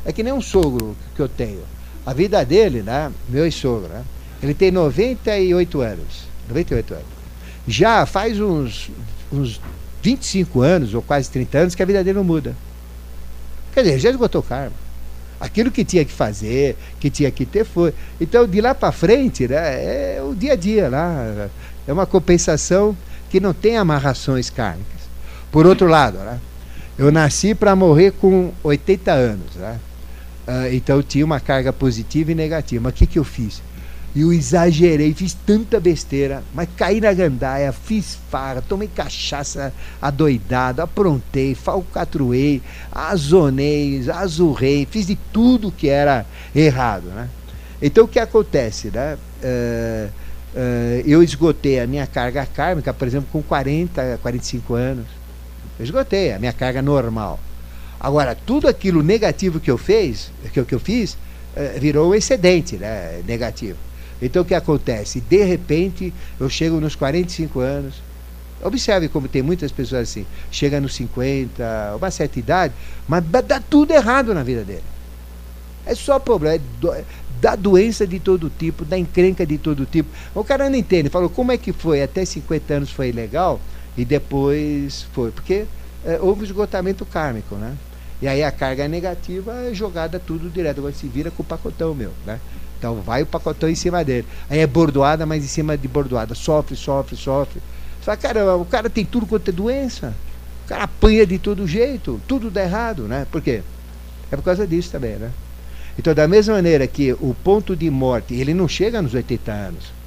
[0.03, 1.61] É que nem um sogro que eu tenho.
[2.03, 3.11] A vida dele, né?
[3.29, 4.03] Meu sogro, né?
[4.41, 6.23] Ele tem 98 anos.
[6.49, 7.05] 98 anos.
[7.67, 8.89] Já faz uns,
[9.31, 9.61] uns
[10.01, 12.55] 25 anos, ou quase 30 anos, que a vida dele não muda.
[13.71, 14.73] Quer dizer, já esgotou o karma.
[15.41, 17.93] Aquilo que tinha que fazer, que tinha que ter, foi.
[18.19, 21.49] Então, de lá para frente, né, é o dia a dia lá.
[21.87, 22.95] É uma compensação
[23.27, 25.01] que não tem amarrações kármicas.
[25.51, 26.39] Por outro lado, né,
[26.95, 29.55] eu nasci para morrer com 80 anos.
[29.55, 29.79] Né?
[30.47, 32.83] Uh, então tinha uma carga positiva e negativa.
[32.83, 33.63] Mas o que, que eu fiz?
[34.13, 41.55] Eu exagerei, fiz tanta besteira, mas caí na gandaia, fiz farra, tomei cachaça adoidado, aprontei,
[41.55, 42.61] falcatruei,
[42.91, 47.05] azonei, azurrei, fiz de tudo que era errado.
[47.05, 47.29] Né?
[47.81, 48.91] Então o que acontece?
[48.91, 49.17] Né?
[49.41, 50.09] Uh,
[50.55, 55.05] uh, eu esgotei a minha carga kármica, por exemplo, com 40, 45 anos.
[55.79, 57.39] Eu esgotei a minha carga normal.
[57.97, 61.15] Agora, tudo aquilo negativo que eu fiz, que eu, que eu fiz,
[61.55, 63.77] eh, virou um excedente né, negativo.
[64.21, 65.19] Então o que acontece?
[65.19, 67.95] De repente, eu chego nos 45 anos.
[68.63, 72.73] Observe como tem muitas pessoas assim, chega nos 50, uma certa idade,
[73.07, 74.83] mas dá tudo errado na vida dele.
[75.83, 76.93] É só problema, é do,
[77.41, 80.09] da doença de todo tipo, da encrenca de todo tipo.
[80.35, 82.03] O cara não entende, falou, como é que foi?
[82.03, 83.59] Até 50 anos foi legal,
[83.97, 85.31] e depois foi.
[85.31, 85.65] Porque
[86.05, 87.75] é, houve esgotamento kármico, né?
[88.21, 90.77] E aí a carga negativa é jogada tudo direto.
[90.77, 92.39] Agora se vira com o pacotão meu, né?
[92.81, 94.25] Então vai o pacotão em cima dele.
[94.49, 96.33] Aí é bordoada, mas em cima de bordoada.
[96.33, 97.61] Sofre, sofre, sofre.
[97.99, 100.15] Você fala, cara, o cara tem tudo quanto é doença.
[100.65, 102.19] O cara apanha de todo jeito.
[102.27, 103.27] Tudo dá errado, né?
[103.31, 103.61] Por quê?
[104.31, 105.29] É por causa disso também, né?
[105.99, 110.01] Então, da mesma maneira que o ponto de morte, ele não chega nos 80 anos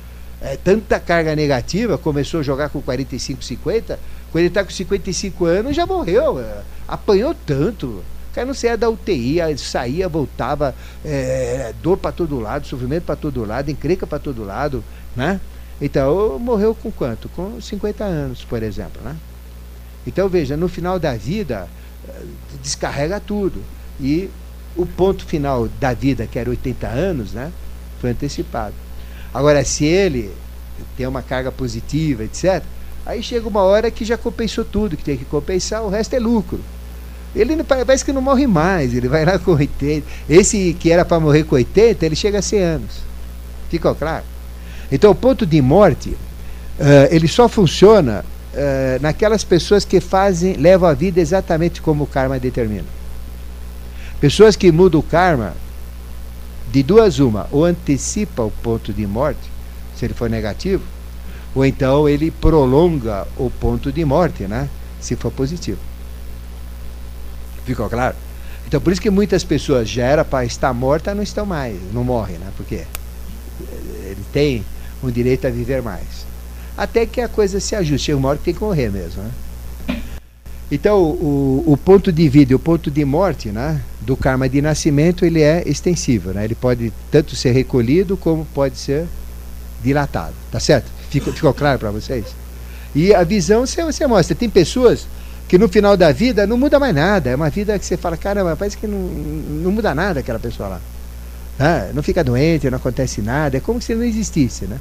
[0.45, 3.99] é, tanta carga negativa, começou a jogar com 45, 50,
[4.31, 8.05] quando ele está com 55 anos já morreu, é, apanhou tanto.
[8.35, 10.75] Cara não saía da UTI, saía, voltava,
[11.05, 14.83] é, dor para todo lado, sofrimento para todo lado, encrenca para todo lado,
[15.15, 15.41] né?
[15.81, 17.29] Então, morreu com quanto?
[17.29, 19.17] Com 50 anos, por exemplo, né?
[20.07, 21.69] Então, veja, no final da vida,
[22.09, 22.23] é,
[22.61, 23.63] descarrega tudo.
[24.01, 24.29] E
[24.77, 27.53] o ponto final da vida, que era 80 anos, né?
[28.01, 28.75] Foi antecipado.
[29.33, 30.33] Agora, se ele
[30.97, 32.63] tem uma carga positiva, etc.,
[33.07, 36.19] aí chega uma hora que já compensou tudo que tem que compensar, o resto é
[36.19, 36.61] lucro.
[37.35, 40.07] Ele parece que não morre mais, ele vai lá com 80.
[40.29, 42.91] Esse que era para morrer com 80, ele chega a 100 anos.
[43.69, 44.25] Ficou claro?
[44.93, 50.89] Então, o ponto de morte, uh, ele só funciona uh, naquelas pessoas que fazem, levam
[50.89, 52.87] a vida exatamente como o karma determina.
[54.21, 55.55] Pessoas que mudam o karma
[56.71, 59.51] de duas uma, ou antecipa o ponto de morte,
[59.97, 60.83] se ele for negativo,
[61.55, 64.69] ou então ele prolonga o ponto de morte, né?
[65.01, 65.79] Se for positivo.
[67.65, 68.15] Ficou claro?
[68.67, 72.05] Então por isso que muitas pessoas já era para estar morta não estão mais, não
[72.05, 72.51] morrem, né?
[72.57, 72.85] Porque
[74.05, 74.65] ele tem
[75.03, 76.27] o direito a viver mais.
[76.77, 78.07] Até que a coisa se ajuste.
[78.07, 79.31] Chega uma hora que tem que morrer mesmo, né?
[80.71, 84.61] Então, o, o ponto de vida e o ponto de morte né, do karma de
[84.61, 86.33] nascimento ele é extensível.
[86.33, 86.45] Né?
[86.45, 89.07] Ele pode tanto ser recolhido como pode ser
[89.83, 90.35] dilatado.
[90.51, 90.91] Tá certo?
[91.11, 92.25] Ficou, ficou claro para vocês?
[92.95, 94.35] E a visão você, você mostra.
[94.35, 95.07] Tem pessoas
[95.49, 97.31] que no final da vida não muda mais nada.
[97.31, 100.69] É uma vida que você fala, caramba, parece que não, não muda nada aquela pessoa
[100.69, 100.81] lá.
[101.59, 104.79] Ah, não fica doente, não acontece nada, é como se não existisse, né?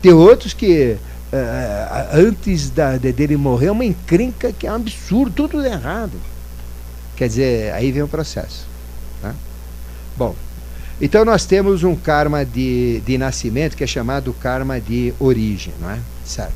[0.00, 0.96] Tem outros que
[1.32, 6.18] uh, antes da, de, dele morrer é uma encrenca que é um absurdo, tudo errado.
[7.14, 8.66] Quer dizer, aí vem o processo.
[9.22, 9.34] Né?
[10.16, 10.34] Bom,
[11.00, 15.90] então nós temos um karma de, de nascimento que é chamado karma de origem, não
[15.90, 15.98] é?
[16.24, 16.54] Certo.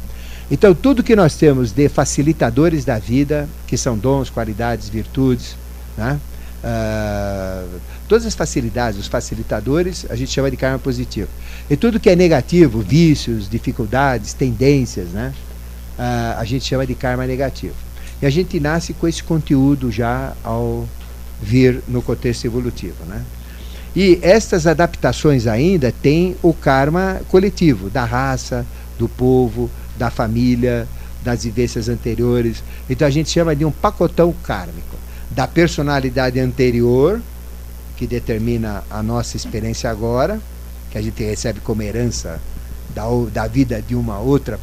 [0.50, 5.56] Então tudo que nós temos de facilitadores da vida, que são dons, qualidades, virtudes,
[5.96, 6.20] né?
[6.62, 11.28] Uh, todas as facilidades, os facilitadores, a gente chama de karma positivo.
[11.68, 15.32] E tudo que é negativo, vícios, dificuldades, tendências, né?
[15.98, 17.74] Uh, a gente chama de karma negativo.
[18.20, 20.88] E a gente nasce com esse conteúdo já ao
[21.42, 23.22] vir no contexto evolutivo, né?
[23.94, 28.66] E estas adaptações ainda têm o karma coletivo, da raça,
[28.98, 30.86] do povo, da família,
[31.22, 32.62] das vivências anteriores.
[32.88, 34.96] Então a gente chama de um pacotão kármico
[35.30, 37.20] da personalidade anterior,
[37.96, 40.40] que determina a nossa experiência agora,
[40.90, 42.40] que a gente recebe como herança
[42.94, 44.58] da, da vida de uma outra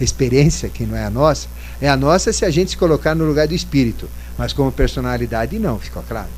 [0.00, 1.46] experiência que não é a nossa,
[1.80, 5.58] é a nossa se a gente se colocar no lugar do espírito, mas como personalidade
[5.58, 6.28] não, ficou claro?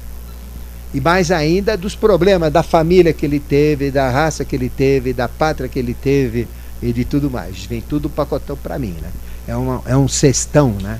[0.92, 5.12] E mais ainda dos problemas da família que ele teve, da raça que ele teve,
[5.12, 6.46] da pátria que ele teve
[6.82, 7.64] e de tudo mais.
[7.64, 9.10] Vem tudo pacotão para mim, né?
[9.46, 10.98] É, uma, é um cestão, né?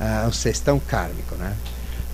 [0.00, 1.54] É um cestão kármico, né?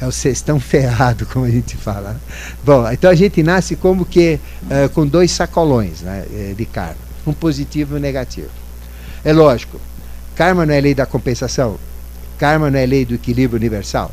[0.00, 2.20] É o cestão ferrado, como a gente fala.
[2.62, 6.96] Bom, então a gente nasce como que uh, com dois sacolões né, eh, de karma,
[7.26, 8.50] um positivo e um negativo.
[9.24, 9.80] É lógico,
[10.36, 11.78] karma não é lei da compensação,
[12.38, 14.12] karma não é lei do equilíbrio universal.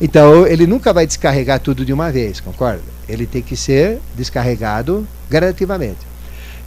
[0.00, 2.82] Então ele nunca vai descarregar tudo de uma vez, concorda?
[3.08, 6.11] Ele tem que ser descarregado gradativamente.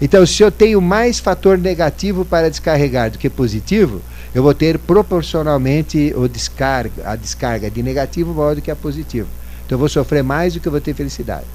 [0.02, 4.02] Então, se eu tenho mais fator negativo para descarregar do que positivo,
[4.34, 9.30] eu vou ter proporcionalmente o descarga, a descarga de negativo maior do que a positivo.
[9.66, 11.46] Então eu vou sofrer mais do que eu vou ter felicidade.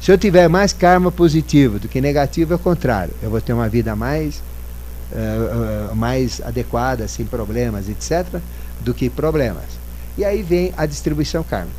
[0.00, 3.14] Se eu tiver mais karma positivo do que negativo, é o contrário.
[3.22, 4.42] Eu vou ter uma vida mais,
[5.12, 8.40] uh, uh, mais adequada, sem problemas, etc.,
[8.80, 9.64] do que problemas.
[10.18, 11.76] E aí vem a distribuição kármica.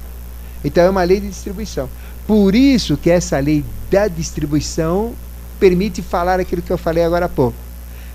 [0.64, 1.90] Então é uma lei de distribuição.
[2.26, 5.14] Por isso que essa lei da distribuição
[5.60, 7.66] permite falar aquilo que eu falei agora há pouco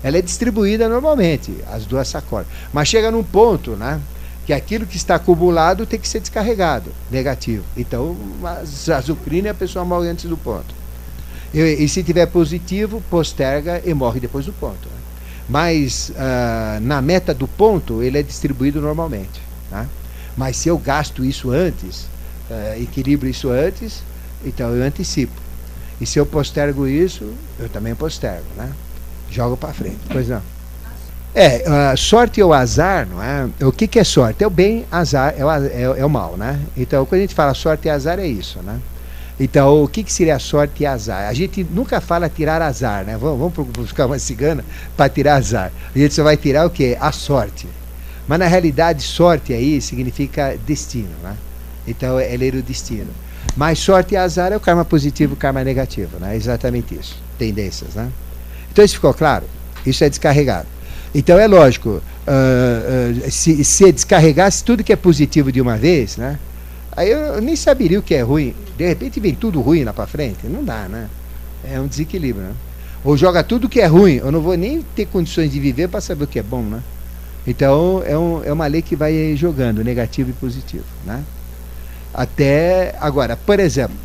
[0.03, 2.47] ela é distribuída normalmente, as duas sacolas.
[2.73, 4.01] Mas chega num ponto, né?
[4.45, 7.63] Que aquilo que está acumulado tem que ser descarregado, negativo.
[7.77, 10.73] Então, a azucrina é a pessoa morre antes do ponto.
[11.53, 14.89] E, e, se tiver positivo, posterga e morre depois do ponto.
[14.89, 15.01] Né?
[15.47, 19.41] Mas uh, na meta do ponto, ele é distribuído normalmente.
[19.69, 19.87] Né?
[20.35, 22.07] Mas se eu gasto isso antes,
[22.49, 24.01] uh, equilibro isso antes,
[24.43, 25.39] então eu antecipo.
[26.01, 28.47] E se eu postergo isso, eu também postergo.
[28.57, 28.69] Né?
[29.31, 29.99] joga para frente.
[30.11, 30.41] Pois não.
[31.33, 33.47] É, uh, sorte ou azar, não é?
[33.61, 34.43] O que, que é sorte?
[34.43, 36.59] É o bem, azar é o, é, é, o mal, né?
[36.75, 38.77] Então, quando a gente fala sorte e azar, é isso, né?
[39.39, 41.29] Então, o que, que seria sorte e azar?
[41.29, 43.17] A gente nunca fala tirar azar, né?
[43.17, 44.63] Vamos, vamos buscar uma cigana
[44.97, 45.71] para tirar azar.
[45.95, 46.97] A gente só vai tirar o quê?
[46.99, 47.65] A sorte.
[48.27, 51.37] Mas, na realidade, sorte aí significa destino, né?
[51.87, 53.09] Então, é ler o destino.
[53.55, 56.33] Mas sorte e azar é o karma positivo e o karma negativo, né?
[56.33, 57.21] É exatamente isso.
[57.37, 58.09] Tendências, né?
[58.71, 59.45] Então isso ficou claro?
[59.85, 60.67] Isso é descarregado.
[61.13, 66.15] Então é lógico, uh, uh, se, se descarregasse tudo que é positivo de uma vez,
[66.15, 66.39] né?
[66.95, 68.53] Aí eu nem saberia o que é ruim.
[68.77, 70.45] De repente vem tudo ruim lá para frente.
[70.45, 71.09] Não dá, né?
[71.69, 72.53] É um desequilíbrio, né?
[73.03, 74.15] Ou joga tudo que é ruim.
[74.15, 76.81] Eu não vou nem ter condições de viver para saber o que é bom, né?
[77.45, 81.23] Então é, um, é uma lei que vai jogando negativo e positivo, né?
[82.13, 83.95] Até agora, por exemplo,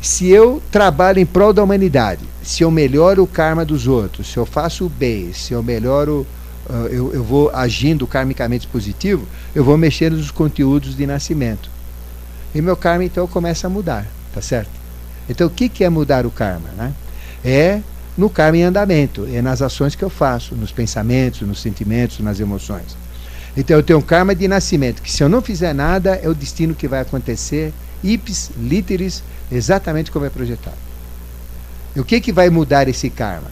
[0.00, 4.36] se eu trabalho em prol da humanidade, se eu melhoro o karma dos outros, se
[4.36, 6.26] eu faço o bem, se eu melhoro,
[6.68, 11.70] uh, eu, eu vou agindo karmicamente positivo, eu vou mexer nos conteúdos de nascimento.
[12.54, 14.70] E meu karma então começa a mudar, tá certo?
[15.28, 16.68] Então o que, que é mudar o karma?
[16.76, 16.92] Né?
[17.44, 17.80] É
[18.16, 22.40] no karma em andamento, é nas ações que eu faço, nos pensamentos, nos sentimentos, nas
[22.40, 22.96] emoções.
[23.56, 26.34] Então eu tenho um karma de nascimento, que se eu não fizer nada, é o
[26.34, 27.72] destino que vai acontecer,
[28.02, 30.76] ipsis, literis, exatamente como é projetado.
[31.94, 33.50] E o que, que vai mudar esse karma?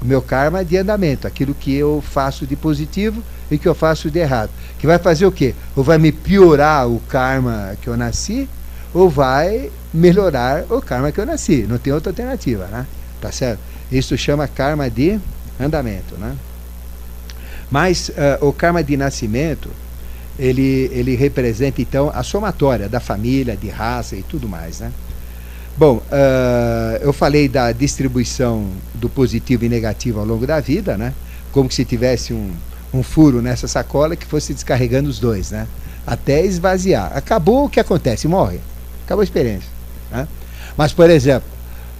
[0.00, 4.10] O meu karma de andamento, aquilo que eu faço de positivo e que eu faço
[4.10, 4.50] de errado.
[4.78, 5.54] Que vai fazer o quê?
[5.74, 8.48] Ou vai me piorar o karma que eu nasci,
[8.94, 11.66] ou vai melhorar o karma que eu nasci.
[11.68, 12.86] Não tem outra alternativa, né?
[13.20, 13.60] Tá certo?
[13.92, 15.20] Isso chama karma de
[15.60, 16.34] andamento, né?
[17.70, 19.70] Mas uh, o karma de nascimento,
[20.38, 24.92] ele, ele representa então a somatória da família, de raça e tudo mais, né?
[25.76, 31.12] Bom, uh, eu falei da distribuição do positivo e negativo ao longo da vida, né?
[31.52, 32.50] Como se tivesse um,
[32.94, 35.66] um furo nessa sacola que fosse descarregando os dois, né?
[36.06, 37.12] Até esvaziar.
[37.14, 38.60] Acabou o que acontece, morre.
[39.04, 39.68] Acabou a experiência.
[40.10, 40.26] Né?
[40.76, 41.48] Mas, por exemplo,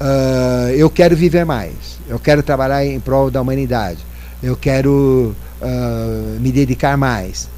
[0.00, 3.98] uh, eu quero viver mais, eu quero trabalhar em prol da humanidade,
[4.42, 7.48] eu quero uh, me dedicar mais.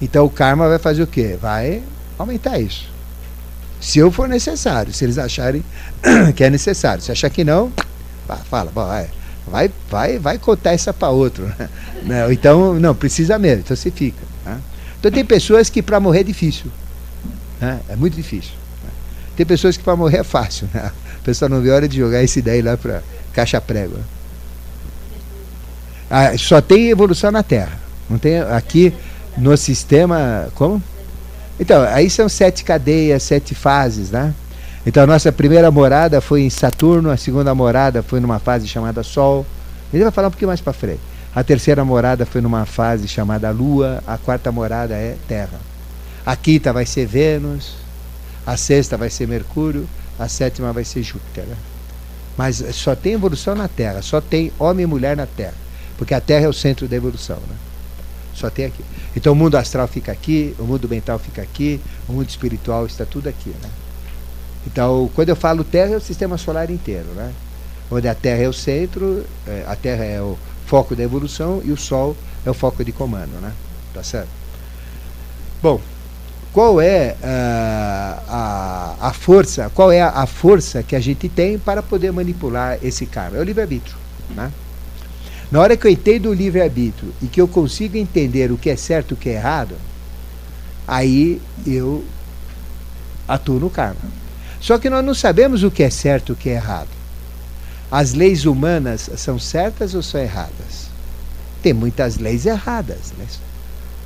[0.00, 1.38] Então o karma vai fazer o quê?
[1.40, 1.82] Vai
[2.18, 2.92] aumentar isso.
[3.80, 5.64] Se eu for necessário, se eles acharem
[6.34, 7.02] que é necessário.
[7.02, 7.72] Se achar que não,
[8.48, 9.10] fala, vai,
[9.46, 11.50] vai, vai, vai contar essa para outro.
[12.04, 12.30] Né?
[12.34, 14.20] Então, não, precisa mesmo, então você fica.
[14.44, 14.60] Né?
[14.98, 16.70] Então tem pessoas que para morrer é difícil.
[17.58, 17.80] Né?
[17.88, 18.52] É muito difícil.
[18.82, 18.90] Né?
[19.34, 20.68] Tem pessoas que para morrer é fácil.
[20.74, 20.80] Né?
[20.82, 23.02] A pessoa não vê hora de jogar esse daí lá para
[23.32, 23.96] caixa prego.
[26.16, 27.76] Ah, só tem evolução na Terra.
[28.08, 28.94] Não tem aqui
[29.36, 30.46] no sistema.
[30.54, 30.80] Como?
[31.58, 34.32] Então, aí são sete cadeias, sete fases, né?
[34.86, 39.02] Então a nossa primeira morada foi em Saturno, a segunda morada foi numa fase chamada
[39.02, 39.44] Sol.
[39.92, 41.00] Ele vai falar um pouquinho mais para frente.
[41.34, 45.58] A terceira morada foi numa fase chamada Lua, a quarta morada é Terra.
[46.24, 47.74] A quinta vai ser Vênus,
[48.46, 51.42] a sexta vai ser Mercúrio, a sétima vai ser Júpiter.
[51.42, 51.56] Né?
[52.36, 55.63] Mas só tem evolução na Terra, só tem homem e mulher na Terra,
[55.96, 57.38] porque a Terra é o centro da evolução.
[57.48, 57.56] Né?
[58.34, 58.84] Só tem aqui.
[59.14, 63.04] Então o mundo astral fica aqui, o mundo mental fica aqui, o mundo espiritual está
[63.04, 63.50] tudo aqui.
[63.50, 63.70] Né?
[64.66, 67.08] Então, quando eu falo Terra, é o sistema solar inteiro.
[67.14, 67.32] Né?
[67.90, 71.70] Onde a Terra é o centro, é, a Terra é o foco da evolução e
[71.70, 73.40] o Sol é o foco de comando.
[73.40, 73.52] Né?
[73.92, 74.28] Tá certo?
[75.62, 75.80] Bom,
[76.52, 81.82] qual é uh, a, a força, qual é a, força que a gente tem para
[81.82, 83.38] poder manipular esse karma?
[83.38, 83.96] É o livre-arbítrio.
[84.30, 84.52] Né?
[85.54, 88.74] Na hora que eu entendo o livre-arbítrio e que eu consigo entender o que é
[88.74, 89.76] certo e o que é errado,
[90.84, 92.04] aí eu
[93.28, 94.00] atuo no karma.
[94.60, 96.88] Só que nós não sabemos o que é certo e o que é errado.
[97.88, 100.90] As leis humanas são certas ou são erradas?
[101.62, 103.26] Tem muitas leis erradas, né?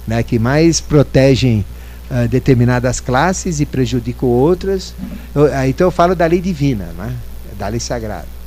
[0.07, 1.65] né que mais protegem
[2.11, 4.93] uh, determinadas classes e prejudicam outras.
[5.35, 7.17] Eu, uh, então eu falo da lei divina, né?
[7.59, 8.38] da lei sagrada.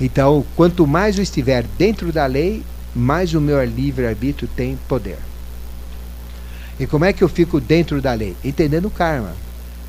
[0.00, 2.62] Então, quanto mais eu estiver dentro da lei,
[2.94, 5.18] mais o meu livre-arbítrio tem poder.
[6.78, 8.36] E como é que eu fico dentro da lei?
[8.44, 9.32] Entendendo o karma,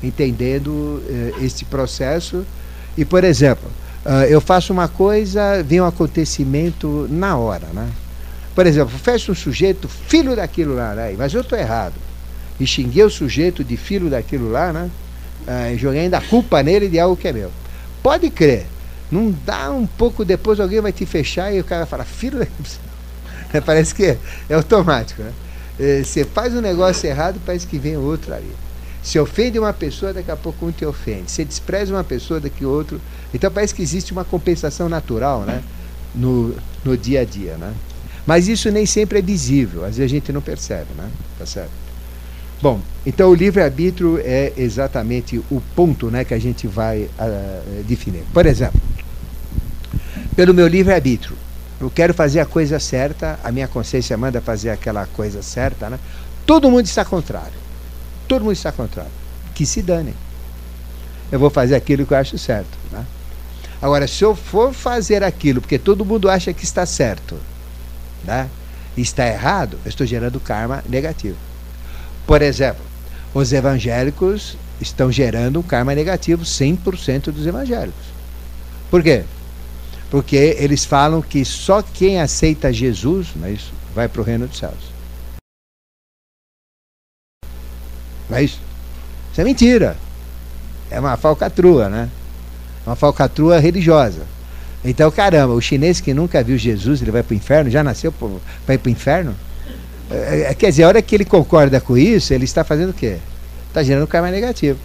[0.02, 2.46] entendendo uh, este processo.
[2.96, 3.68] E, por exemplo,
[4.06, 7.90] uh, eu faço uma coisa, vem um acontecimento na hora, né?
[8.54, 11.14] Por exemplo, fecho um sujeito, filho daquilo lá, né?
[11.16, 11.94] mas eu estou errado.
[12.58, 14.90] E xinguei o sujeito de filho daquilo lá, né?
[15.46, 17.52] Uh, joguei ainda a culpa nele de algo que é meu.
[18.02, 18.66] Pode crer,
[19.10, 22.38] não dá um pouco depois, alguém vai te fechar e o cara vai falar, filho
[22.38, 22.46] da...
[23.64, 24.18] Parece que é,
[24.48, 25.32] é automático, né?
[25.80, 28.50] É, você faz um negócio errado, parece que vem outro ali.
[29.02, 31.30] Se ofende uma pessoa, daqui a pouco um te ofende.
[31.30, 33.00] Se despreza uma pessoa, daqui outro.
[33.32, 35.62] Então parece que existe uma compensação natural, né?
[36.14, 36.54] No,
[36.84, 37.72] no dia a dia, né?
[38.26, 41.08] Mas isso nem sempre é visível, às vezes a gente não percebe, né?
[41.38, 41.70] Tá certo?
[42.60, 48.24] Bom, então o livre-arbítrio é exatamente o ponto né, que a gente vai uh, definir.
[48.32, 48.80] Por exemplo,
[50.34, 51.36] pelo meu livre-arbítrio,
[51.80, 55.98] eu quero fazer a coisa certa, a minha consciência manda fazer aquela coisa certa, né?
[56.44, 57.58] todo mundo está contrário.
[58.26, 59.12] Todo mundo está contrário.
[59.54, 60.14] Que se dane.
[61.30, 62.76] Eu vou fazer aquilo que eu acho certo.
[62.90, 63.04] Né?
[63.80, 67.36] Agora, se eu for fazer aquilo porque todo mundo acha que está certo
[68.24, 68.48] né?
[68.96, 71.36] está errado, eu estou gerando karma negativo.
[72.28, 72.84] Por exemplo,
[73.32, 78.04] os evangélicos estão gerando um karma negativo 100% dos evangélicos.
[78.90, 79.24] Por quê?
[80.10, 84.46] Porque eles falam que só quem aceita Jesus não é isso, vai para o reino
[84.46, 84.92] dos céus.
[88.28, 88.60] Não é isso?
[89.32, 89.96] Isso é mentira.
[90.90, 92.10] É uma falcatrua, né?
[92.84, 94.26] Uma falcatrua religiosa.
[94.84, 98.12] Então, caramba, o chinês que nunca viu Jesus, ele vai para o inferno, já nasceu
[98.12, 99.34] para ir para o inferno?
[100.10, 102.94] É, é, quer dizer, a hora que ele concorda com isso, ele está fazendo o
[102.94, 103.18] quê?
[103.68, 104.78] Está gerando karma negativo.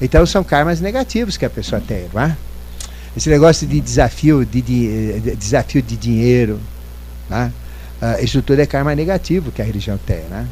[0.00, 2.36] Então são karmas negativos que a pessoa tem, não é?
[3.16, 6.60] Esse negócio de desafio de, de, de desafio de dinheiro,
[7.28, 7.52] né?
[8.00, 10.46] Uh, isso tudo é karma negativo que a religião tem, né?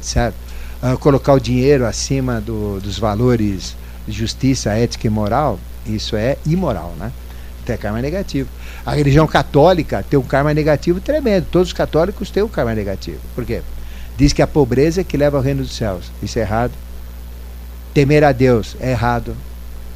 [0.00, 0.36] Certo?
[0.80, 3.74] Uh, colocar o dinheiro acima do, dos valores
[4.06, 7.10] de justiça, ética e moral, isso é imoral, né?
[7.66, 8.48] É karma negativo.
[8.84, 11.46] A religião católica tem um karma negativo tremendo.
[11.50, 13.20] Todos os católicos têm um karma negativo.
[13.34, 13.62] Por quê?
[14.16, 16.10] Diz que a pobreza é que leva ao reino dos céus.
[16.22, 16.72] Isso é errado.
[17.94, 19.36] Temer a Deus é errado.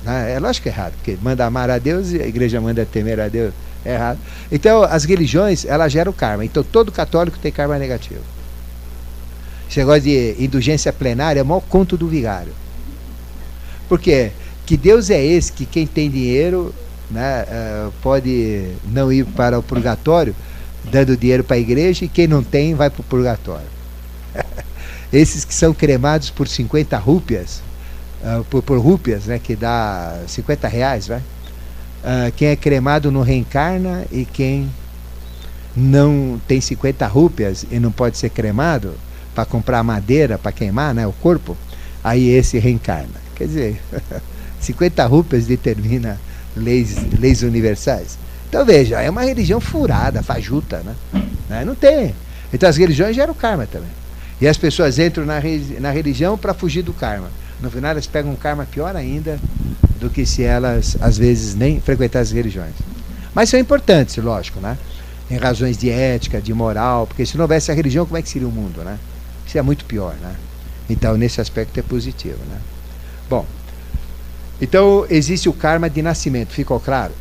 [0.04, 0.34] Né?
[0.34, 3.18] É lógico que é errado, porque manda amar a Deus e a igreja manda temer
[3.20, 3.52] a Deus.
[3.84, 4.18] É errado.
[4.50, 6.44] Então, as religiões, elas geram karma.
[6.44, 8.22] Então, todo católico tem karma negativo.
[9.68, 12.52] Esse negócio de indulgência plenária é o maior conto do vigário.
[13.88, 14.30] Por quê?
[14.64, 16.74] Que Deus é esse que quem tem dinheiro
[17.10, 20.34] né, uh, pode não ir para o purgatório
[20.90, 23.66] dando dinheiro para a igreja e quem não tem vai para o purgatório.
[25.12, 27.62] Esses que são cremados por 50 rúpias,
[28.22, 31.18] uh, por, por rúpias, né, que dá 50 reais, vai.
[31.18, 34.70] Uh, quem é cremado não reencarna e quem
[35.76, 38.94] não tem 50 rúpias e não pode ser cremado
[39.34, 41.56] para comprar madeira para queimar né, o corpo,
[42.02, 43.20] aí esse reencarna.
[43.34, 43.82] Quer dizer,
[44.60, 46.18] 50 rúpias determina
[46.56, 48.18] leis, leis universais.
[48.48, 50.94] Então veja, é uma religião furada, fajuta, né?
[51.48, 51.64] né?
[51.64, 52.14] Não tem.
[52.52, 53.90] Então as religiões geram karma também.
[54.40, 55.40] E as pessoas entram na,
[55.80, 57.28] na religião para fugir do karma.
[57.60, 59.38] No final elas pegam um karma pior ainda
[59.98, 62.74] do que se elas, às vezes, nem frequentassem as religiões.
[63.34, 64.76] Mas são importantes, lógico, né?
[65.30, 68.28] Em razões de ética, de moral, porque se não houvesse a religião, como é que
[68.28, 68.98] seria o mundo, né?
[69.46, 70.34] Isso é muito pior, né?
[70.88, 72.58] Então, nesse aspecto é positivo, né?
[73.28, 73.44] Bom,
[74.60, 77.12] então existe o karma de nascimento, ficou claro?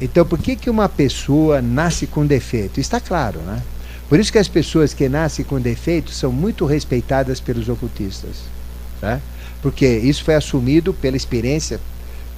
[0.00, 2.80] Então, por que, que uma pessoa nasce com defeito?
[2.80, 3.62] Está claro, né?
[4.08, 8.38] Por isso que as pessoas que nascem com defeito são muito respeitadas pelos ocultistas.
[9.00, 9.20] Né?
[9.62, 11.78] Porque isso foi assumido pela experiência,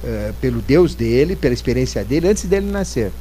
[0.03, 3.11] uh, pelo Deus dele, pela experiência dele, antes dele nascer.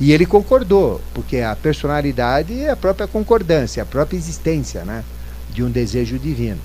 [0.00, 5.04] E ele concordou, porque a personalidade é a própria concordância, a própria existência né,
[5.54, 6.58] de um desejo divino.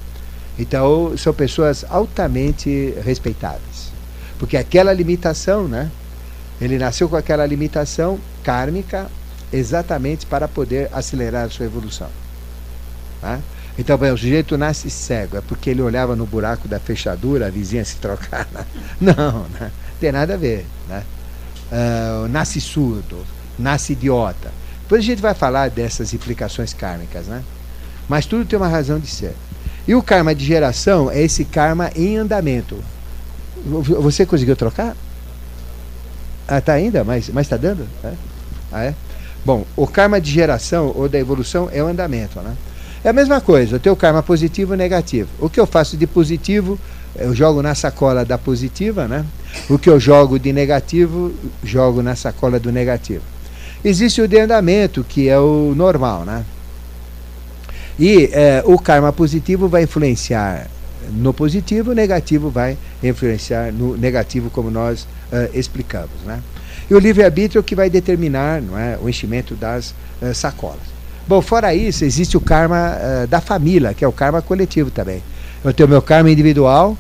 [0.60, 3.92] Então, são pessoas altamente respeitáveis.
[4.40, 5.92] Porque aquela limitação, né?
[6.60, 9.08] Ele nasceu com aquela limitação kármica
[9.54, 12.10] exatamente para poder acelerar a sua evolução.
[13.22, 13.40] Tá?
[13.78, 17.50] Então, bem, o sujeito nasce cego, é porque ele olhava no buraco da fechadura, a
[17.50, 18.48] vizinha se trocar.
[18.52, 18.66] Né?
[19.00, 19.72] Não, né?
[20.00, 20.66] tem nada a ver.
[20.90, 21.04] Né?
[21.72, 23.24] Uh, nasce surdo,
[23.58, 24.52] nasce idiota.
[24.82, 27.44] Depois a gente vai falar dessas implicações kármicas, né?
[28.08, 29.36] Mas tudo tem uma razão de ser.
[29.88, 32.78] E o karma de geração é esse karma em andamento.
[33.66, 34.96] Você conseguiu trocar?
[36.48, 37.04] Ah, tá ainda?
[37.04, 37.88] Mas está dando?
[38.04, 38.14] É?
[38.72, 38.94] Ah, é?
[39.46, 42.56] Bom, o karma de geração ou da evolução é o andamento, né?
[43.04, 45.30] É a mesma coisa, eu tenho o karma positivo e negativo.
[45.40, 46.78] O que eu faço de positivo,
[47.16, 49.26] eu jogo na sacola da positiva, né?
[49.70, 51.34] O que eu jogo de negativo,
[51.64, 53.24] jogo na sacola do negativo.
[53.86, 56.44] Existe o de andamento, que é o normal, né?
[58.00, 60.68] E é, o karma positivo vai influenciar
[61.12, 66.22] no positivo, o negativo vai influenciar no negativo, como nós uh, explicamos.
[66.26, 66.42] Né?
[66.90, 70.98] E o livre-arbítrio é que vai determinar não é, o enchimento das uh, sacolas.
[71.28, 75.22] Bom, fora isso, existe o karma uh, da família, que é o karma coletivo também.
[75.64, 76.98] Eu tenho meu karma individual,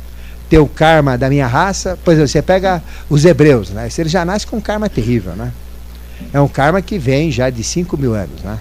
[0.50, 1.98] tenho o karma da minha raça.
[2.08, 3.88] Exemplo, você pega os hebreus, né?
[3.98, 5.52] Eles já nascem com um karma terrível, né?
[6.34, 8.58] É um karma que vem já de 5 mil anos, né?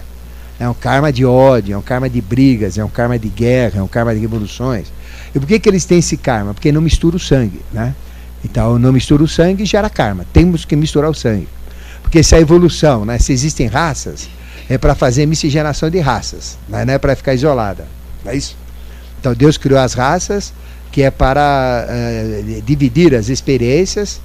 [0.59, 3.79] É um karma de ódio, é um karma de brigas, é um karma de guerra,
[3.79, 4.87] é um karma de revoluções.
[5.33, 6.53] E por que, que eles têm esse karma?
[6.53, 7.93] Porque não mistura o sangue, né?
[8.43, 10.25] Então, não mistura o sangue gera karma.
[10.33, 11.47] Temos que misturar o sangue.
[12.01, 14.29] Porque se a evolução, né, se existem raças,
[14.69, 17.85] é para fazer miscigenação de raças, né, não é para ficar isolada.
[18.23, 18.55] Não é isso?
[19.19, 20.53] Então, Deus criou as raças,
[20.91, 24.21] que é para uh, dividir as experiências,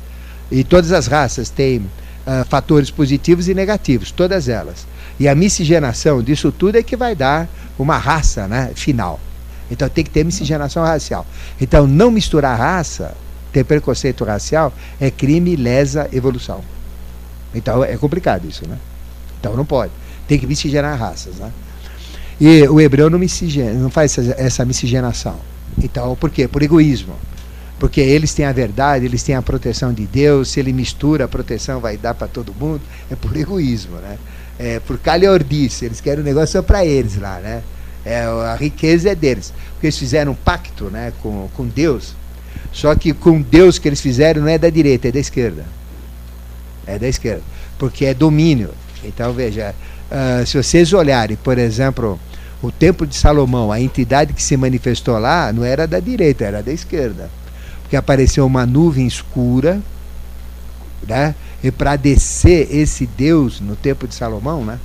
[0.51, 4.87] e todas as raças têm uh, fatores positivos e negativos, todas elas.
[5.23, 9.21] E a miscigenação disso tudo é que vai dar uma raça né, final.
[9.71, 11.25] Então tem que ter miscigenação racial.
[11.61, 13.15] Então não misturar raça,
[13.53, 16.61] ter preconceito racial, é crime, lesa evolução.
[17.55, 18.77] Então é complicado isso, né?
[19.39, 19.93] Então não pode.
[20.27, 21.53] Tem que miscigenar raças, né?
[22.41, 25.37] E o hebreu não, miscigena, não faz essa, essa miscigenação.
[25.81, 26.49] Então, por quê?
[26.49, 27.15] Por egoísmo.
[27.79, 31.29] Porque eles têm a verdade, eles têm a proteção de Deus, se ele mistura, a
[31.29, 32.81] proteção vai dar para todo mundo.
[33.09, 34.19] É por egoísmo, né?
[34.65, 37.63] É por calhordice, eles querem o um negócio só para eles lá, né?
[38.05, 39.53] É, a riqueza é deles.
[39.73, 42.15] Porque eles fizeram um pacto né, com, com Deus.
[42.73, 45.65] Só que com Deus que eles fizeram não é da direita, é da esquerda.
[46.87, 47.43] É da esquerda.
[47.77, 48.71] Porque é domínio.
[49.03, 49.75] Então, veja,
[50.11, 52.21] uh, se vocês olharem, por exemplo,
[52.63, 56.63] o Templo de Salomão, a entidade que se manifestou lá não era da direita, era
[56.63, 57.29] da esquerda.
[57.83, 59.81] Porque apareceu uma nuvem escura,
[61.07, 61.35] né?
[61.63, 64.79] E para descer esse Deus no Templo de Salomão, né?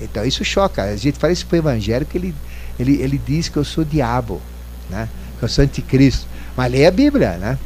[0.00, 0.82] Então isso choca.
[0.82, 2.34] A gente fala isso para o evangélico, ele,
[2.78, 4.40] ele, ele diz que eu sou diabo,
[4.88, 5.08] né?
[5.38, 6.26] que eu sou anticristo.
[6.56, 7.58] Mas lê a Bíblia, né?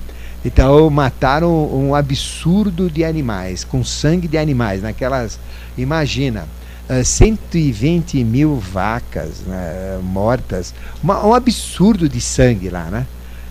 [0.44, 5.38] Então mataram um absurdo de animais, com sangue de animais, naquelas.
[5.76, 6.46] Imagina,
[6.88, 10.72] uh, 120 mil vacas né, mortas,
[11.02, 13.06] uma, um absurdo de sangue lá, né?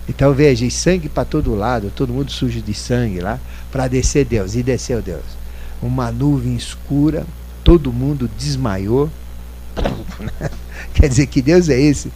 [0.08, 3.40] Então veja, sangue para todo lado, todo mundo sujo de sangue lá,
[3.72, 4.54] para descer Deus.
[4.54, 5.24] E desceu Deus.
[5.82, 7.26] Uma nuvem escura,
[7.64, 9.10] todo mundo desmaiou.
[10.94, 12.10] Quer dizer que Deus é esse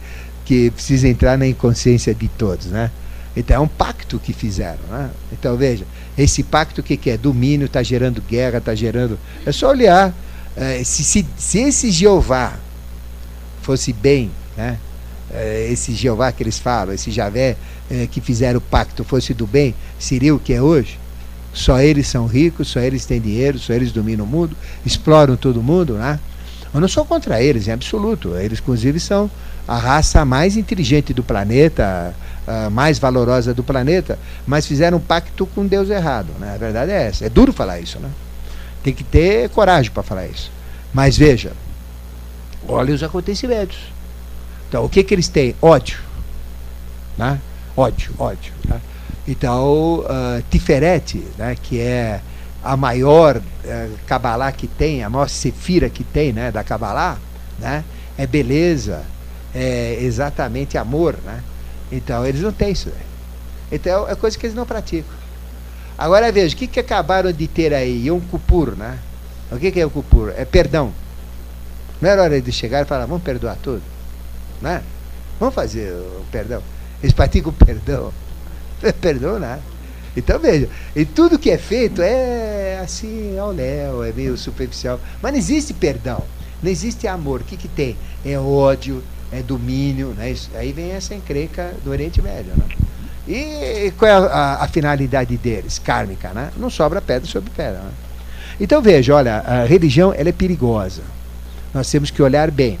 [0.45, 2.89] que precisa entrar na inconsciência de todos, né?
[3.35, 5.09] Então é um pacto que fizeram, né?
[5.31, 5.85] Então veja,
[6.17, 7.17] esse pacto o que, que é?
[7.17, 9.17] Domínio, está gerando guerra, está gerando.
[9.45, 10.13] É só olhar.
[10.55, 12.53] É, se, se, se esse Jeová
[13.61, 14.77] fosse bem, né?
[15.33, 17.55] É, esse Jeová que eles falam, esse Javé
[17.89, 20.99] é, que fizeram o pacto fosse do bem, seria o que é hoje?
[21.53, 24.55] Só eles são ricos, só eles têm dinheiro, só eles dominam o mundo,
[24.85, 26.19] exploram todo mundo, né?
[26.73, 28.35] Eu não sou contra eles, em absoluto.
[28.37, 29.29] Eles, inclusive, são
[29.67, 32.15] a raça mais inteligente do planeta,
[32.47, 34.17] a mais valorosa do planeta,
[34.47, 36.29] mas fizeram um pacto com Deus errado.
[36.39, 36.53] Né?
[36.55, 37.25] A verdade é essa.
[37.25, 38.09] É duro falar isso, né?
[38.83, 40.49] Tem que ter coragem para falar isso.
[40.93, 41.51] Mas veja,
[42.67, 43.77] olha os acontecimentos.
[44.71, 45.53] Então, o que, que eles têm?
[45.61, 45.99] Ódio.
[47.17, 47.41] Né?
[47.75, 48.53] Ódio, ódio.
[48.65, 48.79] Né?
[49.27, 52.21] Então, uh, Tiferet, né, que é
[52.63, 57.17] a maior uh, Kabbalah que tem, a maior Sefira que tem né, da Kabbalah,
[57.59, 57.83] né,
[58.17, 59.03] é beleza,
[59.53, 61.17] é exatamente amor.
[61.25, 61.43] Né?
[61.91, 62.93] Então, eles não têm isso.
[63.69, 65.13] Então, é coisa que eles não praticam.
[65.97, 68.07] Agora veja, o que, que acabaram de ter aí?
[68.07, 68.97] Yom Kippur, né?
[69.51, 70.29] O que, que é o Kippur?
[70.29, 70.93] É perdão.
[71.99, 73.90] Não era hora de chegar e falar, vamos perdoar tudo?
[74.61, 74.83] Né?
[75.39, 76.61] Vamos fazer o perdão.
[77.01, 78.13] Eles praticam perdão.
[79.01, 79.61] Perdão nada.
[80.15, 84.99] Então veja, e tudo que é feito é assim, ao léu, é meio superficial.
[85.21, 86.21] Mas não existe perdão,
[86.61, 87.41] não existe amor.
[87.41, 87.95] O que, que tem?
[88.25, 89.01] É ódio,
[89.31, 90.09] é domínio.
[90.09, 90.31] Né?
[90.31, 92.51] Isso, aí vem essa encrenca do Oriente Médio.
[92.57, 92.65] Né?
[93.27, 95.79] E qual é a, a, a, finalidade deles?
[95.79, 96.51] Kármica, né?
[96.57, 97.79] Não sobra pedra sobre pedra.
[97.79, 97.91] Né?
[98.59, 101.03] Então veja, olha, a religião ela é perigosa.
[101.73, 102.77] Nós temos que olhar bem.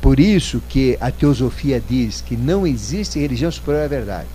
[0.00, 4.28] Por isso que a teosofia diz que não existe religião superior à verdade.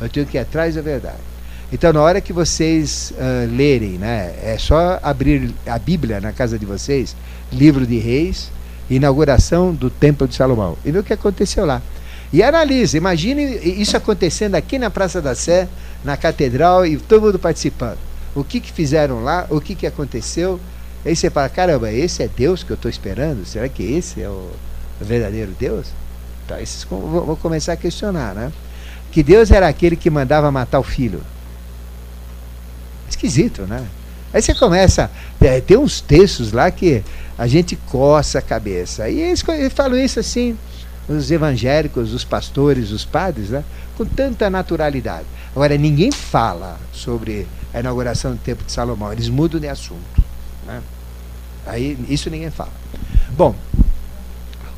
[0.00, 1.36] Eu tenho que ir atrás da verdade.
[1.72, 6.56] Então, na hora que vocês uh, lerem, né, é só abrir a Bíblia na casa
[6.58, 7.16] de vocês,
[7.52, 8.52] livro de Reis,
[8.88, 11.82] inauguração do Templo de Salomão, e ver o que aconteceu lá.
[12.32, 13.42] E analise, imagine
[13.80, 15.68] isso acontecendo aqui na Praça da Sé,
[16.04, 17.98] na Catedral, e todo mundo participando.
[18.32, 20.60] O que, que fizeram lá, o que, que aconteceu.
[21.04, 23.44] Aí você fala, caramba, esse é Deus que eu estou esperando?
[23.44, 24.50] Será que esse é o
[25.00, 25.86] verdadeiro Deus?
[26.44, 28.52] Então, esses vão começar a questionar, né?
[29.10, 31.22] Que Deus era aquele que mandava matar o filho.
[33.08, 33.86] Esquisito, né?
[34.32, 35.10] Aí você começa.
[35.40, 37.02] É, tem uns textos lá que
[37.38, 39.08] a gente coça a cabeça.
[39.08, 39.44] E eles
[39.74, 40.56] falam isso assim,
[41.08, 43.64] os evangélicos, os pastores, os padres, né?
[43.96, 45.26] com tanta naturalidade.
[45.54, 50.22] Agora, ninguém fala sobre a inauguração do Templo de Salomão, eles mudam de assunto.
[50.66, 50.82] Né?
[51.66, 52.72] Aí, isso ninguém fala.
[53.30, 53.54] Bom,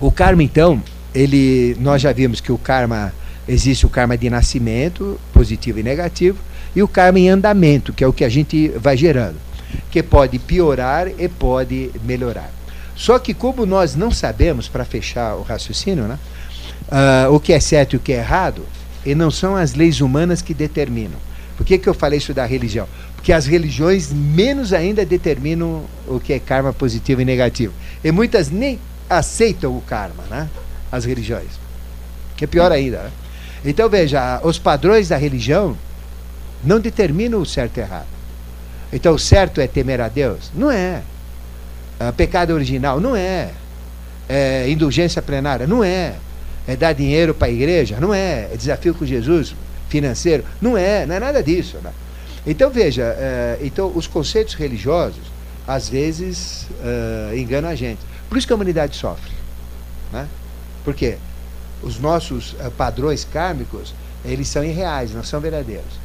[0.01, 0.83] o karma, então,
[1.15, 3.12] ele, nós já vimos que o karma,
[3.49, 6.39] existe o karma de nascimento, positivo e negativo,
[6.75, 9.37] e o karma em andamento, que é o que a gente vai gerando,
[9.91, 12.53] que pode piorar e pode melhorar.
[12.95, 16.19] Só que como nós não sabemos, para fechar o raciocínio, né,
[16.89, 18.65] uh, o que é certo e o que é errado,
[19.05, 21.19] e não são as leis humanas que determinam.
[21.57, 22.87] Por que, que eu falei isso da religião?
[23.16, 27.73] Porque as religiões menos ainda determinam o que é karma positivo e negativo.
[28.05, 30.48] E muitas nem aceitam o karma, né?
[30.90, 31.51] As religiões.
[32.36, 32.98] Que é pior ainda.
[32.98, 33.10] Né?
[33.64, 35.76] Então veja, os padrões da religião
[36.62, 38.06] não determinam o certo e errado.
[38.93, 40.51] Então o certo é temer a Deus?
[40.55, 41.02] Não é.
[42.01, 43.01] é pecado original?
[43.01, 43.51] Não é.
[44.28, 44.68] é.
[44.68, 45.66] Indulgência plenária?
[45.66, 46.14] Não é.
[46.66, 47.98] É dar dinheiro para a igreja?
[48.01, 48.48] Não é.
[48.52, 49.55] É desafio com Jesus
[49.89, 50.44] financeiro?
[50.60, 51.05] Não é.
[51.06, 51.78] Não é nada disso.
[51.82, 51.90] Né?
[52.47, 58.01] Então veja, é, então os conceitos religiosos às vezes uh, enganam a gente.
[58.28, 59.32] Por isso que a humanidade sofre.
[60.12, 60.28] Né?
[60.84, 61.16] Por quê?
[61.82, 63.94] Os nossos uh, padrões kármicos,
[64.24, 65.98] eles são irreais, não são verdadeiros.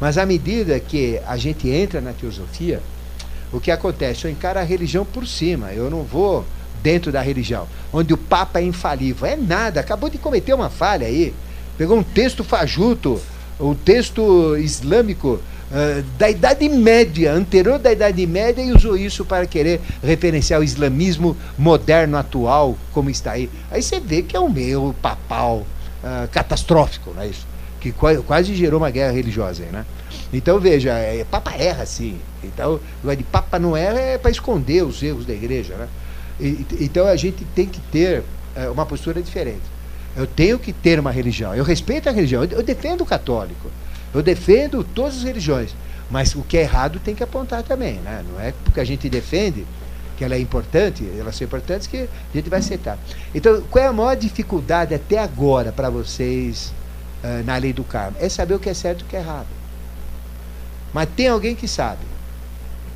[0.00, 2.82] Mas à medida que a gente entra na teosofia,
[3.52, 4.24] o que acontece?
[4.24, 6.44] Eu encaro a religião por cima, eu não vou
[6.82, 9.26] dentro da religião, onde o Papa é infalível.
[9.26, 11.34] É nada, acabou de cometer uma falha aí.
[11.76, 13.20] Pegou um texto fajuto,
[13.58, 15.40] um texto islâmico
[15.70, 20.64] uh, da Idade Média, anterior da Idade Média, e usou isso para querer referenciar o
[20.64, 23.50] islamismo moderno, atual, como está aí.
[23.70, 25.58] Aí você vê que é um meio papal
[26.02, 27.46] uh, catastrófico, não é isso?
[27.92, 29.84] que quase gerou uma guerra religiosa aí, né?
[30.32, 32.18] Então veja, é, Papa erra sim.
[32.42, 32.80] Então,
[33.16, 35.88] de Papa não erra é para esconder os erros da igreja, né?
[36.40, 38.22] E, então a gente tem que ter
[38.54, 39.62] é, uma postura diferente.
[40.16, 41.54] Eu tenho que ter uma religião.
[41.54, 42.44] Eu respeito a religião.
[42.44, 43.70] Eu, eu defendo o católico.
[44.14, 45.74] Eu defendo todas as religiões.
[46.10, 48.24] Mas o que é errado tem que apontar também, né?
[48.30, 49.66] Não é porque a gente defende
[50.16, 52.98] que ela é importante, elas são importantes que a gente vai aceitar.
[53.34, 56.72] Então, qual é a maior dificuldade até agora para vocês
[57.22, 58.16] uh, na lei do karma?
[58.20, 59.48] É saber o que é certo e o que é errado.
[60.94, 62.04] Mas tem alguém que sabe.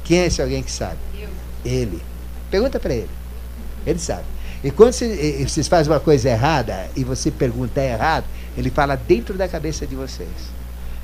[0.05, 0.97] Quem é esse alguém que sabe?
[1.19, 1.29] Eu.
[1.65, 2.01] Ele.
[2.51, 3.11] Pergunta para ele.
[3.87, 4.25] Ele sabe.
[4.63, 8.25] E quando vocês fazem uma coisa errada e você pergunta é errado,
[8.57, 10.29] ele fala dentro da cabeça de vocês.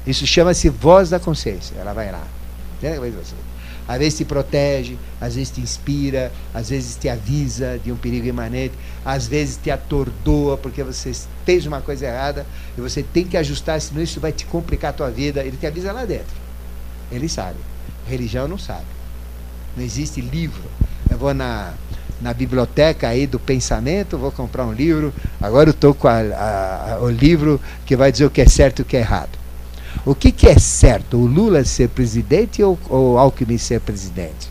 [0.06, 1.74] Isso chama-se voz da consciência.
[1.78, 2.26] Ela vai lá.
[3.88, 8.26] Às vezes te protege, às vezes te inspira, às vezes te avisa de um perigo
[8.26, 8.74] imanente,
[9.04, 11.12] às vezes te atordoa porque você
[11.44, 12.44] fez uma coisa errada
[12.76, 15.42] e você tem que ajustar, senão isso vai te complicar a tua vida.
[15.44, 16.34] Ele te avisa lá dentro.
[17.12, 17.58] Ele sabe.
[18.08, 18.86] Religião não sabe.
[19.76, 20.64] Não existe livro.
[21.08, 21.72] Eu vou na,
[22.20, 25.14] na biblioteca aí do pensamento, vou comprar um livro.
[25.40, 28.80] Agora eu estou com a, a, o livro que vai dizer o que é certo
[28.80, 29.45] e o que é errado.
[30.04, 31.16] O que, que é certo?
[31.16, 34.50] O Lula ser presidente ou, o Alckmin ser presidente?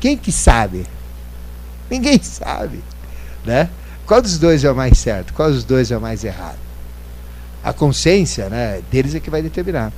[0.00, 0.86] Quem que sabe?
[1.90, 2.82] Ninguém sabe.
[3.44, 3.68] Né?
[4.06, 5.32] Qual dos dois é o mais certo?
[5.32, 6.58] Qual dos dois é o mais errado?
[7.62, 9.92] A consciência né, deles é que vai determinar.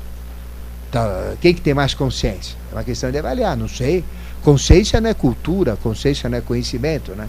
[0.89, 1.03] Então,
[1.41, 2.57] quem que tem mais consciência?
[2.73, 4.03] É uma questão de avaliar, não sei.
[4.43, 7.29] Consciência não é cultura, consciência não é conhecimento, né?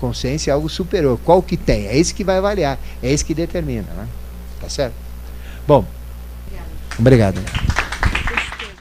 [0.00, 1.18] Consciência é algo superior.
[1.24, 1.86] Qual que tem?
[1.86, 4.06] É esse que vai avaliar, é esse que determina, né?
[4.60, 4.94] Tá certo?
[5.66, 5.84] Bom,
[7.00, 7.40] Obrigado.